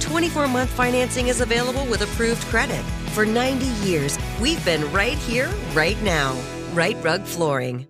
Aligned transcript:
24 0.00 0.48
month 0.48 0.70
financing 0.70 1.28
is 1.28 1.40
available 1.40 1.84
with 1.86 2.02
approved 2.02 2.42
credit. 2.44 2.82
For 3.12 3.24
90 3.24 3.66
years, 3.86 4.18
we've 4.40 4.62
been 4.64 4.90
right 4.92 5.18
here, 5.18 5.48
right 5.72 6.00
now. 6.02 6.36
Rite 6.72 7.02
Rug 7.02 7.22
Flooring. 7.24 7.86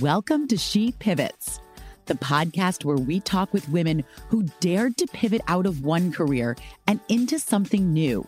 Welcome 0.00 0.46
to 0.46 0.56
She 0.56 0.92
Pivots, 0.92 1.60
the 2.06 2.14
podcast 2.14 2.84
where 2.84 2.96
we 2.96 3.18
talk 3.18 3.52
with 3.52 3.68
women 3.68 4.04
who 4.28 4.44
dared 4.60 4.96
to 4.98 5.06
pivot 5.08 5.40
out 5.48 5.66
of 5.66 5.84
one 5.84 6.12
career 6.12 6.56
and 6.86 7.00
into 7.08 7.40
something 7.40 7.92
new 7.92 8.24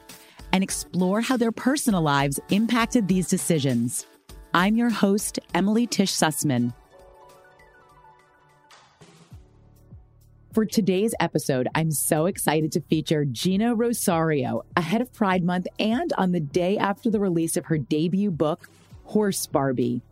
and 0.52 0.62
explore 0.62 1.20
how 1.20 1.36
their 1.36 1.52
personal 1.52 2.02
lives 2.02 2.38
impacted 2.50 3.08
these 3.08 3.28
decisions. 3.28 4.06
I'm 4.54 4.76
your 4.76 4.90
host, 4.90 5.38
Emily 5.54 5.86
Tish 5.86 6.12
Sussman. 6.12 6.74
For 10.52 10.66
today's 10.66 11.14
episode, 11.18 11.68
I'm 11.74 11.90
so 11.90 12.26
excited 12.26 12.72
to 12.72 12.82
feature 12.82 13.24
Geena 13.24 13.74
Rocero 13.74 14.66
ahead 14.76 15.00
of 15.00 15.10
Pride 15.14 15.42
Month 15.42 15.66
and 15.78 16.12
on 16.18 16.32
the 16.32 16.40
day 16.40 16.76
after 16.76 17.08
the 17.08 17.20
release 17.20 17.56
of 17.56 17.64
her 17.64 17.78
debut 17.78 18.30
book, 18.30 18.68
Horse 19.04 19.46
Barbie. 19.46 20.02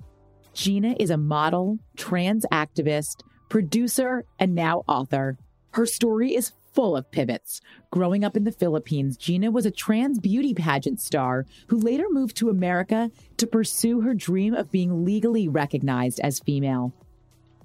Geena 0.54 0.96
is 0.98 1.10
a 1.10 1.18
model, 1.18 1.78
trans 1.98 2.46
activist, 2.50 3.20
producer, 3.50 4.24
and 4.38 4.54
now 4.54 4.82
author. 4.88 5.36
Her 5.72 5.84
story 5.84 6.34
is 6.34 6.52
full 6.72 6.96
of 6.96 7.10
pivots. 7.10 7.60
Growing 7.90 8.24
up 8.24 8.36
in 8.36 8.44
the 8.44 8.52
Philippines, 8.52 9.18
Geena 9.18 9.52
was 9.52 9.66
a 9.66 9.70
trans 9.70 10.18
beauty 10.18 10.54
pageant 10.54 11.00
star 11.00 11.46
who 11.68 11.78
later 11.78 12.06
moved 12.10 12.36
to 12.36 12.50
America 12.50 13.10
to 13.36 13.46
pursue 13.46 14.00
her 14.00 14.14
dream 14.14 14.54
of 14.54 14.70
being 14.70 15.04
legally 15.04 15.48
recognized 15.48 16.20
as 16.20 16.40
female. 16.40 16.94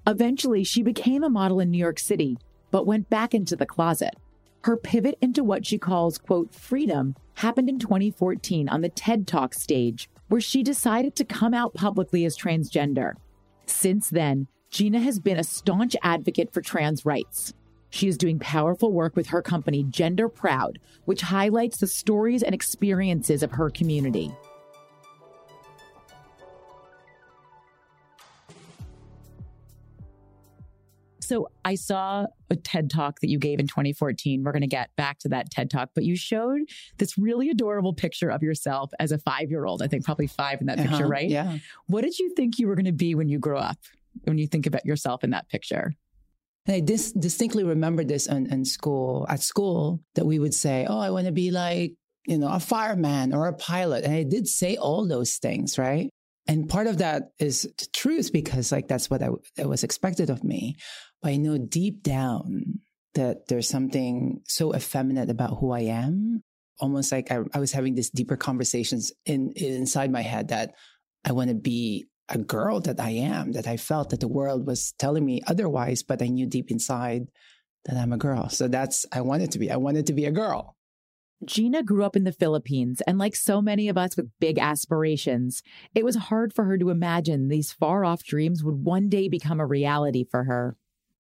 Eventually, 0.07 0.63
she 0.63 0.83
became 0.83 1.23
a 1.23 1.29
model 1.29 1.59
in 1.59 1.71
New 1.71 1.77
York 1.77 1.99
City, 1.99 2.37
but 2.71 2.85
went 2.85 3.09
back 3.09 3.33
into 3.33 3.55
the 3.55 3.65
closet. 3.65 4.15
Her 4.63 4.77
pivot 4.77 5.17
into 5.21 5.43
what 5.43 5.65
she 5.65 5.77
calls, 5.77 6.17
quote, 6.17 6.53
freedom 6.53 7.15
happened 7.35 7.69
in 7.69 7.79
2014 7.79 8.69
on 8.69 8.81
the 8.81 8.89
TED 8.89 9.27
Talk 9.27 9.53
stage, 9.53 10.09
where 10.27 10.41
she 10.41 10.63
decided 10.63 11.15
to 11.15 11.23
come 11.23 11.53
out 11.53 11.73
publicly 11.73 12.25
as 12.25 12.37
transgender. 12.37 13.13
Since 13.67 14.09
then, 14.09 14.47
Geena 14.71 15.01
has 15.01 15.19
been 15.19 15.37
a 15.37 15.43
staunch 15.43 15.95
advocate 16.01 16.51
for 16.53 16.61
trans 16.61 17.05
rights. 17.05 17.53
She 17.95 18.09
is 18.09 18.17
doing 18.17 18.39
powerful 18.39 18.91
work 18.91 19.15
with 19.15 19.27
her 19.27 19.41
company, 19.41 19.85
Gender 19.85 20.27
Proud, 20.27 20.79
which 21.05 21.21
highlights 21.21 21.77
the 21.77 21.87
stories 21.87 22.43
and 22.43 22.53
experiences 22.53 23.41
of 23.41 23.51
her 23.51 23.69
community. 23.69 24.35
So 31.21 31.47
I 31.63 31.75
saw 31.75 32.25
a 32.49 32.57
TED 32.57 32.89
talk 32.89 33.21
that 33.21 33.29
you 33.29 33.39
gave 33.39 33.61
in 33.61 33.67
2014. 33.67 34.43
We're 34.43 34.51
going 34.51 34.59
to 34.59 34.67
get 34.67 34.93
back 34.97 35.19
to 35.19 35.29
that 35.29 35.49
TED 35.49 35.69
talk, 35.69 35.91
but 35.95 36.03
you 36.03 36.17
showed 36.17 36.63
this 36.97 37.17
really 37.17 37.49
adorable 37.49 37.93
picture 37.93 38.29
of 38.29 38.43
yourself 38.43 38.91
as 38.99 39.13
a 39.13 39.19
five 39.19 39.49
year 39.49 39.63
old. 39.65 39.81
I 39.81 39.87
think 39.87 40.03
probably 40.03 40.27
five 40.27 40.59
in 40.59 40.67
that 40.67 40.79
uh-huh, 40.79 40.89
picture, 40.89 41.07
right? 41.07 41.29
Yeah. 41.29 41.59
What 41.87 42.01
did 42.01 42.19
you 42.19 42.33
think 42.35 42.59
you 42.59 42.67
were 42.67 42.75
going 42.75 42.85
to 42.87 42.91
be 42.91 43.15
when 43.15 43.29
you 43.29 43.39
grow 43.39 43.57
up? 43.57 43.77
When 44.25 44.37
you 44.37 44.47
think 44.47 44.65
about 44.65 44.85
yourself 44.85 45.23
in 45.23 45.29
that 45.29 45.47
picture? 45.47 45.95
I 46.67 46.79
dis- 46.79 47.11
distinctly 47.11 47.63
remember 47.63 48.03
this 48.03 48.27
in, 48.27 48.51
in 48.51 48.65
school, 48.65 49.25
at 49.29 49.41
school, 49.41 50.01
that 50.15 50.25
we 50.25 50.39
would 50.39 50.53
say, 50.53 50.85
Oh, 50.89 50.99
I 50.99 51.11
want 51.11 51.27
to 51.27 51.31
be 51.31 51.51
like, 51.51 51.93
you 52.25 52.37
know, 52.37 52.49
a 52.49 52.59
fireman 52.59 53.33
or 53.33 53.47
a 53.47 53.53
pilot. 53.53 54.03
And 54.03 54.13
I 54.13 54.23
did 54.23 54.47
say 54.47 54.75
all 54.75 55.07
those 55.07 55.35
things, 55.35 55.77
right? 55.77 56.09
And 56.47 56.69
part 56.69 56.87
of 56.87 56.99
that 56.99 57.29
is 57.39 57.63
the 57.63 57.87
truth 57.93 58.31
because, 58.31 58.71
like, 58.71 58.87
that's 58.87 59.09
what 59.09 59.21
I, 59.23 59.65
was 59.65 59.83
expected 59.83 60.29
of 60.29 60.43
me. 60.43 60.75
But 61.21 61.31
I 61.31 61.37
know 61.37 61.57
deep 61.57 62.03
down 62.03 62.81
that 63.15 63.47
there's 63.47 63.69
something 63.69 64.41
so 64.45 64.75
effeminate 64.75 65.29
about 65.29 65.57
who 65.59 65.71
I 65.71 65.81
am. 65.81 66.43
Almost 66.79 67.11
like 67.11 67.31
I, 67.31 67.39
I 67.53 67.59
was 67.59 67.71
having 67.71 67.95
these 67.95 68.09
deeper 68.09 68.37
conversations 68.37 69.11
in, 69.25 69.53
inside 69.55 70.11
my 70.11 70.21
head 70.21 70.49
that 70.49 70.73
I 71.23 71.31
want 71.31 71.49
to 71.49 71.55
be 71.55 72.05
a 72.29 72.37
girl 72.37 72.79
that 72.81 72.99
I 72.99 73.11
am, 73.11 73.51
that 73.53 73.67
I 73.67 73.77
felt 73.77 74.09
that 74.09 74.19
the 74.19 74.27
world 74.27 74.65
was 74.65 74.93
telling 74.97 75.25
me 75.25 75.41
otherwise, 75.47 76.03
but 76.03 76.21
I 76.21 76.27
knew 76.27 76.47
deep 76.47 76.71
inside 76.71 77.27
that 77.85 77.97
I'm 77.97 78.13
a 78.13 78.17
girl. 78.17 78.49
So 78.49 78.67
that's, 78.67 79.05
I 79.11 79.21
wanted 79.21 79.51
to 79.51 79.59
be, 79.59 79.69
I 79.69 79.77
wanted 79.77 80.07
to 80.07 80.13
be 80.13 80.25
a 80.25 80.31
girl. 80.31 80.75
Geena 81.43 81.85
grew 81.85 82.03
up 82.03 82.15
in 82.15 82.23
the 82.23 82.31
Philippines, 82.31 83.01
and 83.05 83.17
like 83.17 83.35
so 83.35 83.61
many 83.61 83.89
of 83.89 83.97
us 83.97 84.15
with 84.15 84.31
big 84.39 84.57
aspirations, 84.57 85.61
it 85.93 86.05
was 86.05 86.15
hard 86.15 86.53
for 86.53 86.63
her 86.63 86.77
to 86.77 86.89
imagine 86.89 87.49
these 87.49 87.73
far 87.73 88.05
off 88.05 88.23
dreams 88.23 88.63
would 88.63 88.83
one 88.83 89.09
day 89.09 89.27
become 89.27 89.59
a 89.59 89.65
reality 89.65 90.23
for 90.23 90.45
her. 90.45 90.77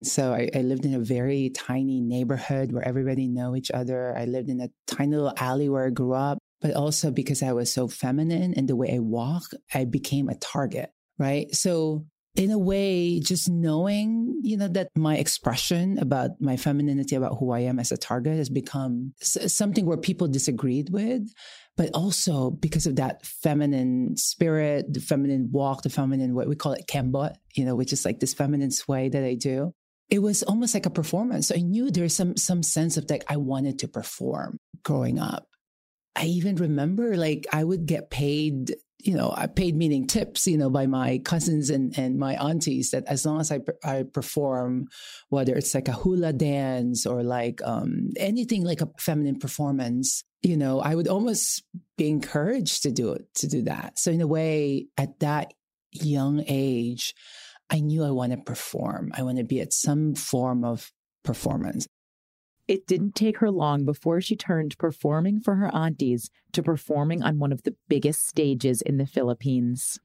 So 0.03 0.33
I, 0.33 0.49
I, 0.53 0.61
lived 0.61 0.85
in 0.85 0.93
a 0.93 0.99
very 0.99 1.49
tiny 1.49 2.01
neighborhood 2.01 2.73
where 2.73 2.85
everybody 2.85 3.29
knew 3.29 3.55
each 3.55 3.71
other. 3.71 4.13
I 4.17 4.25
lived 4.25 4.49
in 4.49 4.59
a 4.59 4.69
tiny 4.85 5.15
little 5.15 5.33
alley 5.37 5.69
where 5.69 5.85
I 5.85 5.91
grew 5.91 6.13
up 6.13 6.39
but 6.63 6.73
also 6.73 7.11
because 7.11 7.43
I 7.43 7.51
was 7.51 7.71
so 7.71 7.87
feminine 7.89 8.53
in 8.53 8.65
the 8.65 8.75
way 8.75 8.95
I 8.95 8.99
walk, 8.99 9.43
I 9.73 9.83
became 9.83 10.29
a 10.29 10.35
target, 10.35 10.91
right? 11.19 11.53
So 11.53 12.05
in 12.35 12.49
a 12.49 12.57
way, 12.57 13.19
just 13.19 13.49
knowing, 13.49 14.39
you 14.41 14.57
know, 14.57 14.69
that 14.69 14.87
my 14.95 15.17
expression 15.17 15.99
about 15.99 16.31
my 16.39 16.55
femininity, 16.55 17.15
about 17.15 17.37
who 17.37 17.51
I 17.51 17.59
am 17.59 17.79
as 17.79 17.91
a 17.91 17.97
target 17.97 18.37
has 18.37 18.49
become 18.49 19.13
something 19.21 19.85
where 19.85 19.97
people 19.97 20.27
disagreed 20.27 20.89
with, 20.89 21.31
but 21.75 21.91
also 21.93 22.49
because 22.49 22.87
of 22.87 22.95
that 22.95 23.25
feminine 23.25 24.15
spirit, 24.15 24.91
the 24.91 25.01
feminine 25.01 25.49
walk, 25.51 25.83
the 25.83 25.89
feminine, 25.89 26.33
what 26.33 26.47
we 26.47 26.55
call 26.55 26.71
it 26.71 26.87
kembot, 26.87 27.35
you 27.55 27.65
know, 27.65 27.75
which 27.75 27.91
is 27.91 28.05
like 28.05 28.21
this 28.21 28.33
feminine 28.33 28.71
sway 28.71 29.09
that 29.09 29.23
I 29.23 29.35
do. 29.35 29.73
It 30.09 30.19
was 30.19 30.43
almost 30.43 30.73
like 30.73 30.85
a 30.85 30.91
performance. 30.91 31.49
So 31.49 31.55
I 31.55 31.61
knew 31.61 31.91
there's 31.91 32.15
some, 32.15 32.37
some 32.37 32.63
sense 32.63 32.97
of 32.97 33.09
like, 33.09 33.25
I 33.27 33.37
wanted 33.37 33.79
to 33.79 33.87
perform 33.87 34.57
growing 34.83 35.19
up. 35.19 35.45
I 36.15 36.25
even 36.25 36.55
remember 36.55 37.17
like 37.17 37.47
I 37.51 37.63
would 37.63 37.85
get 37.85 38.09
paid, 38.09 38.75
you 38.99 39.15
know, 39.15 39.33
I 39.35 39.47
paid 39.47 39.75
meaning 39.75 40.07
tips, 40.07 40.45
you 40.45 40.57
know, 40.57 40.69
by 40.69 40.85
my 40.85 41.19
cousins 41.19 41.69
and, 41.69 41.97
and 41.97 42.17
my 42.17 42.35
aunties 42.35 42.91
that 42.91 43.05
as 43.07 43.25
long 43.25 43.41
as 43.41 43.51
I, 43.51 43.59
I 43.83 44.03
perform, 44.03 44.87
whether 45.29 45.55
it's 45.55 45.73
like 45.73 45.87
a 45.87 45.93
hula 45.93 46.33
dance 46.33 47.05
or 47.05 47.23
like 47.23 47.61
um, 47.63 48.11
anything 48.17 48.63
like 48.63 48.81
a 48.81 48.89
feminine 48.99 49.39
performance, 49.39 50.23
you 50.41 50.57
know, 50.57 50.79
I 50.81 50.93
would 50.93 51.07
almost 51.07 51.63
be 51.97 52.09
encouraged 52.09 52.83
to 52.83 52.91
do 52.91 53.13
it, 53.13 53.33
to 53.35 53.47
do 53.47 53.63
that. 53.63 53.97
So 53.97 54.11
in 54.11 54.21
a 54.21 54.27
way, 54.27 54.87
at 54.97 55.19
that 55.19 55.53
young 55.91 56.43
age, 56.47 57.15
I 57.69 57.79
knew 57.79 58.03
I 58.03 58.11
want 58.11 58.33
to 58.33 58.37
perform. 58.37 59.11
I 59.15 59.23
want 59.23 59.37
to 59.37 59.43
be 59.43 59.61
at 59.61 59.73
some 59.73 60.15
form 60.15 60.63
of 60.63 60.91
performance. 61.23 61.87
It 62.67 62.87
didn't 62.87 63.15
take 63.15 63.39
her 63.39 63.51
long 63.51 63.85
before 63.85 64.21
she 64.21 64.35
turned 64.35 64.77
performing 64.77 65.39
for 65.39 65.55
her 65.55 65.73
aunties 65.75 66.29
to 66.53 66.63
performing 66.63 67.21
on 67.21 67.39
one 67.39 67.51
of 67.51 67.63
the 67.63 67.75
biggest 67.89 68.25
stages 68.27 68.81
in 68.81 68.97
the 68.97 69.05
Philippines. 69.05 69.99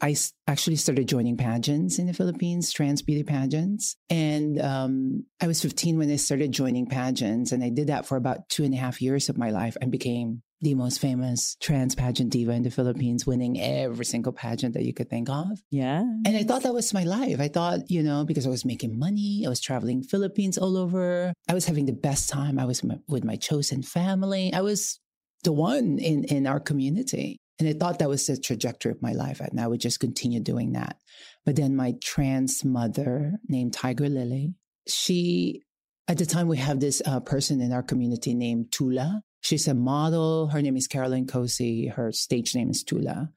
I 0.00 0.14
actually 0.46 0.76
started 0.76 1.08
joining 1.08 1.36
pageants 1.36 1.98
in 1.98 2.06
the 2.06 2.12
Philippines, 2.12 2.72
trans 2.72 3.02
beauty 3.02 3.24
pageants. 3.24 3.96
And 4.08 4.60
um, 4.60 5.26
I 5.40 5.48
was 5.48 5.60
15 5.60 5.98
when 5.98 6.10
I 6.10 6.16
started 6.16 6.52
joining 6.52 6.86
pageants. 6.86 7.50
And 7.50 7.64
I 7.64 7.70
did 7.70 7.88
that 7.88 8.06
for 8.06 8.16
about 8.16 8.48
two 8.48 8.64
and 8.64 8.72
a 8.72 8.76
half 8.76 9.02
years 9.02 9.28
of 9.28 9.36
my 9.36 9.50
life 9.50 9.76
and 9.80 9.90
became 9.90 10.42
the 10.60 10.74
most 10.74 11.00
famous 11.00 11.56
trans 11.60 11.94
pageant 11.94 12.30
diva 12.30 12.52
in 12.52 12.62
the 12.62 12.70
Philippines, 12.70 13.26
winning 13.26 13.60
every 13.60 14.04
single 14.04 14.32
pageant 14.32 14.74
that 14.74 14.84
you 14.84 14.92
could 14.92 15.08
think 15.08 15.28
of. 15.30 15.46
Yeah. 15.70 16.00
And 16.00 16.36
I 16.36 16.42
thought 16.42 16.62
that 16.64 16.74
was 16.74 16.92
my 16.92 17.04
life. 17.04 17.40
I 17.40 17.48
thought, 17.48 17.90
you 17.90 18.02
know, 18.02 18.24
because 18.24 18.46
I 18.46 18.50
was 18.50 18.64
making 18.64 18.98
money, 18.98 19.44
I 19.46 19.48
was 19.48 19.60
traveling 19.60 20.02
Philippines 20.02 20.58
all 20.58 20.76
over. 20.76 21.32
I 21.48 21.54
was 21.54 21.66
having 21.66 21.86
the 21.86 21.92
best 21.92 22.28
time. 22.28 22.58
I 22.58 22.64
was 22.64 22.82
with 23.08 23.24
my 23.24 23.36
chosen 23.36 23.82
family. 23.82 24.52
I 24.52 24.62
was 24.62 24.98
the 25.44 25.52
one 25.52 25.98
in, 25.98 26.24
in 26.24 26.46
our 26.46 26.60
community. 26.60 27.38
And 27.58 27.68
I 27.68 27.72
thought 27.72 27.98
that 27.98 28.08
was 28.08 28.26
the 28.26 28.36
trajectory 28.36 28.92
of 28.92 29.02
my 29.02 29.12
life. 29.12 29.40
And 29.40 29.60
I 29.60 29.66
would 29.66 29.80
just 29.80 30.00
continue 30.00 30.40
doing 30.40 30.72
that. 30.72 30.96
But 31.44 31.56
then 31.56 31.74
my 31.74 31.94
trans 32.02 32.64
mother 32.64 33.32
named 33.48 33.72
Tiger 33.72 34.08
Lily, 34.08 34.54
she, 34.86 35.62
at 36.06 36.18
the 36.18 36.26
time, 36.26 36.48
we 36.48 36.58
have 36.58 36.80
this 36.80 37.02
uh, 37.04 37.20
person 37.20 37.60
in 37.60 37.72
our 37.72 37.82
community 37.82 38.34
named 38.34 38.70
Tula. 38.70 39.22
She's 39.40 39.68
a 39.68 39.74
model. 39.74 40.48
Her 40.48 40.62
name 40.62 40.76
is 40.76 40.88
Caroline 40.88 41.26
Cossey. 41.26 41.86
Her 41.86 42.12
stage 42.12 42.54
name 42.54 42.70
is 42.70 42.82
Tula. 42.82 43.30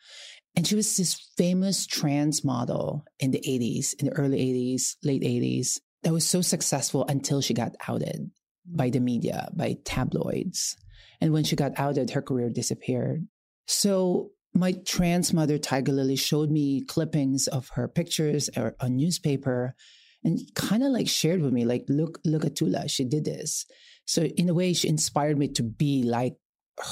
And 0.56 0.68
she 0.68 0.75
was 0.75 0.98
this 0.98 1.31
famous 1.38 1.86
trans 1.86 2.44
model 2.44 3.06
in 3.19 3.31
the 3.31 3.39
80s, 3.39 3.94
in 4.00 4.07
the 4.07 4.13
early 4.13 4.38
80s, 4.39 4.95
late 5.03 5.21
80s, 5.21 5.80
that 6.03 6.13
was 6.13 6.27
so 6.27 6.42
successful 6.42 7.06
until 7.07 7.42
she 7.42 7.53
got 7.53 7.75
outed 7.88 8.31
by 8.65 8.89
the 8.89 9.00
media, 9.00 9.50
by 9.53 9.77
tabloids. 9.86 10.75
And 11.21 11.31
when 11.31 11.44
she 11.44 11.56
got 11.56 11.74
outed, 11.77 12.12
her 12.12 12.21
career 12.21 12.50
disappeared. 12.50 13.27
So 13.68 14.31
my 14.53 14.74
trans 14.86 15.33
mother, 15.33 15.57
Tiger 15.57 15.94
Lily, 15.94 16.15
showed 16.15 16.51
me 16.51 16.81
clippings 16.81 17.48
of 17.48 17.69
her 17.69 17.88
pictures 17.88 18.50
uh, 18.57 18.62
or 18.62 18.75
a 18.80 18.89
newspaper 18.89 19.75
and 20.24 20.39
kind 20.56 20.83
of 20.83 20.92
like 20.92 21.07
shared 21.07 21.42
with 21.42 21.53
me, 21.53 21.65
like, 21.65 21.86
look, 21.88 22.19
look 22.25 22.45
at 22.45 22.56
Tula, 22.56 22.88
she 22.88 23.06
did 23.06 23.25
this. 23.25 23.65
So 24.06 24.24
in 24.24 24.50
a 24.50 24.53
way, 24.53 24.74
she 24.74 24.88
inspired 24.88 25.38
me 25.38 25.48
to 25.50 25.63
be 25.63 26.03
like 26.03 26.36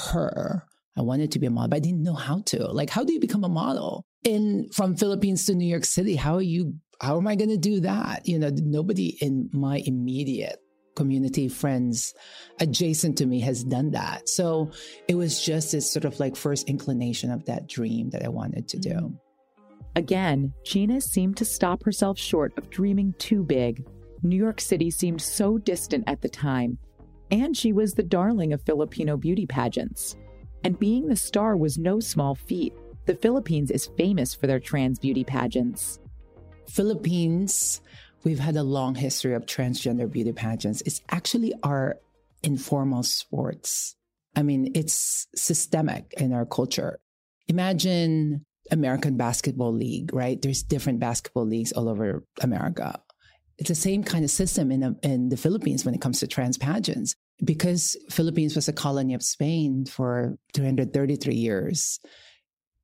her. 0.08 0.64
I 0.96 1.02
wanted 1.02 1.32
to 1.32 1.38
be 1.38 1.46
a 1.46 1.50
model, 1.50 1.68
but 1.68 1.76
I 1.76 1.80
didn't 1.80 2.02
know 2.02 2.14
how 2.14 2.42
to. 2.46 2.66
Like, 2.66 2.90
how 2.90 3.04
do 3.04 3.12
you 3.12 3.20
become 3.20 3.44
a 3.44 3.48
model? 3.48 4.04
In 4.24 4.68
from 4.72 4.96
Philippines 4.96 5.46
to 5.46 5.54
New 5.54 5.66
York 5.66 5.84
City, 5.84 6.16
how 6.16 6.34
are 6.34 6.42
you 6.42 6.74
how 7.00 7.16
am 7.16 7.26
I 7.26 7.36
gonna 7.36 7.56
do 7.56 7.80
that? 7.80 8.28
You 8.28 8.38
know, 8.38 8.50
nobody 8.54 9.16
in 9.20 9.48
my 9.52 9.82
immediate 9.86 10.58
community 10.96 11.48
friends 11.48 12.14
adjacent 12.60 13.16
to 13.18 13.26
me 13.26 13.40
has 13.40 13.64
done 13.64 13.92
that. 13.92 14.28
So 14.28 14.70
it 15.08 15.14
was 15.14 15.42
just 15.42 15.72
this 15.72 15.90
sort 15.90 16.04
of 16.04 16.20
like 16.20 16.36
first 16.36 16.68
inclination 16.68 17.30
of 17.30 17.46
that 17.46 17.68
dream 17.68 18.10
that 18.10 18.22
I 18.22 18.28
wanted 18.28 18.68
to 18.68 18.78
do. 18.78 18.90
Mm. 18.90 19.18
Again, 19.96 20.52
Geena 20.66 21.02
seemed 21.02 21.36
to 21.38 21.44
stop 21.44 21.84
herself 21.84 22.18
short 22.18 22.52
of 22.58 22.68
dreaming 22.70 23.14
too 23.18 23.42
big. 23.42 23.86
New 24.22 24.36
York 24.36 24.60
City 24.60 24.90
seemed 24.90 25.22
so 25.22 25.56
distant 25.56 26.04
at 26.06 26.20
the 26.20 26.28
time, 26.28 26.76
and 27.30 27.56
she 27.56 27.72
was 27.72 27.94
the 27.94 28.02
darling 28.02 28.52
of 28.52 28.62
Filipino 28.62 29.16
beauty 29.16 29.46
pageants. 29.46 30.16
And 30.64 30.78
being 30.78 31.08
the 31.08 31.16
star 31.16 31.56
was 31.56 31.78
no 31.78 32.00
small 32.00 32.34
feat. 32.34 32.74
The 33.06 33.14
Philippines 33.14 33.70
is 33.70 33.90
famous 33.96 34.34
for 34.34 34.46
their 34.46 34.60
trans 34.60 34.98
beauty 34.98 35.24
pageants. 35.24 35.98
Philippines 36.68 37.80
we've 38.24 38.38
had 38.38 38.56
a 38.56 38.62
long 38.62 38.94
history 38.94 39.34
of 39.34 39.46
transgender 39.46 40.10
beauty 40.10 40.32
pageants. 40.32 40.82
It's 40.84 41.00
actually 41.10 41.54
our 41.62 41.96
informal 42.42 43.02
sports. 43.02 43.96
I 44.36 44.42
mean, 44.42 44.72
it's 44.74 45.26
systemic 45.34 46.14
in 46.18 46.32
our 46.32 46.46
culture. 46.46 47.00
Imagine 47.48 48.44
American 48.70 49.16
Basketball 49.16 49.72
League, 49.72 50.14
right? 50.14 50.40
There's 50.40 50.62
different 50.62 51.00
basketball 51.00 51.46
leagues 51.46 51.72
all 51.72 51.88
over 51.88 52.24
America. 52.40 53.00
It's 53.60 53.68
the 53.68 53.76
same 53.76 54.02
kind 54.02 54.24
of 54.24 54.30
system 54.30 54.72
in, 54.72 54.96
in 55.02 55.28
the 55.28 55.36
Philippines 55.36 55.84
when 55.84 55.94
it 55.94 56.00
comes 56.00 56.18
to 56.20 56.26
trans 56.26 56.58
pageants. 56.58 57.14
Because 57.42 57.96
Philippines 58.10 58.56
was 58.56 58.68
a 58.68 58.72
colony 58.72 59.14
of 59.14 59.22
Spain 59.22 59.86
for 59.86 60.36
233 60.52 61.34
years, 61.34 62.00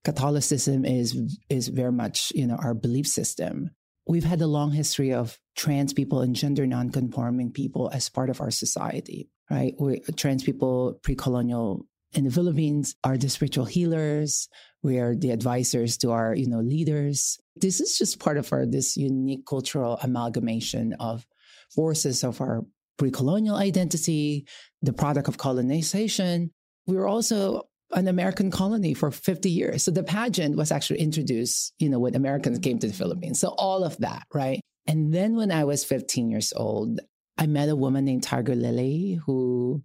Catholicism 0.05 0.84
is 0.84 1.19
is 1.50 1.67
very 1.69 1.93
much 1.93 2.32
you 2.34 2.46
know 2.46 2.56
our 2.56 2.75
belief 2.75 3.08
system 3.08 3.70
we've 4.06 4.25
had 4.25 4.40
a 4.40 4.46
long 4.46 4.73
history 4.73 5.12
of 5.12 5.38
trans 5.56 5.93
people 5.93 6.20
and 6.20 6.37
gender 6.37 6.67
nonconforming 6.67 7.52
people 7.52 7.90
as 7.93 8.08
part 8.08 8.31
of 8.31 8.40
our 8.40 8.50
society, 8.50 9.28
right? 9.50 9.75
We, 9.78 10.00
trans 10.17 10.44
people 10.44 10.99
pre-colonial 11.02 11.87
in 12.12 12.25
the 12.25 12.31
Philippines 12.31 12.94
are 13.02 13.19
the 13.19 13.28
spiritual 13.28 13.64
healers. 13.64 14.49
We 14.87 15.00
are 15.00 15.17
the 15.17 15.33
advisors 15.33 15.97
to 15.99 16.12
our, 16.12 16.33
you 16.33 16.47
know, 16.47 16.61
leaders. 16.61 17.41
This 17.56 17.81
is 17.81 17.99
just 17.99 18.21
part 18.21 18.38
of 18.38 18.53
our 18.53 18.65
this 18.65 18.97
unique 18.97 19.44
cultural 19.44 19.99
amalgamation 20.00 20.94
of 21.00 21.27
forces 21.75 22.23
of 22.23 22.41
our 22.41 22.65
pre-colonial 22.97 23.56
identity, 23.56 24.47
the 24.83 24.93
product 24.93 25.27
of 25.27 25.38
colonization. 25.38 26.53
We 26.87 26.97
were 26.97 27.09
also 27.09 27.69
an 27.91 28.06
American 28.06 28.53
colony 28.53 28.94
for 28.94 29.11
50 29.11 29.50
years. 29.50 29.83
So 29.83 29.91
the 29.91 30.05
pageant 30.05 30.56
was 30.56 30.71
actually 30.71 31.00
introduced, 31.00 31.75
you 31.81 31.88
know, 31.88 31.99
when 31.99 32.15
Americans 32.15 32.61
came 32.61 32.79
to 32.79 32.87
the 32.87 32.94
Philippines. 32.94 33.41
So 33.41 33.49
all 33.59 33.83
of 33.83 33.97
that, 33.99 34.23
right? 34.33 34.61
And 34.87 35.12
then 35.12 35.35
when 35.35 35.50
I 35.50 35.65
was 35.65 35.83
15 35.83 36.31
years 36.31 36.53
old, 36.55 37.00
I 37.37 37.49
met 37.49 37.69
a 37.69 37.75
woman 37.75 38.05
named 38.05 38.23
Tiger 38.23 38.55
Lily 38.55 39.19
who 39.27 39.83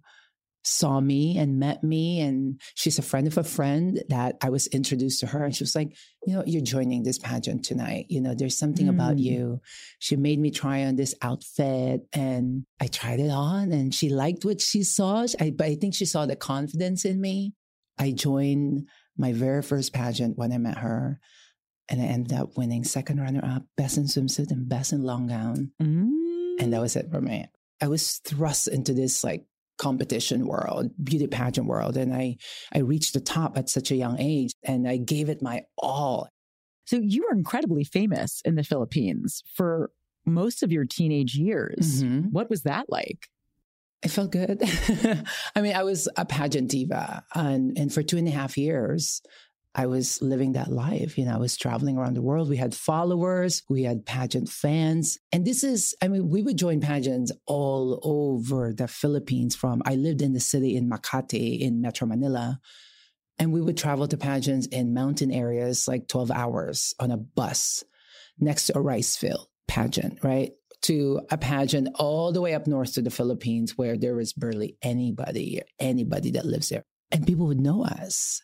saw 0.64 1.00
me 1.00 1.36
and 1.38 1.58
met 1.58 1.82
me. 1.82 2.20
And 2.20 2.60
she's 2.74 2.98
a 2.98 3.02
friend 3.02 3.26
of 3.26 3.38
a 3.38 3.44
friend 3.44 4.02
that 4.08 4.36
I 4.42 4.50
was 4.50 4.66
introduced 4.68 5.20
to 5.20 5.26
her. 5.26 5.44
And 5.44 5.54
she 5.54 5.64
was 5.64 5.74
like, 5.74 5.96
you 6.26 6.34
know, 6.34 6.44
you're 6.46 6.62
joining 6.62 7.02
this 7.02 7.18
pageant 7.18 7.64
tonight. 7.64 8.06
You 8.08 8.20
know, 8.20 8.34
there's 8.34 8.58
something 8.58 8.86
mm. 8.86 8.90
about 8.90 9.18
you. 9.18 9.60
She 9.98 10.16
made 10.16 10.38
me 10.38 10.50
try 10.50 10.84
on 10.84 10.96
this 10.96 11.14
outfit 11.22 12.02
and 12.12 12.64
I 12.80 12.86
tried 12.86 13.20
it 13.20 13.30
on 13.30 13.72
and 13.72 13.94
she 13.94 14.08
liked 14.08 14.44
what 14.44 14.60
she 14.60 14.82
saw. 14.82 15.26
I, 15.40 15.50
but 15.50 15.66
I 15.66 15.74
think 15.74 15.94
she 15.94 16.06
saw 16.06 16.26
the 16.26 16.36
confidence 16.36 17.04
in 17.04 17.20
me. 17.20 17.54
I 17.98 18.12
joined 18.12 18.88
my 19.16 19.32
very 19.32 19.62
first 19.62 19.92
pageant 19.92 20.38
when 20.38 20.52
I 20.52 20.58
met 20.58 20.78
her, 20.78 21.20
and 21.88 22.00
I 22.00 22.06
ended 22.06 22.32
up 22.32 22.56
winning 22.56 22.84
second 22.84 23.20
runner 23.20 23.44
up, 23.44 23.64
best 23.76 23.96
in 23.96 24.04
swimsuit 24.04 24.50
and 24.50 24.68
best 24.68 24.92
in 24.92 25.02
long 25.02 25.26
gown. 25.26 25.72
Mm. 25.80 26.60
And 26.60 26.72
that 26.72 26.80
was 26.80 26.96
it 26.96 27.10
for 27.10 27.20
me. 27.20 27.46
I 27.80 27.88
was 27.88 28.18
thrust 28.24 28.68
into 28.68 28.94
this 28.94 29.22
like 29.22 29.44
competition 29.82 30.46
world, 30.46 30.92
beauty 31.02 31.26
pageant 31.26 31.66
world, 31.66 31.96
and 31.96 32.14
I 32.14 32.36
I 32.72 32.78
reached 32.78 33.14
the 33.14 33.20
top 33.20 33.58
at 33.58 33.68
such 33.68 33.90
a 33.90 33.96
young 33.96 34.18
age, 34.20 34.52
and 34.62 34.86
I 34.88 34.96
gave 34.96 35.28
it 35.28 35.42
my 35.42 35.62
all. 35.76 36.28
So 36.86 36.96
you 37.02 37.24
were 37.24 37.36
incredibly 37.36 37.82
famous 37.82 38.40
in 38.44 38.54
the 38.54 38.62
Philippines 38.62 39.42
for 39.54 39.90
most 40.24 40.62
of 40.62 40.70
your 40.70 40.84
teenage 40.84 41.34
years. 41.34 42.02
Mm-hmm. 42.02 42.28
What 42.28 42.48
was 42.48 42.62
that 42.62 42.86
like? 42.88 43.26
It 44.04 44.10
felt 44.10 44.30
good. 44.30 44.62
I 45.56 45.60
mean, 45.60 45.74
I 45.74 45.82
was 45.82 46.08
a 46.16 46.24
pageant 46.24 46.70
diva, 46.70 47.24
and 47.34 47.76
and 47.76 47.92
for 47.92 48.04
two 48.04 48.18
and 48.18 48.28
a 48.28 48.32
half 48.32 48.56
years, 48.56 49.20
I 49.74 49.86
was 49.86 50.20
living 50.20 50.52
that 50.52 50.70
life. 50.70 51.16
You 51.16 51.24
know, 51.24 51.34
I 51.34 51.38
was 51.38 51.56
traveling 51.56 51.96
around 51.96 52.14
the 52.14 52.22
world. 52.22 52.48
We 52.48 52.58
had 52.58 52.74
followers, 52.74 53.62
we 53.68 53.84
had 53.84 54.04
pageant 54.04 54.48
fans. 54.48 55.18
And 55.32 55.46
this 55.46 55.64
is, 55.64 55.94
I 56.02 56.08
mean, 56.08 56.28
we 56.28 56.42
would 56.42 56.58
join 56.58 56.80
pageants 56.80 57.32
all 57.46 58.00
over 58.02 58.72
the 58.72 58.88
Philippines 58.88 59.56
from, 59.56 59.82
I 59.86 59.94
lived 59.94 60.20
in 60.20 60.34
the 60.34 60.40
city 60.40 60.76
in 60.76 60.90
Makati 60.90 61.60
in 61.60 61.80
Metro 61.80 62.06
Manila. 62.06 62.60
And 63.38 63.52
we 63.52 63.62
would 63.62 63.78
travel 63.78 64.06
to 64.08 64.16
pageants 64.16 64.66
in 64.66 64.94
mountain 64.94 65.32
areas 65.32 65.88
like 65.88 66.06
12 66.06 66.30
hours 66.30 66.94
on 67.00 67.10
a 67.10 67.16
bus 67.16 67.82
next 68.38 68.66
to 68.66 68.78
a 68.78 68.80
rice 68.80 69.16
field 69.16 69.48
pageant, 69.66 70.22
right? 70.22 70.52
to 70.82 71.20
a 71.30 71.38
pageant 71.38 71.88
all 71.94 72.32
the 72.32 72.40
way 72.40 72.54
up 72.54 72.66
north 72.66 72.94
to 72.94 73.02
the 73.02 73.10
Philippines 73.10 73.78
where 73.78 73.96
there 73.96 74.14
was 74.14 74.32
barely 74.32 74.76
anybody, 74.82 75.62
anybody 75.78 76.32
that 76.32 76.44
lives 76.44 76.68
there. 76.68 76.84
And 77.10 77.26
people 77.26 77.46
would 77.46 77.60
know 77.60 77.84
us. 77.84 78.42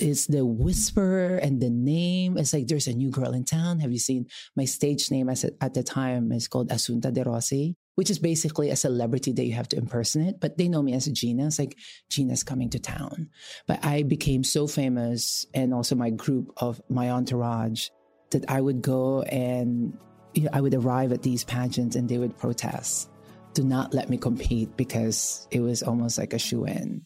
It's 0.00 0.26
the 0.26 0.44
whisper 0.44 1.36
and 1.36 1.60
the 1.60 1.70
name. 1.70 2.36
It's 2.36 2.52
like 2.52 2.66
there's 2.66 2.86
a 2.86 2.92
new 2.92 3.10
girl 3.10 3.32
in 3.32 3.44
town. 3.44 3.80
Have 3.80 3.92
you 3.92 3.98
seen 3.98 4.26
my 4.56 4.64
stage 4.64 5.10
name 5.10 5.28
as 5.28 5.44
at 5.60 5.74
the 5.74 5.82
time 5.82 6.32
is 6.32 6.48
called 6.48 6.70
Assunta 6.70 7.12
de 7.12 7.24
Rossi, 7.24 7.76
which 7.94 8.10
is 8.10 8.18
basically 8.18 8.70
a 8.70 8.76
celebrity 8.76 9.32
that 9.32 9.44
you 9.44 9.54
have 9.54 9.68
to 9.68 9.76
impersonate. 9.76 10.40
But 10.40 10.56
they 10.56 10.68
know 10.68 10.82
me 10.82 10.94
as 10.94 11.08
Geena. 11.08 11.48
It's 11.48 11.58
like 11.58 11.76
Geena's 12.10 12.44
coming 12.44 12.70
to 12.70 12.78
town. 12.78 13.30
But 13.66 13.84
I 13.84 14.04
became 14.04 14.44
so 14.44 14.68
famous 14.68 15.46
and 15.52 15.74
also 15.74 15.96
my 15.96 16.10
group 16.10 16.52
of 16.58 16.80
my 16.88 17.10
entourage 17.10 17.88
that 18.30 18.48
I 18.48 18.60
would 18.60 18.82
go 18.82 19.22
and 19.22 19.98
you 20.34 20.42
know, 20.44 20.50
I 20.52 20.60
would 20.60 20.74
arrive 20.74 21.12
at 21.12 21.22
these 21.22 21.42
pageants 21.42 21.96
and 21.96 22.08
they 22.08 22.18
would 22.18 22.38
protest. 22.38 23.10
Do 23.54 23.64
not 23.64 23.92
let 23.92 24.08
me 24.08 24.16
compete 24.16 24.76
because 24.76 25.48
it 25.50 25.60
was 25.60 25.82
almost 25.82 26.18
like 26.18 26.34
a 26.34 26.38
shoe 26.38 26.66
in. 26.66 27.04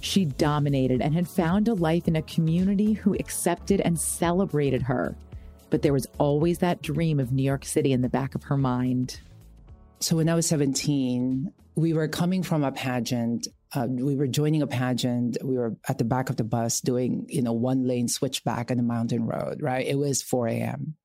She 0.00 0.24
dominated 0.24 1.00
and 1.00 1.14
had 1.14 1.28
found 1.28 1.68
a 1.68 1.74
life 1.74 2.08
in 2.08 2.16
a 2.16 2.22
community 2.22 2.94
who 2.94 3.14
accepted 3.14 3.80
and 3.80 3.98
celebrated 3.98 4.82
her. 4.82 5.16
But 5.68 5.82
there 5.82 5.92
was 5.92 6.06
always 6.18 6.58
that 6.58 6.82
dream 6.82 7.20
of 7.20 7.32
New 7.32 7.42
York 7.42 7.64
City 7.64 7.92
in 7.92 8.02
the 8.02 8.08
back 8.08 8.34
of 8.34 8.44
her 8.44 8.56
mind. 8.56 9.20
So 10.00 10.16
when 10.16 10.28
I 10.28 10.34
was 10.34 10.46
17, 10.46 11.52
we 11.76 11.92
were 11.92 12.08
coming 12.08 12.42
from 12.42 12.64
a 12.64 12.72
pageant. 12.72 13.46
Uh, 13.72 13.86
we 13.88 14.16
were 14.16 14.26
joining 14.26 14.62
a 14.62 14.66
pageant. 14.66 15.36
We 15.44 15.56
were 15.56 15.76
at 15.88 15.98
the 15.98 16.04
back 16.04 16.30
of 16.30 16.36
the 16.36 16.44
bus 16.44 16.80
doing, 16.80 17.26
you 17.28 17.42
know, 17.42 17.52
one 17.52 17.86
lane 17.86 18.08
switchback 18.08 18.70
on 18.70 18.78
the 18.78 18.82
mountain 18.82 19.26
road, 19.26 19.62
right? 19.62 19.86
It 19.86 19.96
was 19.96 20.22
4 20.22 20.48
a.m. 20.48 20.96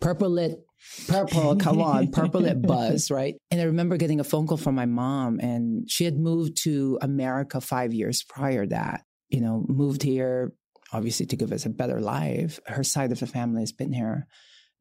Purple 0.00 0.30
lit, 0.30 0.66
purple, 1.08 1.56
come 1.60 1.80
on, 1.80 2.10
purple 2.10 2.40
lit 2.42 2.62
buzz, 2.62 3.10
right? 3.10 3.34
And 3.50 3.60
I 3.60 3.64
remember 3.64 3.96
getting 3.96 4.20
a 4.20 4.24
phone 4.24 4.46
call 4.46 4.56
from 4.56 4.74
my 4.74 4.86
mom, 4.86 5.38
and 5.40 5.90
she 5.90 6.04
had 6.04 6.16
moved 6.16 6.56
to 6.64 6.98
America 7.00 7.60
five 7.60 7.92
years 7.92 8.22
prior 8.22 8.66
that, 8.66 9.02
you 9.28 9.40
know, 9.40 9.64
moved 9.68 10.02
here, 10.02 10.52
obviously 10.92 11.26
to 11.26 11.36
give 11.36 11.52
us 11.52 11.66
a 11.66 11.70
better 11.70 12.00
life. 12.00 12.60
Her 12.66 12.84
side 12.84 13.12
of 13.12 13.20
the 13.20 13.26
family 13.26 13.62
has 13.62 13.72
been 13.72 13.92
here. 13.92 14.26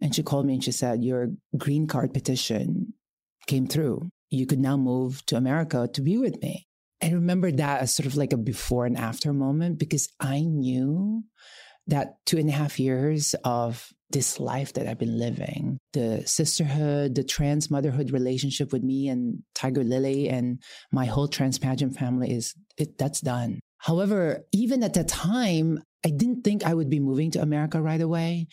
And 0.02 0.16
she 0.16 0.24
called 0.24 0.48
me 0.48 0.56
and 0.56 0.64
she 0.64 0.72
said, 0.72 1.04
Your 1.04 1.30
green 1.56 1.88
card 1.88 2.14
petition 2.14 2.94
came 3.48 3.68
through. 3.68 4.10
You 4.30 4.48
could 4.48 4.60
now 4.60 4.78
move 4.78 5.26
to 5.28 5.38
America 5.38 5.90
to 5.94 6.02
be 6.02 6.18
with 6.18 6.42
me. 6.42 6.68
I 7.04 7.10
remember 7.10 7.52
that 7.52 7.82
as 7.82 7.94
sort 7.94 8.06
of 8.06 8.16
like 8.16 8.34
a 8.34 8.38
before 8.38 8.86
and 8.86 8.98
after 8.98 9.34
moment 9.34 9.80
because 9.80 10.08
I 10.20 10.42
knew 10.42 11.24
that 11.88 12.16
two 12.26 12.38
and 12.38 12.50
a 12.50 12.54
half 12.54 12.80
years 12.80 13.34
of 13.44 13.90
this 14.12 14.40
life 14.40 14.74
that 14.74 14.88
I've 14.88 15.00
been 15.00 15.18
living, 15.18 15.78
the 15.94 16.24
sisterhood, 16.26 17.16
the 17.16 17.24
trans 17.24 17.72
motherhood 17.72 18.12
relationship 18.12 18.72
with 18.72 18.84
me 18.84 19.08
and 19.08 19.44
Tiger 19.56 19.84
Lily 19.84 20.30
and 20.30 20.62
my 20.92 21.06
whole 21.06 21.28
trans 21.28 21.58
pageant 21.58 21.96
family 21.98 22.32
is 22.32 22.54
it, 22.78 22.98
that's 22.98 23.22
done. 23.22 23.60
However, 23.78 24.46
even 24.52 24.84
at 24.84 24.94
that 24.94 25.08
time, 25.08 25.84
I 26.06 26.10
didn't 26.10 26.44
think 26.44 26.64
I 26.64 26.74
would 26.74 26.90
be 26.90 27.00
moving 27.00 27.32
to 27.32 27.42
America 27.42 27.82
right 27.82 28.02
away 28.02 28.48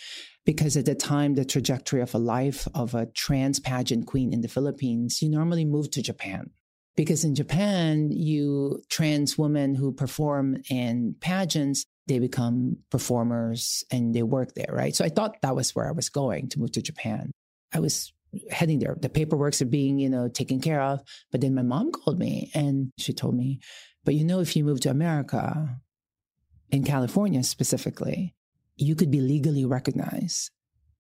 because 0.45 0.77
at 0.77 0.87
the 0.87 0.95
time, 0.95 1.35
the 1.35 1.45
trajectory 1.45 2.01
of 2.01 2.15
a 2.15 2.19
life 2.19 2.67
of 2.75 2.95
a 2.95 3.07
trans 3.07 3.61
pageant 3.61 4.07
queen 4.07 4.33
in 4.33 4.41
the 4.41 4.49
Philippines, 4.49 5.21
you 5.21 5.29
normally 5.29 5.65
move 5.65 5.91
to 5.91 6.03
Japan. 6.03 6.51
Because 6.97 7.25
in 7.25 7.35
Japan, 7.35 8.11
you 8.11 8.83
trans 8.89 9.39
women 9.39 9.75
who 9.75 9.93
perform 9.93 10.57
in 10.69 11.15
pageants, 11.21 11.85
they 12.09 12.19
become 12.19 12.79
performers 12.91 13.85
and 13.93 14.15
they 14.15 14.23
work 14.23 14.55
there, 14.55 14.73
right? 14.73 14.95
So 14.95 15.05
I 15.05 15.09
thought 15.09 15.41
that 15.43 15.55
was 15.55 15.75
where 15.75 15.87
I 15.87 15.93
was 15.93 16.09
going 16.09 16.49
to 16.51 16.59
move 16.59 16.73
to 16.73 16.83
Japan. 16.83 17.31
I 17.73 17.81
was 17.81 18.13
heading 18.51 18.79
there. 18.79 18.97
The 19.01 19.09
paperwork's 19.09 19.63
are 19.63 19.67
being, 19.67 19.99
you 19.99 20.09
know, 20.09 20.29
taken 20.29 20.61
care 20.61 20.81
of. 20.81 21.01
But 21.31 21.41
then 21.41 21.55
my 21.55 21.63
mom 21.63 21.93
called 21.93 22.19
me 22.19 22.51
and 22.55 22.91
she 22.99 23.13
told 23.13 23.37
me, 23.37 23.61
but 24.05 24.15
you 24.15 24.25
know, 24.25 24.41
if 24.41 24.57
you 24.57 24.65
move 24.65 24.81
to 24.81 24.91
America, 24.91 25.79
in 26.71 26.85
California 26.85 27.43
specifically, 27.43 28.35
you 28.77 28.95
could 28.95 29.11
be 29.11 29.21
legally 29.21 29.65
recognized 29.65 30.51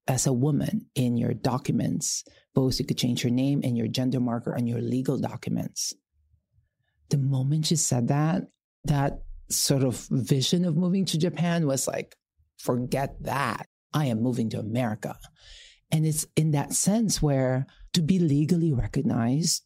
as 0.06 0.26
a 0.26 0.32
woman 0.32 0.86
in 0.94 1.16
your 1.16 1.34
documents. 1.34 2.24
Both 2.54 2.80
you 2.80 2.86
could 2.86 2.98
change 2.98 3.22
your 3.22 3.32
name 3.32 3.60
and 3.62 3.76
your 3.76 3.88
gender 3.88 4.20
marker 4.20 4.54
on 4.54 4.66
your 4.66 4.80
legal 4.80 5.18
documents. 5.18 5.94
The 7.10 7.18
moment 7.18 7.66
she 7.66 7.76
said 7.76 8.08
that, 8.08 8.44
that 8.84 9.20
sort 9.50 9.82
of 9.82 10.06
vision 10.10 10.64
of 10.64 10.76
moving 10.76 11.04
to 11.06 11.18
Japan 11.18 11.66
was 11.66 11.86
like, 11.86 12.16
forget 12.58 13.22
that. 13.22 13.66
I 13.92 14.06
am 14.06 14.22
moving 14.22 14.50
to 14.50 14.58
America. 14.58 15.16
And 15.90 16.04
it's 16.06 16.26
in 16.36 16.50
that 16.50 16.74
sense 16.74 17.22
where 17.22 17.66
to 17.94 18.02
be 18.02 18.18
legally 18.18 18.72
recognized 18.72 19.64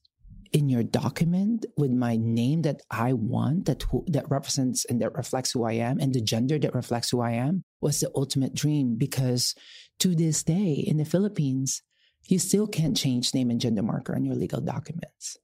in 0.53 0.69
your 0.69 0.83
document 0.83 1.67
with 1.77 1.91
my 1.91 2.17
name 2.17 2.63
that 2.63 2.83
I 2.91 3.15
want, 3.15 3.65
that 3.65 3.83
who, 3.85 4.05
that 4.09 4.31
represents 4.31 4.85
and 4.85 5.01
that 5.01 5.17
reflects 5.17 5.53
who 5.53 5.65
I 5.65 5.73
am, 5.73 5.99
and 5.99 6.13
the 6.13 6.21
gender 6.21 6.59
that 6.59 6.75
reflects 6.75 7.11
who 7.11 7.21
I 7.21 7.33
am, 7.33 7.65
was 7.81 8.01
the 8.01 8.11
ultimate 8.15 8.55
dream. 8.55 8.97
Because 8.97 9.55
to 9.99 10.15
this 10.15 10.43
day 10.43 10.85
in 10.87 10.99
the 10.99 11.05
Philippines, 11.05 11.83
you 12.29 12.39
still 12.39 12.67
can't 12.67 12.97
change 12.97 13.35
name 13.35 13.51
and 13.51 13.61
gender 13.61 13.83
marker 13.83 14.15
on 14.15 14.25
your 14.25 14.37
legal 14.37 14.61
documents. 14.61 15.39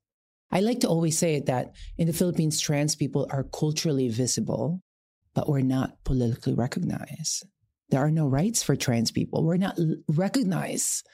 I 0.51 0.61
like 0.61 0.81
to 0.81 0.89
always 0.89 1.19
say 1.19 1.35
it 1.35 1.47
that 1.47 1.75
in 1.97 2.07
the 2.07 2.13
Philippines, 2.13 2.61
trans 2.61 2.97
people 2.97 3.27
are 3.31 3.45
culturally 3.45 4.09
visible, 4.09 4.83
but 5.35 5.49
we're 5.49 5.61
not 5.61 6.03
politically 6.05 6.55
recognized. 6.55 7.47
There 7.91 8.01
are 8.01 8.11
no 8.11 8.27
rights 8.27 8.63
for 8.63 8.77
trans 8.77 9.11
people. 9.11 9.45
We're 9.45 9.57
not 9.57 9.79
recognized, 10.09 11.07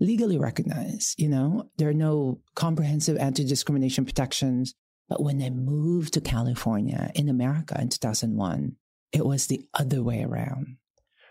legally 0.00 0.38
recognized. 0.38 1.20
You 1.20 1.28
know, 1.28 1.70
there 1.78 1.88
are 1.88 1.94
no 1.94 2.40
comprehensive 2.54 3.16
anti 3.16 3.44
discrimination 3.44 4.04
protections. 4.04 4.74
But 5.08 5.22
when 5.22 5.40
I 5.40 5.50
moved 5.50 6.14
to 6.14 6.20
California 6.20 7.12
in 7.14 7.28
America 7.28 7.80
in 7.80 7.88
2001, 7.88 8.74
it 9.12 9.24
was 9.24 9.46
the 9.46 9.64
other 9.72 10.02
way 10.02 10.24
around, 10.24 10.78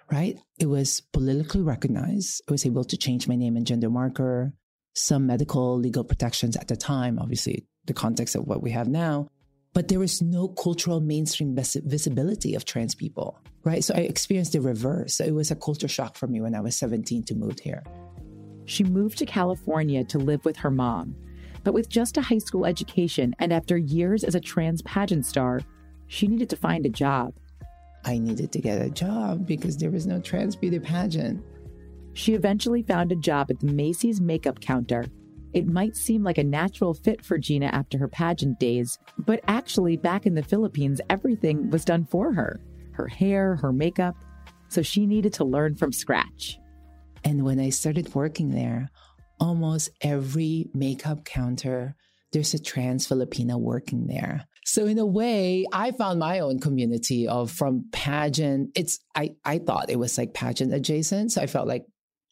right? 0.09 0.37
It 0.57 0.67
was 0.67 1.01
politically 1.11 1.61
recognized. 1.61 2.41
I 2.47 2.53
was 2.53 2.65
able 2.65 2.85
to 2.85 2.97
change 2.97 3.27
my 3.27 3.35
name 3.35 3.57
and 3.57 3.67
gender 3.67 3.89
marker, 3.89 4.53
some 4.95 5.27
medical 5.27 5.77
legal 5.77 6.03
protections 6.03 6.55
at 6.57 6.67
the 6.67 6.75
time, 6.75 7.19
obviously, 7.19 7.65
the 7.85 7.93
context 7.93 8.35
of 8.35 8.47
what 8.47 8.63
we 8.63 8.71
have 8.71 8.87
now 8.87 9.27
but 9.75 9.89
there 9.89 9.99
was 9.99 10.21
no 10.21 10.47
cultural 10.47 11.01
mainstream 11.01 11.53
vis- 11.53 11.77
visibility 11.83 12.55
of 12.55 12.63
trans 12.63 12.95
people, 12.95 13.37
right? 13.65 13.83
So 13.83 13.93
I 13.93 13.99
experienced 13.99 14.53
the 14.53 14.61
reverse. 14.61 15.15
So 15.15 15.25
it 15.25 15.33
was 15.35 15.51
a 15.51 15.55
culture 15.55 15.89
shock 15.89 16.15
for 16.15 16.27
me 16.27 16.39
when 16.39 16.55
I 16.55 16.61
was 16.61 16.77
17 16.77 17.23
to 17.23 17.35
move 17.35 17.59
here. 17.59 17.83
She 18.63 18.85
moved 18.85 19.17
to 19.17 19.25
California 19.25 20.05
to 20.05 20.17
live 20.17 20.45
with 20.45 20.55
her 20.57 20.71
mom. 20.71 21.13
But 21.65 21.73
with 21.73 21.89
just 21.89 22.15
a 22.15 22.21
high 22.21 22.37
school 22.37 22.65
education 22.65 23.35
and 23.37 23.51
after 23.51 23.75
years 23.75 24.23
as 24.23 24.33
a 24.33 24.39
trans 24.39 24.81
pageant 24.83 25.25
star, 25.25 25.59
she 26.07 26.27
needed 26.27 26.49
to 26.51 26.55
find 26.55 26.85
a 26.85 26.89
job. 26.89 27.33
I 28.05 28.17
needed 28.17 28.53
to 28.53 28.61
get 28.61 28.81
a 28.81 28.89
job 28.89 29.45
because 29.45 29.75
there 29.75 29.91
was 29.91 30.07
no 30.07 30.21
trans 30.21 30.55
beauty 30.55 30.79
pageant. 30.79 31.43
She 32.15 32.33
eventually 32.33 32.81
found 32.81 33.11
a 33.11 33.15
job 33.15 33.51
at 33.51 33.59
the 33.59 33.67
Macy's 33.67 34.19
makeup 34.19 34.59
counter 34.59 35.05
it 35.55 35.65
might 35.65 35.95
seem 35.95 36.21
like 36.21 36.37
a 36.37 36.43
natural 36.43 36.93
fit 36.93 37.23
for 37.23 37.39
Geena 37.39 37.71
after 37.71 37.97
her 37.97 38.09
pageant 38.09 38.59
days, 38.59 38.99
but 39.17 39.39
actually, 39.47 39.95
back 39.95 40.25
in 40.25 40.35
the 40.35 40.43
Philippines, 40.43 40.99
everything 41.09 41.69
was 41.71 41.85
done 41.85 42.05
for 42.05 42.33
her 42.33 42.59
her 42.91 43.07
hair, 43.07 43.55
her 43.57 43.73
makeup. 43.73 44.15
So 44.69 44.81
she 44.81 45.05
needed 45.05 45.33
to 45.33 45.43
learn 45.45 45.75
from 45.75 45.91
scratch. 45.91 46.57
And 47.25 47.43
when 47.43 47.59
I 47.59 47.69
started 47.69 48.15
working 48.15 48.51
there, 48.51 48.89
almost 49.39 49.89
every 50.01 50.69
makeup 50.73 51.25
counter, 51.25 51.95
there's 52.31 52.53
a 52.53 52.59
trans 52.61 53.07
Filipina 53.07 53.59
working 53.59 54.07
there. 54.07 54.45
So 54.65 54.85
in 54.85 54.97
a 54.97 55.05
way, 55.05 55.65
I 55.73 55.91
found 55.91 56.19
my 56.19 56.39
own 56.39 56.59
community 56.59 57.27
of 57.27 57.51
from 57.51 57.85
pageant. 57.91 58.71
It's 58.75 58.99
I 59.15 59.35
I 59.45 59.59
thought 59.59 59.89
it 59.89 59.99
was 59.99 60.17
like 60.17 60.33
pageant 60.33 60.73
adjacent. 60.73 61.31
So 61.31 61.41
I 61.41 61.47
felt 61.47 61.67
like 61.67 61.85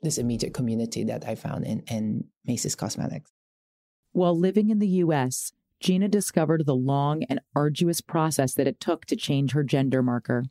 this 0.04 0.18
immediate 0.18 0.54
community 0.54 1.04
that 1.06 1.28
I 1.28 1.36
found 1.36 1.66
in, 1.66 1.80
in 1.90 2.26
Macy's 2.46 2.76
Cosmetics. 2.76 3.32
While 4.12 4.38
living 4.38 4.70
in 4.70 4.80
the 4.80 4.88
US, 4.88 5.54
Geena 5.84 6.10
discovered 6.10 6.66
the 6.66 6.76
long 6.76 7.24
and 7.24 7.42
arduous 7.56 8.00
process 8.00 8.54
that 8.54 8.68
it 8.68 8.80
took 8.80 9.06
to 9.06 9.16
change 9.16 9.52
her 9.52 9.64
gender 9.64 10.04
marker. 10.04 10.46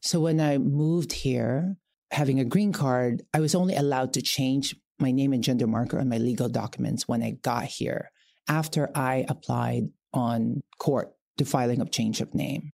So 0.00 0.20
when 0.20 0.40
I 0.40 0.58
moved 0.58 1.12
here, 1.12 1.76
having 2.10 2.38
a 2.38 2.44
green 2.44 2.72
card, 2.72 3.22
I 3.34 3.40
was 3.40 3.54
only 3.54 3.74
allowed 3.74 4.12
to 4.14 4.22
change 4.22 4.76
my 4.98 5.10
name 5.10 5.32
and 5.32 5.42
gender 5.42 5.66
marker 5.66 5.98
on 5.98 6.08
my 6.08 6.18
legal 6.18 6.48
documents 6.48 7.08
when 7.08 7.22
I 7.22 7.32
got 7.42 7.64
here 7.64 8.10
after 8.48 8.90
I 8.94 9.26
applied 9.28 9.90
on 10.12 10.62
court 10.78 11.12
to 11.38 11.44
filing 11.44 11.80
of 11.80 11.90
change 11.90 12.20
of 12.20 12.34
name. 12.34 12.72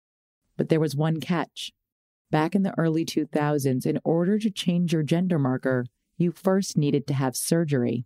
But 0.58 0.70
there 0.70 0.80
was 0.80 0.96
one 0.96 1.20
catch. 1.20 1.72
Back 2.32 2.56
in 2.56 2.64
the 2.64 2.78
early 2.78 3.06
2000s, 3.06 3.86
in 3.86 4.00
order 4.04 4.40
to 4.40 4.50
change 4.50 4.94
your 4.94 5.04
gender 5.04 5.38
marker, 5.38 5.86
you 6.18 6.32
first 6.32 6.78
needed 6.78 7.08
to 7.08 7.14
have 7.14 7.36
surgery. 7.36 8.06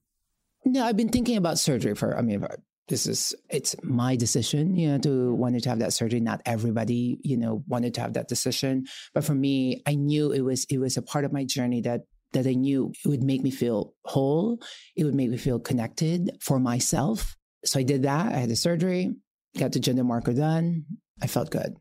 No, 0.66 0.84
I've 0.84 0.98
been 0.98 1.10
thinking 1.10 1.38
about 1.38 1.60
surgery 1.60 1.96
for, 1.96 2.18
I 2.18 2.22
mean, 2.22 2.46
this 2.88 3.06
is, 3.06 3.36
it's 3.50 3.76
my 3.84 4.16
decision, 4.16 4.76
you 4.76 4.90
know, 4.90 4.98
to 5.00 5.34
wanted 5.34 5.64
to 5.64 5.70
have 5.70 5.80
that 5.80 5.94
surgery. 5.94 6.20
Not 6.20 6.42
everybody, 6.46 7.20
you 7.24 7.38
know, 7.38 7.64
wanted 7.68 7.94
to 7.96 8.02
have 8.02 8.14
that 8.14 8.28
decision. 8.28 8.86
But 9.14 9.24
for 9.24 9.36
me, 9.36 9.82
I 9.86 9.96
knew 9.96 10.32
it 10.32 10.42
was, 10.42 10.66
it 10.70 10.78
was 10.78 10.98
a 10.98 11.02
part 11.02 11.26
of 11.26 11.34
my 11.34 11.44
journey 11.44 11.82
that, 11.82 12.02
that 12.34 12.48
I 12.48 12.54
knew 12.54 12.92
it 13.04 13.08
would 13.08 13.24
make 13.24 13.44
me 13.44 13.52
feel 13.52 13.94
whole. 14.06 14.60
It 14.96 15.04
would 15.04 15.16
make 15.16 15.30
me 15.30 15.38
feel 15.38 15.60
connected 15.60 16.32
for 16.42 16.60
myself. 16.60 17.36
So 17.66 17.80
I 17.80 17.84
did 17.84 18.04
that. 18.04 18.34
I 18.34 18.38
had 18.38 18.50
the 18.50 18.56
surgery, 18.56 19.16
got 19.58 19.72
the 19.72 19.80
gender 19.80 20.04
marker 20.04 20.34
done. 20.34 20.86
I 21.22 21.28
felt 21.28 21.50
good. 21.50 21.76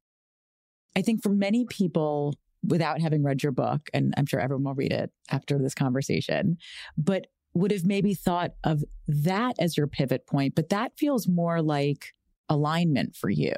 I 0.97 1.03
think 1.03 1.23
for 1.23 1.29
many 1.29 1.67
people, 1.67 2.35
without 2.67 3.01
having 3.01 3.23
read 3.23 3.43
your 3.43 3.53
book, 3.53 3.89
and 3.95 4.15
I'm 4.17 4.27
sure 4.27 4.41
everyone 4.41 4.65
will 4.65 4.75
read 4.75 4.93
it 4.93 5.11
after 5.31 5.59
this 5.59 5.75
conversation, 5.75 6.59
but 6.97 7.27
would 7.55 7.71
have 7.71 7.85
maybe 7.85 8.15
thought 8.15 8.53
of 8.65 8.85
that 9.09 9.57
as 9.59 9.77
your 9.77 9.87
pivot 9.87 10.27
point. 10.27 10.55
But 10.55 10.69
that 10.69 10.93
feels 10.99 11.27
more 11.27 11.63
like 11.63 12.13
alignment 12.49 13.17
for 13.17 13.31
you. 13.31 13.55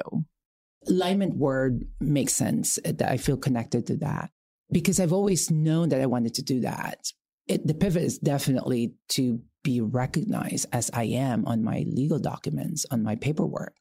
Alignment 0.87 1.35
word 1.35 1.83
makes 1.99 2.33
sense. 2.33 2.79
I 3.05 3.17
feel 3.17 3.37
connected 3.37 3.87
to 3.87 3.97
that 3.97 4.31
because 4.71 4.99
I've 4.99 5.13
always 5.13 5.51
known 5.51 5.89
that 5.89 6.01
I 6.01 6.05
wanted 6.05 6.35
to 6.35 6.41
do 6.41 6.61
that. 6.61 7.11
It, 7.47 7.67
the 7.67 7.73
pivot 7.73 8.03
is 8.03 8.17
definitely 8.17 8.93
to 9.09 9.41
be 9.63 9.81
recognized 9.81 10.67
as 10.71 10.89
I 10.93 11.03
am 11.03 11.45
on 11.45 11.63
my 11.63 11.83
legal 11.85 12.19
documents, 12.19 12.85
on 12.91 13.03
my 13.03 13.15
paperwork, 13.15 13.73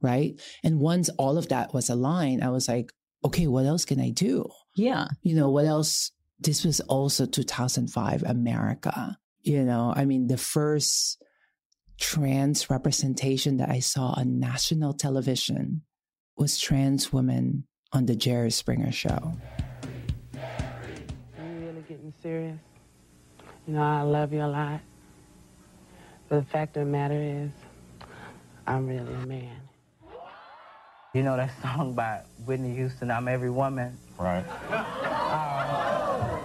right? 0.00 0.40
And 0.64 0.80
once 0.80 1.10
all 1.18 1.36
of 1.36 1.48
that 1.48 1.74
was 1.74 1.90
aligned, 1.90 2.42
I 2.42 2.48
was 2.48 2.68
like, 2.68 2.92
okay, 3.24 3.46
what 3.46 3.66
else 3.66 3.84
can 3.84 4.00
I 4.00 4.10
do? 4.10 4.48
Yeah. 4.76 5.08
You 5.22 5.34
know, 5.34 5.50
what 5.50 5.64
else? 5.64 6.12
This 6.38 6.64
was 6.64 6.80
also 6.80 7.24
2005 7.26 8.22
America. 8.22 9.18
You 9.40 9.64
know, 9.64 9.92
I 9.96 10.04
mean, 10.04 10.26
the 10.26 10.36
first 10.36 11.22
trans 11.98 12.68
representation 12.68 13.56
that 13.56 13.70
I 13.70 13.80
saw 13.80 14.14
on 14.16 14.38
national 14.38 14.92
television 14.92 15.82
was 16.36 16.58
trans 16.58 17.10
women 17.12 17.64
on 17.92 18.04
the 18.04 18.14
Jerry 18.14 18.50
Springer 18.50 18.92
show. 18.92 19.32
Are 20.34 21.46
you 21.46 21.66
really 21.66 21.84
getting 21.88 22.12
serious? 22.22 22.58
You 23.66 23.74
know, 23.74 23.82
I 23.82 24.02
love 24.02 24.32
you 24.32 24.42
a 24.42 24.46
lot. 24.46 24.80
But 26.28 26.40
the 26.40 26.50
fact 26.50 26.76
of 26.76 26.84
the 26.84 26.90
matter 26.90 27.18
is, 27.18 27.50
I'm 28.66 28.86
really 28.86 29.14
a 29.14 29.26
man. 29.26 29.65
You 31.16 31.22
know 31.22 31.34
that 31.38 31.50
song 31.62 31.94
by 31.94 32.20
Whitney 32.44 32.74
Houston, 32.74 33.10
I'm 33.10 33.26
Every 33.26 33.48
Woman? 33.48 33.96
Right. 34.18 34.44
Uh, 34.70 36.44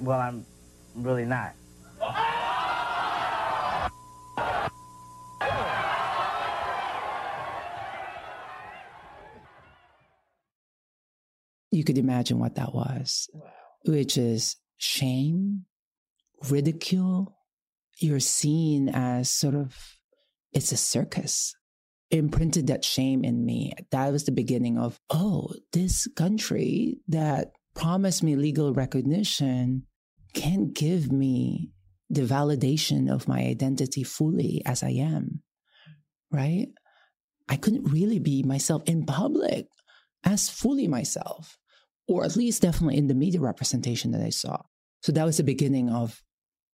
well, 0.00 0.18
I'm 0.18 0.44
really 0.96 1.24
not. 1.24 1.54
You 11.70 11.84
could 11.84 11.98
imagine 11.98 12.40
what 12.40 12.56
that 12.56 12.74
was, 12.74 13.30
wow. 13.32 13.42
which 13.84 14.18
is 14.18 14.56
shame, 14.78 15.66
ridicule. 16.50 17.36
You're 18.00 18.18
seen 18.18 18.88
as 18.88 19.30
sort 19.30 19.54
of, 19.54 19.76
it's 20.52 20.72
a 20.72 20.76
circus. 20.76 21.54
Imprinted 22.10 22.68
that 22.68 22.84
shame 22.84 23.24
in 23.24 23.44
me. 23.44 23.72
That 23.90 24.12
was 24.12 24.24
the 24.24 24.32
beginning 24.32 24.78
of, 24.78 25.00
oh, 25.10 25.54
this 25.72 26.06
country 26.14 26.98
that 27.08 27.52
promised 27.74 28.22
me 28.22 28.36
legal 28.36 28.72
recognition 28.72 29.86
can't 30.32 30.72
give 30.72 31.10
me 31.10 31.72
the 32.08 32.22
validation 32.22 33.12
of 33.12 33.26
my 33.26 33.40
identity 33.40 34.04
fully 34.04 34.62
as 34.64 34.82
I 34.82 34.90
am, 34.90 35.42
right? 36.30 36.68
I 37.48 37.56
couldn't 37.56 37.90
really 37.90 38.18
be 38.18 38.42
myself 38.42 38.82
in 38.86 39.04
public 39.04 39.66
as 40.22 40.48
fully 40.48 40.86
myself, 40.88 41.58
or 42.06 42.24
at 42.24 42.36
least 42.36 42.62
definitely 42.62 42.98
in 42.98 43.08
the 43.08 43.14
media 43.14 43.40
representation 43.40 44.12
that 44.12 44.22
I 44.22 44.30
saw. 44.30 44.62
So 45.02 45.12
that 45.12 45.24
was 45.24 45.38
the 45.38 45.44
beginning 45.44 45.90
of, 45.90 46.22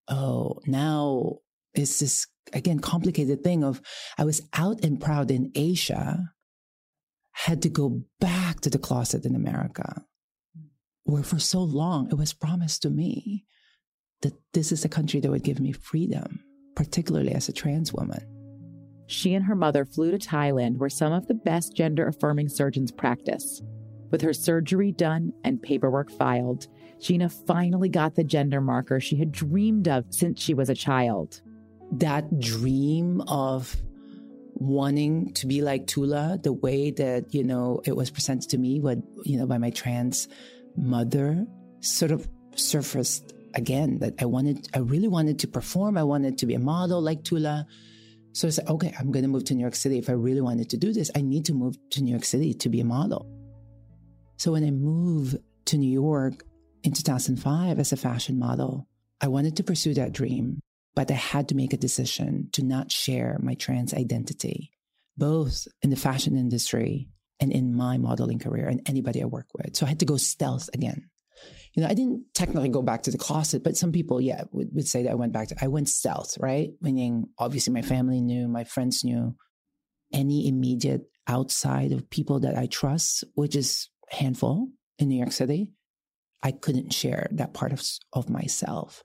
oh, 0.09 0.61
now 0.67 1.39
it's 1.75 1.99
this, 2.01 2.27
again, 2.53 2.79
complicated 2.79 3.43
thing 3.43 3.65
of 3.65 3.81
I 4.19 4.25
was 4.25 4.43
out 4.55 4.85
and 4.85 5.01
proud 5.01 5.31
in 5.31 5.51
Asia, 5.55 6.33
had 7.33 7.63
to 7.63 7.69
go 7.69 8.03
back 8.21 8.61
to 8.61 8.71
the 8.71 8.79
closet 8.79 9.25
in 9.25 9.35
America, 9.35 10.05
where 11.05 11.23
for 11.23 11.39
so 11.39 11.61
long 11.61 12.09
it 12.11 12.17
was 12.17 12.33
promised 12.33 12.83
to 12.83 12.91
me 12.91 13.45
that 14.21 14.35
this 14.53 14.71
is 14.71 14.85
a 14.85 14.89
country 14.89 15.19
that 15.21 15.31
would 15.31 15.43
give 15.43 15.61
me 15.61 15.73
freedom, 15.73 16.41
particularly 16.77 17.33
as 17.33 17.49
a 17.49 17.53
trans 17.53 17.93
woman. 17.93 18.27
She 19.07 19.35
and 19.35 19.45
her 19.47 19.57
mother 19.57 19.85
flew 19.85 20.11
to 20.11 20.19
Thailand, 20.19 20.79
where 20.79 20.89
some 20.89 21.13
of 21.13 21.27
the 21.27 21.35
best 21.35 21.75
gender 21.75 22.07
affirming 22.07 22.49
surgeons 22.49 22.93
practice. 22.93 23.61
With 24.11 24.21
her 24.23 24.33
surgery 24.33 24.93
done 24.93 25.33
and 25.43 25.61
paperwork 25.61 26.11
filed, 26.11 26.69
Geena 27.01 27.33
finally 27.47 27.89
got 27.89 28.15
the 28.15 28.25
gender 28.25 28.61
marker 28.61 29.01
she 29.01 29.17
had 29.17 29.33
dreamed 29.33 29.89
of 29.89 30.05
since 30.11 30.41
she 30.41 30.55
was 30.55 30.69
a 30.69 30.75
child. 30.75 31.41
That 31.93 32.41
dream 32.41 33.21
of 33.23 33.77
wanting 34.55 35.33
to 35.35 35.47
be 35.47 35.63
like 35.63 35.87
Tula, 35.87 36.39
the 36.43 36.53
way 36.53 36.91
that, 36.93 37.35
you 37.35 37.45
know, 37.45 37.83
it 37.85 37.97
was 37.97 38.11
presented 38.11 38.51
to 38.51 38.59
me, 38.59 38.81
what, 38.81 38.99
you 39.25 39.39
know, 39.39 39.47
by 39.47 39.59
my 39.59 39.71
trans 39.71 40.29
mother, 40.77 41.47
sort 41.81 42.11
of 42.13 42.29
surfaced 42.55 43.33
again 43.55 43.99
that 43.99 44.15
I 44.21 44.25
wanted, 44.25 44.69
I 44.75 44.79
really 44.79 45.09
wanted 45.09 45.39
to 45.41 45.49
perform. 45.49 45.99
I 45.99 46.05
wanted 46.05 46.39
to 46.39 46.47
be 46.47 46.55
a 46.55 46.59
model 46.59 47.01
like 47.03 47.25
Tula. 47.25 47.67
So 48.33 48.49
I 48.49 48.51
said, 48.51 48.69
okay, 48.69 48.95
I'm 48.99 49.13
going 49.13 49.25
to 49.25 49.29
move 49.29 49.45
to 49.45 49.55
New 49.55 49.61
York 49.61 49.75
City. 49.75 49.99
If 49.99 50.09
I 50.09 50.15
really 50.15 50.41
wanted 50.41 50.71
to 50.71 50.79
do 50.79 50.93
this, 50.93 51.11
I 51.15 51.21
need 51.21 51.45
to 51.47 51.55
move 51.55 51.77
to 51.91 52.03
New 52.03 52.11
York 52.11 52.25
City 52.25 52.55
to 52.55 52.69
be 52.69 52.81
a 52.81 52.85
model. 52.85 53.29
So 54.39 54.53
when 54.53 54.65
I 54.65 54.71
moved 54.71 55.37
to 55.67 55.77
New 55.77 55.91
York 55.91 56.45
in 56.83 56.93
2005 56.93 57.79
as 57.79 57.93
a 57.93 57.97
fashion 57.97 58.39
model, 58.39 58.89
I 59.21 59.29
wanted 59.29 59.57
to 59.57 59.63
pursue 59.63 59.95
that 59.95 60.13
dream, 60.13 60.61
but 60.95 61.11
I 61.11 61.15
had 61.15 61.49
to 61.49 61.55
make 61.55 61.73
a 61.73 61.79
decision 61.79 62.49
to 62.53 62.65
not 62.65 62.93
share 62.93 63.39
my 63.43 63.55
trans 63.55 63.95
identity, 63.95 64.73
both 65.17 65.67
in 65.83 65.91
the 65.91 65.97
fashion 65.97 66.37
industry 66.37 67.09
and 67.41 67.53
in 67.53 67.75
my 67.75 67.99
modeling 67.99 68.39
career 68.39 68.69
and 68.69 68.83
anybody 68.87 69.23
I 69.23 69.27
work 69.27 69.49
with. 69.55 69.77
So 69.77 69.87
I 69.87 69.89
had 69.89 70.01
to 70.01 70.05
go 70.05 70.17
stealth 70.17 70.69
again 70.75 71.11
you 71.75 71.83
know, 71.83 71.89
I 71.89 71.95
didn't 71.95 72.25
technically 72.35 72.69
go 72.69 72.83
back 72.83 73.03
to 73.05 73.11
the 73.11 73.19
closet, 73.19 73.63
but 73.65 73.77
some 73.77 73.93
people, 73.93 74.21
yeah, 74.21 74.45
would, 74.53 74.69
would 74.75 74.87
say 74.89 75.05
that 75.05 75.13
I 75.13 75.15
went 75.15 75.33
back 75.33 75.49
to, 75.49 75.57
I 75.61 75.69
went 75.69 75.89
stealth, 75.89 76.37
right? 76.39 76.71
Meaning, 76.81 77.29
obviously, 77.39 77.73
my 77.73 77.83
family 77.83 78.21
knew, 78.21 78.47
my 78.47 78.65
friends 78.65 79.05
knew, 79.05 79.35
any 80.13 80.47
immediate 80.47 81.03
outside 81.27 81.93
of 81.93 82.11
people 82.11 82.41
that 82.41 82.59
I 82.59 82.67
trust, 82.67 83.25
which 83.35 83.57
is 83.57 83.89
handful 84.11 84.69
in 84.99 85.09
New 85.09 85.17
York 85.17 85.33
City, 85.33 85.71
I 86.43 86.53
couldn't 86.53 86.93
share 86.93 87.29
that 87.33 87.55
part 87.55 87.73
of, 87.73 87.83
of 88.13 88.29
myself. 88.29 89.03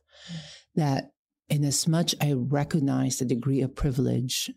That 0.76 1.12
in 1.50 1.64
as 1.64 1.88
much 1.88 2.16
I 2.22 2.34
recognize 2.34 3.18
the 3.18 3.26
degree 3.26 3.62
of 3.62 3.76
privilege, 3.76 4.52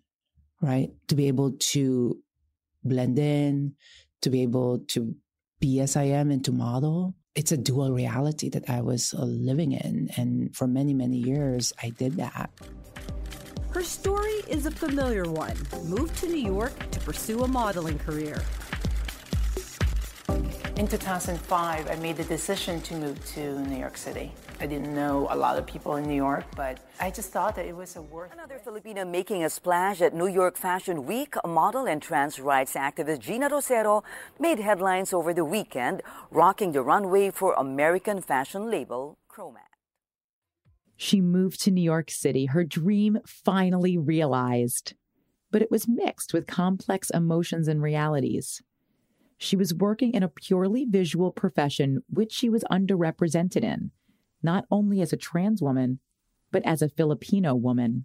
right, 0.60 0.90
to 1.08 1.14
be 1.14 1.28
able 1.28 1.52
to 1.52 2.18
blend 2.84 3.18
in, 3.18 3.74
to 4.22 4.30
be 4.30 4.42
able 4.42 4.80
to 4.88 5.14
be 5.60 5.80
as 5.80 5.96
I 5.96 6.04
am 6.04 6.30
and 6.30 6.44
to 6.44 6.52
model, 6.52 7.14
it's 7.34 7.52
a 7.52 7.56
dual 7.56 7.92
reality 7.92 8.48
that 8.50 8.68
I 8.68 8.80
was 8.80 9.14
uh, 9.14 9.24
living 9.24 9.72
in. 9.72 10.10
And 10.16 10.54
for 10.56 10.66
many, 10.66 10.94
many 10.94 11.18
years, 11.18 11.72
I 11.82 11.90
did 11.90 12.16
that. 12.16 12.50
Her 13.70 13.84
story 13.84 14.42
is 14.48 14.66
a 14.66 14.70
familiar 14.70 15.24
one. 15.30 15.56
Moved 15.84 16.16
to 16.18 16.26
New 16.26 16.44
York 16.44 16.90
to 16.90 17.00
pursue 17.00 17.44
a 17.44 17.48
modeling 17.48 17.98
career. 17.98 18.42
In 20.80 20.86
2005, 20.86 21.90
I 21.90 21.94
made 21.96 22.16
the 22.16 22.24
decision 22.24 22.80
to 22.88 22.94
move 22.94 23.22
to 23.34 23.60
New 23.68 23.76
York 23.76 23.98
City. 23.98 24.32
I 24.60 24.66
didn't 24.66 24.94
know 24.94 25.28
a 25.28 25.36
lot 25.36 25.58
of 25.58 25.66
people 25.66 25.96
in 25.96 26.04
New 26.08 26.14
York, 26.14 26.46
but 26.56 26.80
I 26.98 27.10
just 27.10 27.32
thought 27.32 27.54
that 27.56 27.66
it 27.66 27.76
was 27.76 27.96
a 27.96 28.00
worth. 28.00 28.32
Another 28.32 28.58
Filipina 28.64 29.06
making 29.06 29.44
a 29.44 29.50
splash 29.50 30.00
at 30.00 30.14
New 30.14 30.26
York 30.26 30.56
Fashion 30.56 31.04
Week, 31.04 31.34
model 31.44 31.84
and 31.86 32.00
trans 32.00 32.40
rights 32.40 32.72
activist 32.72 33.18
Geena 33.18 33.50
Rocero 33.50 34.02
made 34.38 34.58
headlines 34.58 35.12
over 35.12 35.34
the 35.34 35.44
weekend, 35.44 36.00
rocking 36.30 36.72
the 36.72 36.80
runway 36.80 37.30
for 37.30 37.52
American 37.58 38.22
fashion 38.22 38.70
label 38.70 39.18
Chromat. 39.30 39.74
She 40.96 41.20
moved 41.20 41.60
to 41.64 41.70
New 41.70 41.82
York 41.82 42.10
City, 42.10 42.46
her 42.46 42.64
dream 42.64 43.18
finally 43.26 43.98
realized. 43.98 44.94
But 45.50 45.60
it 45.60 45.70
was 45.70 45.86
mixed 45.86 46.32
with 46.32 46.46
complex 46.46 47.10
emotions 47.10 47.68
and 47.68 47.82
realities. 47.82 48.62
She 49.42 49.56
was 49.56 49.72
working 49.72 50.12
in 50.12 50.22
a 50.22 50.28
purely 50.28 50.84
visual 50.84 51.32
profession, 51.32 52.02
which 52.10 52.30
she 52.30 52.50
was 52.50 52.62
underrepresented 52.70 53.64
in, 53.64 53.90
not 54.42 54.66
only 54.70 55.00
as 55.00 55.14
a 55.14 55.16
trans 55.16 55.62
woman, 55.62 55.98
but 56.52 56.62
as 56.66 56.82
a 56.82 56.90
Filipino 56.90 57.54
woman. 57.54 58.04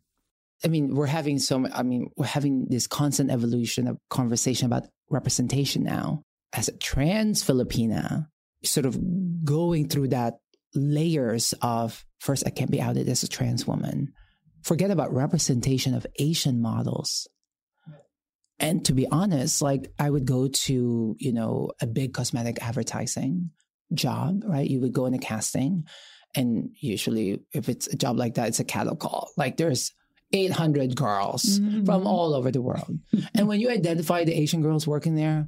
I 0.63 0.69
mean, 0.69 0.95
we're 0.95 1.08
having 1.08 1.38
so, 1.39 1.67
I 1.74 1.84
mean, 1.84 2.10
we're 2.15 2.26
having 2.26 2.67
this 2.69 2.88
constant 2.88 3.32
evolution 3.32 3.89
of 3.89 3.98
conversation 4.10 4.65
about 4.65 4.88
representation 5.10 5.84
now. 5.84 6.24
As 6.54 6.69
a 6.69 6.78
trans 6.78 7.43
Filipina, 7.43 8.28
sort 8.63 8.86
of 8.86 8.98
going 9.43 9.89
through 9.89 10.10
that 10.10 10.36
layers 10.74 11.54
of 11.62 12.06
first, 12.19 12.43
I 12.48 12.50
can't 12.50 12.71
be 12.71 12.82
outed 12.82 13.10
as 13.10 13.24
a 13.24 13.28
trans 13.28 13.67
woman. 13.67 14.13
Forget 14.62 14.89
about 14.89 15.13
representation 15.13 15.93
of 15.93 16.08
Asian 16.17 16.62
models 16.62 17.28
and 18.60 18.86
to 18.86 18.94
be 18.94 19.08
honest, 19.08 19.62
like 19.62 19.91
I 20.00 20.10
would 20.10 20.26
go 20.26 20.48
to, 20.48 21.15
you 21.20 21.34
know, 21.34 21.72
a 21.82 21.88
big 21.88 22.13
cosmetic 22.13 22.62
advertising 22.62 23.52
job, 23.94 24.44
right? 24.46 24.70
You 24.70 24.82
would 24.82 24.94
go 24.94 25.06
in 25.06 25.13
a 25.13 25.20
casting 25.20 25.86
and 26.36 26.70
usually 26.80 27.44
if 27.54 27.70
it's 27.70 27.88
a 27.88 27.96
job 27.96 28.18
like 28.18 28.36
that, 28.36 28.50
it's 28.50 28.60
a 28.60 28.65
cattle 28.65 28.96
call. 28.96 29.32
Like 29.38 29.58
there's 29.58 29.91
800 30.34 30.96
girls 30.96 31.60
mm-hmm. 31.60 31.86
from 31.86 32.08
all 32.08 32.34
over 32.34 32.52
the 32.52 32.62
world. 32.62 33.00
and 33.36 33.48
when 33.48 33.60
you 33.60 33.70
identify 33.70 34.24
the 34.24 34.34
Asian 34.34 34.62
girls 34.62 34.88
working 34.88 35.15
there, 35.15 35.48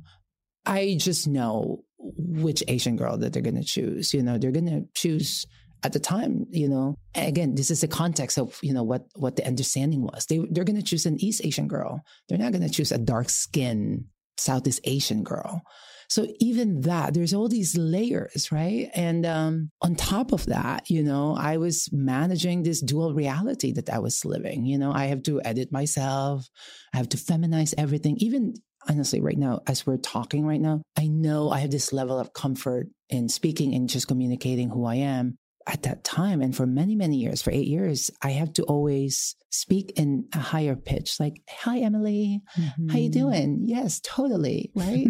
I 0.65 0.97
just 0.99 1.27
know 1.27 1.83
which 1.99 2.63
Asian 2.67 2.95
girl 2.95 3.17
that 3.17 3.33
they're 3.33 3.41
going 3.41 3.55
to 3.55 3.63
choose. 3.63 4.13
You 4.13 4.23
know, 4.23 4.37
they're 4.37 4.51
going 4.51 4.67
to 4.67 4.85
choose 4.93 5.45
at 5.83 5.93
the 5.93 5.99
time, 5.99 6.45
you 6.49 6.67
know, 6.67 6.95
again, 7.15 7.55
this 7.55 7.71
is 7.71 7.81
the 7.81 7.87
context 7.87 8.37
of, 8.37 8.57
you 8.61 8.73
know, 8.73 8.83
what, 8.83 9.05
what 9.15 9.35
the 9.35 9.45
understanding 9.45 10.01
was. 10.01 10.25
They, 10.25 10.39
they're 10.49 10.63
going 10.63 10.79
to 10.79 10.85
choose 10.85 11.05
an 11.05 11.21
East 11.21 11.41
Asian 11.43 11.67
girl. 11.67 12.01
They're 12.27 12.37
not 12.37 12.51
going 12.51 12.67
to 12.67 12.73
choose 12.73 12.91
a 12.91 12.97
dark 12.97 13.29
skinned 13.29 14.05
Southeast 14.37 14.81
Asian 14.83 15.23
girl. 15.23 15.61
So 16.09 16.25
even 16.39 16.81
that, 16.81 17.13
there's 17.13 17.33
all 17.33 17.49
these 17.49 17.77
layers, 17.77 18.49
right? 18.51 18.89
And 18.95 19.25
um, 19.25 19.71
on 19.81 19.95
top 19.95 20.31
of 20.31 20.45
that, 20.45 20.89
you 20.89 21.03
know, 21.03 21.35
I 21.37 21.57
was 21.57 21.89
managing 21.91 22.63
this 22.63 22.81
dual 22.81 23.13
reality 23.13 23.73
that 23.73 23.89
I 23.89 23.99
was 23.99 24.23
living. 24.23 24.65
You 24.65 24.77
know, 24.77 24.93
I 24.93 25.05
have 25.07 25.23
to 25.23 25.41
edit 25.43 25.71
myself, 25.71 26.47
I 26.93 26.97
have 26.97 27.09
to 27.09 27.17
feminize 27.17 27.73
everything. 27.77 28.15
Even 28.19 28.53
honestly, 28.89 29.19
right 29.19 29.37
now, 29.37 29.61
as 29.67 29.85
we're 29.85 29.97
talking 29.97 30.45
right 30.45 30.61
now, 30.61 30.81
I 30.97 31.07
know 31.07 31.49
I 31.49 31.59
have 31.59 31.71
this 31.71 31.91
level 31.91 32.19
of 32.19 32.31
comfort 32.31 32.87
in 33.09 33.27
speaking 33.27 33.73
and 33.75 33.89
just 33.89 34.07
communicating 34.07 34.69
who 34.69 34.85
I 34.85 34.95
am. 34.95 35.37
At 35.69 35.83
that 35.83 36.05
time 36.05 36.41
and 36.41 36.55
for 36.55 36.65
many, 36.65 36.95
many 36.95 37.17
years, 37.17 37.41
for 37.41 37.51
eight 37.51 37.67
years, 37.67 38.09
I 38.21 38.29
have 38.31 38.53
to 38.53 38.63
always 38.63 39.35
speak 39.49 39.91
in 39.97 40.25
a 40.33 40.39
higher 40.39 40.77
pitch, 40.77 41.19
like, 41.19 41.41
hi, 41.49 41.79
Emily, 41.79 42.41
mm-hmm. 42.57 42.89
how 42.89 42.97
you 42.97 43.09
mm-hmm. 43.09 43.19
doing? 43.19 43.61
Yes, 43.65 43.99
totally. 44.01 44.71
Right. 44.75 45.07